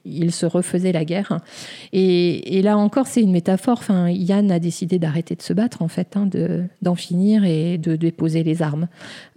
il, 0.05 0.33
se 0.33 0.47
refaisait 0.47 0.93
la 0.93 1.05
guerre. 1.05 1.39
Et, 1.93 2.61
là 2.63 2.77
encore, 2.77 3.07
c'est 3.07 3.23
une 3.23 3.33
métaphore. 3.33 3.83
Yann 4.09 4.51
a 4.51 4.59
décidé 4.59 4.99
d'arrêter 4.99 5.37
de 5.37 5.43
se 5.43 5.53
battre, 5.53 5.81
en 5.81 5.89
fait, 5.89 6.17
hein, 6.17 6.27
d'en 6.83 6.93
de, 6.93 6.99
finir 6.99 7.45
et 7.45 7.79
de 7.79 7.95
déposer 7.95 8.43
les 8.43 8.63
armes, 8.63 8.89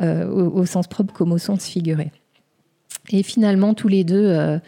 au, 0.01 0.65
sens 0.65 0.87
propre 0.87 1.13
comme 1.13 1.31
au 1.31 1.37
sens 1.37 1.65
figuré. 1.65 2.11
Et 3.09 3.23
finalement, 3.23 3.73
tous 3.73 3.87
les 3.87 4.03
deux 4.03 4.25
euh, 4.25 4.59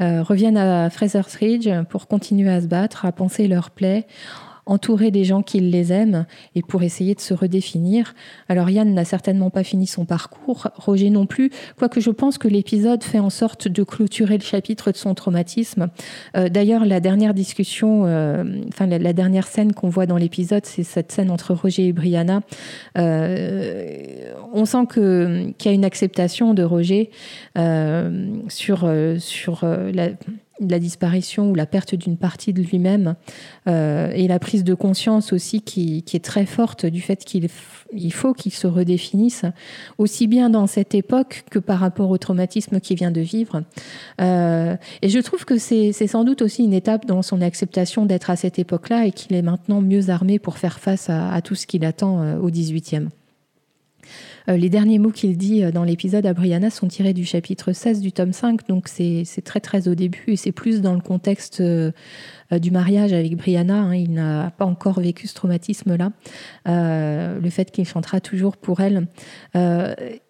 euh, 0.00 0.22
reviennent 0.22 0.56
à 0.56 0.90
Fraser's 0.90 1.34
Ridge 1.36 1.68
pour 1.88 2.08
continuer 2.08 2.50
à 2.50 2.60
se 2.60 2.66
battre, 2.66 3.04
à 3.04 3.12
penser 3.12 3.46
leur 3.46 3.70
plaie, 3.70 4.06
entourer 4.66 5.10
des 5.10 5.24
gens 5.24 5.42
qui 5.42 5.60
les 5.60 5.92
aiment 5.92 6.26
et 6.54 6.62
pour 6.62 6.82
essayer 6.82 7.14
de 7.14 7.20
se 7.20 7.34
redéfinir. 7.34 8.14
Alors 8.48 8.70
Yann 8.70 8.92
n'a 8.92 9.04
certainement 9.04 9.50
pas 9.50 9.64
fini 9.64 9.86
son 9.86 10.04
parcours, 10.04 10.68
Roger 10.76 11.10
non 11.10 11.26
plus, 11.26 11.50
quoique 11.76 12.00
je 12.00 12.10
pense 12.10 12.38
que 12.38 12.48
l'épisode 12.48 13.02
fait 13.02 13.18
en 13.18 13.30
sorte 13.30 13.68
de 13.68 13.82
clôturer 13.82 14.38
le 14.38 14.44
chapitre 14.44 14.90
de 14.90 14.96
son 14.96 15.14
traumatisme. 15.14 15.88
Euh, 16.36 16.48
d'ailleurs, 16.48 16.84
la 16.84 17.00
dernière 17.00 17.34
discussion, 17.34 18.04
euh, 18.06 18.44
enfin 18.68 18.86
la, 18.86 19.12
dernière 19.12 19.46
scène 19.46 19.72
qu'on 19.72 19.88
voit 19.88 20.06
dans 20.06 20.16
l'épisode, 20.16 20.64
c'est 20.64 20.82
cette 20.82 21.12
scène 21.12 21.30
entre 21.30 21.54
Roger 21.54 21.88
et 21.88 21.92
Brianna. 21.92 22.40
Euh, 22.98 24.32
on 24.52 24.64
sent 24.64 24.86
qu'il 24.92 25.54
y 25.64 25.68
a 25.68 25.72
une 25.72 25.84
acceptation 25.84 26.54
de 26.54 26.62
Roger 26.62 27.10
sur, 28.48 28.90
sur 29.18 29.64
la 29.64 30.08
la 30.60 30.78
disparition 30.78 31.50
ou 31.50 31.54
la 31.54 31.66
perte 31.66 31.94
d'une 31.94 32.16
partie 32.16 32.52
de 32.52 32.62
lui-même 32.62 33.16
euh, 33.66 34.10
et 34.14 34.28
la 34.28 34.38
prise 34.38 34.62
de 34.62 34.74
conscience 34.74 35.32
aussi 35.32 35.60
qui, 35.60 36.04
est 36.12 36.24
très 36.24 36.46
forte 36.46 36.86
du 36.86 37.00
fait 37.00 37.24
qu'il 37.24 37.48
il 37.92 38.12
faut 38.12 38.34
qu'il 38.34 38.52
se 38.52 38.66
redéfinisse 38.66 39.44
aussi 39.98 40.26
bien 40.26 40.50
dans 40.50 40.66
cette 40.66 40.94
époque 40.94 41.44
que 41.50 41.58
par 41.58 41.78
rapport 41.78 42.10
au 42.10 42.18
traumatisme 42.18 42.80
qu'il 42.80 42.96
vient 42.96 43.10
de 43.10 43.20
vivre. 43.20 43.62
Euh, 44.20 44.76
et 45.02 45.08
je 45.08 45.18
trouve 45.18 45.44
que 45.44 45.58
c'est 45.58 45.92
sans 45.92 46.24
doute 46.24 46.42
aussi 46.42 46.64
une 46.64 46.72
étape 46.72 47.04
dans 47.06 47.22
son 47.22 47.40
acceptation 47.40 48.06
d'être 48.06 48.30
à 48.30 48.36
cette 48.36 48.58
époque-là 48.58 49.06
et 49.06 49.12
qu'il 49.12 49.36
est 49.36 49.42
maintenant 49.42 49.80
mieux 49.80 50.10
armé 50.10 50.38
pour 50.38 50.58
faire 50.58 50.78
face 50.78 51.10
à, 51.10 51.32
à 51.32 51.40
tout 51.40 51.54
ce 51.54 51.66
qu'il 51.66 51.84
attend 51.84 52.22
euh, 52.22 52.38
au 52.38 52.50
18e. 52.50 53.08
Euh, 54.48 54.56
les 54.56 54.68
derniers 54.68 54.98
mots 54.98 55.10
qu'il 55.10 55.36
dit 55.36 55.64
euh, 55.64 55.70
dans 55.70 55.84
l'épisode 55.84 56.26
à 56.26 56.34
Brianna 56.34 56.70
sont 56.70 56.88
tirés 56.88 57.14
du 57.14 57.24
chapitre 57.24 57.72
16 57.72 58.00
du 58.00 58.12
tome 58.12 58.32
5, 58.32 58.68
donc 58.68 58.88
c'est 58.88 59.24
très 59.44 59.60
très 59.60 59.88
au 59.88 59.94
début 59.94 60.24
et 60.28 60.36
c'est 60.36 60.52
plus 60.52 60.80
dans 60.82 60.94
le 60.94 61.00
contexte 61.00 61.60
euh, 61.60 61.92
du 62.52 62.70
mariage 62.70 63.12
avec 63.12 63.36
Brianna. 63.36 63.74
Hein. 63.74 63.94
il 63.94 64.12
n'a 64.12 64.50
pas 64.50 64.66
encore 64.66 65.00
vécu 65.00 65.26
ce 65.26 65.34
traumatisme-là. 65.34 66.12
le 66.66 67.50
fait 67.50 67.70
qu'il 67.70 67.86
chantera 67.86 68.20
toujours 68.20 68.56
pour 68.56 68.80
elle. 68.80 69.06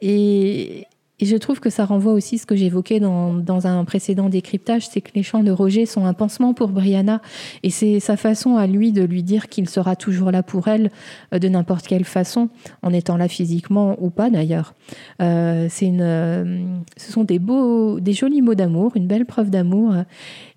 et, 0.01 0.87
et 1.21 1.27
je 1.27 1.37
trouve 1.37 1.61
que 1.61 1.71
ça 1.71 1.85
renvoie 1.85 2.13
aussi 2.13 2.39
ce 2.39 2.47
que 2.47 2.57
j'évoquais 2.57 2.99
dans, 2.99 3.35
dans, 3.35 3.69
un 3.69 3.85
précédent 3.85 4.29
décryptage, 4.29 4.89
c'est 4.89 5.01
que 5.01 5.11
les 5.15 5.23
chants 5.23 5.45
de 5.45 5.53
Roger 5.53 5.87
sont 5.87 6.05
un 6.07 6.13
pansement 6.13 6.55
pour 6.55 6.69
Brianna, 6.69 7.23
et 7.63 7.71
c'est 7.71 8.01
sa 8.01 8.17
façon 8.17 8.57
à 8.57 8.67
lui 8.67 8.91
de 8.91 9.03
lui 9.03 9.23
dire 9.23 9.49
qu'il 9.49 9.69
sera 9.69 9.95
toujours 9.95 10.33
là 10.33 10.43
pour 10.43 10.67
elle 10.67 10.91
euh, 11.33 11.39
de 11.39 11.49
n'importe 11.49 11.87
quelle 11.87 12.05
façon, 12.05 12.49
en 12.83 12.93
étant 12.93 13.17
là 13.17 13.29
physiquement 13.29 13.97
ou 14.01 14.11
pas 14.11 14.29
d'ailleurs. 14.29 14.75
Euh, 15.23 15.69
c'est 15.71 15.87
une, 15.87 16.03
euh, 16.03 16.65
ce 16.97 17.13
sont 17.13 17.23
des 17.23 17.39
beaux, 17.39 18.01
des 18.01 18.13
jolis 18.13 18.43
mots 18.43 18.57
d'amour, 18.57 18.93
une 18.97 19.07
belle 19.07 19.25
preuve 19.25 19.51
d'amour, 19.51 19.95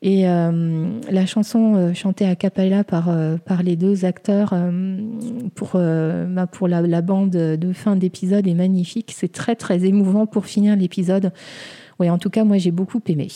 et 0.01 0.27
euh, 0.27 0.99
la 1.09 1.25
chanson 1.25 1.75
euh, 1.75 1.93
chantée 1.93 2.27
à 2.27 2.35
cappella 2.35 2.83
par, 2.83 3.09
euh, 3.09 3.37
par 3.37 3.63
les 3.63 3.75
deux 3.75 4.05
acteurs 4.05 4.53
pour, 5.55 5.71
bah, 5.73 6.47
pour 6.47 6.67
la, 6.67 7.01
bande 7.01 7.31
de 7.31 7.73
fin 7.73 7.95
d'épisode 7.95 8.47
est 8.47 8.53
magnifique. 8.53 9.13
C'est 9.15 9.31
très 9.31 9.55
très 9.55 9.85
émouvant 9.85 10.25
pour 10.25 10.45
finir 10.45 10.75
l'épisode. 10.75 11.31
Oui, 11.99 12.09
en 12.09 12.17
tout 12.17 12.29
cas, 12.29 12.43
moi 12.43 12.57
j'ai 12.57 12.71
beaucoup 12.71 13.01
aimé. 13.07 13.27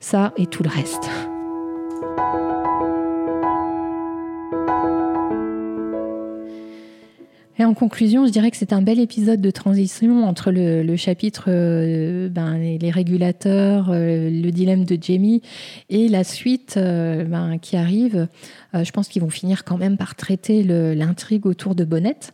Ça 0.00 0.32
et 0.36 0.46
tout 0.46 0.62
le 0.62 0.70
reste. 0.70 1.10
Et 7.60 7.64
en 7.64 7.74
conclusion, 7.74 8.24
je 8.24 8.30
dirais 8.30 8.52
que 8.52 8.56
c'est 8.56 8.72
un 8.72 8.82
bel 8.82 9.00
épisode 9.00 9.40
de 9.40 9.50
transition 9.50 10.24
entre 10.24 10.52
le, 10.52 10.96
chapitre 10.96 11.46
euh, 11.48 12.28
ben, 12.28 12.56
les, 12.56 12.90
régulateurs, 12.90 13.88
euh, 13.90 14.30
le 14.30 14.50
dilemme 14.52 14.84
de 14.84 14.96
Jamie 15.00 15.42
et 15.90 16.08
la 16.08 16.22
suite 16.22 16.76
euh, 16.76 17.24
ben, 17.24 17.58
qui 17.58 17.76
arrive. 17.76 18.28
Je 18.74 18.90
pense 18.90 19.08
qu'ils 19.08 19.22
vont 19.22 19.30
finir 19.30 19.64
quand 19.64 19.78
même 19.78 19.96
par 19.96 20.14
traiter 20.14 20.62
l'intrigue 20.62 21.46
autour 21.46 21.74
de 21.74 21.84
Bonnette. 21.84 22.32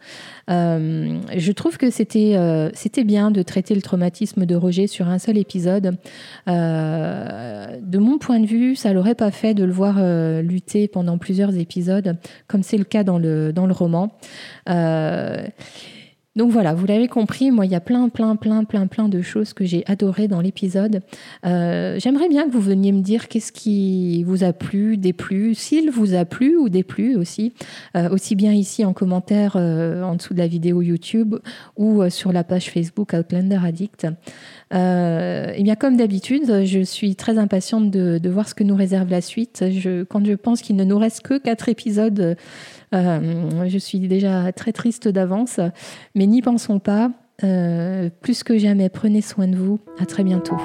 je 0.49 1.53
trouve 1.53 1.76
que 1.76 1.91
c'était 1.91 2.37
c'était 2.74 3.05
bien 3.05 3.30
de 3.30 3.43
traiter 3.43 3.74
le 3.74 3.82
traumatisme 3.82 4.47
de 4.47 4.55
Roger 4.55 4.87
sur 4.87 5.09
un 5.09 5.18
seul 5.18 5.39
épisode. 5.39 5.97
de 6.47 7.99
mon 7.99 8.18
point 8.18 8.41
de 8.41 8.47
vue, 8.47 8.76
ça 8.76 8.93
l'aurait 8.93 9.14
pas 9.14 9.30
fait 9.30 9.55
de 9.55 9.64
le 9.64 9.72
voir 9.72 10.01
lutter 10.43 10.89
pendant 10.89 11.18
plusieurs 11.18 11.57
épisodes, 11.57 12.16
comme 12.47 12.62
c'est 12.62 12.78
le 12.78 12.85
cas 12.85 13.05
dans 13.05 13.18
le, 13.18 13.53
dans 13.53 13.66
le 13.66 13.72
roman. 13.72 14.16
Euh, 16.37 16.45
donc 16.45 16.51
voilà, 16.51 16.74
vous 16.74 16.87
l'avez 16.87 17.09
compris, 17.09 17.51
moi 17.51 17.66
il 17.66 17.72
y 17.72 17.74
a 17.74 17.80
plein, 17.80 18.09
plein, 18.09 18.37
plein, 18.37 18.64
plein, 18.64 18.87
plein 18.87 19.09
de 19.09 19.22
choses 19.22 19.53
que 19.53 19.64
j'ai 19.64 19.85
adorées 19.87 20.28
dans 20.28 20.41
l'épisode. 20.41 21.01
Euh, 21.47 21.99
j'aimerais 21.99 22.28
bien 22.28 22.47
que 22.47 22.53
vous 22.53 22.61
veniez 22.61 22.93
me 22.93 23.03
dire 23.03 23.28
qu'est-ce 23.28 23.53
qui 23.53 24.24
vous 24.24 24.45
a 24.45 24.53
plu, 24.53 24.97
déplu, 24.97 25.55
s'il 25.55 25.91
vous 25.91 26.14
a 26.14 26.24
plu 26.24 26.57
ou 26.57 26.68
déplu 26.68 27.16
aussi, 27.16 27.55
euh, 27.97 28.09
aussi 28.11 28.35
bien 28.35 28.53
ici 28.53 28.85
en 28.85 28.93
commentaire 28.93 29.57
en 29.57 30.16
dessous 30.16 30.35
de 30.35 30.39
la 30.39 30.47
vidéo 30.47 30.82
YouTube 30.82 31.37
ou 31.76 32.09
sur 32.11 32.32
la 32.32 32.45
page 32.45 32.70
Facebook 32.70 33.12
Outlander 33.12 33.61
Addict. 33.64 34.07
Et 34.72 35.62
bien 35.62 35.76
comme 35.76 35.96
d'habitude, 35.96 36.64
je 36.64 36.80
suis 36.80 37.16
très 37.16 37.38
impatiente 37.38 37.90
de, 37.90 38.28
voir 38.28 38.48
ce 38.48 38.54
que 38.54 38.64
nous 38.64 38.74
réserve 38.74 39.08
la 39.10 39.20
suite. 39.20 39.64
Quand 40.10 40.24
je 40.24 40.34
pense 40.34 40.62
qu'il 40.62 40.76
ne 40.76 40.84
nous 40.84 40.98
reste 40.98 41.22
que 41.22 41.38
quatre 41.38 41.68
épisodes 41.68 42.36
euh, 42.94 43.66
je 43.66 43.78
suis 43.78 43.98
déjà 43.98 44.52
très 44.52 44.72
triste 44.72 45.08
d'avance, 45.08 45.60
mais 46.14 46.26
n'y 46.26 46.42
pensons 46.42 46.78
pas. 46.78 47.10
Euh, 47.42 48.10
plus 48.20 48.44
que 48.44 48.58
jamais, 48.58 48.88
prenez 48.88 49.20
soin 49.20 49.48
de 49.48 49.56
vous. 49.56 49.80
À 49.98 50.06
très 50.06 50.22
bientôt. 50.22 50.56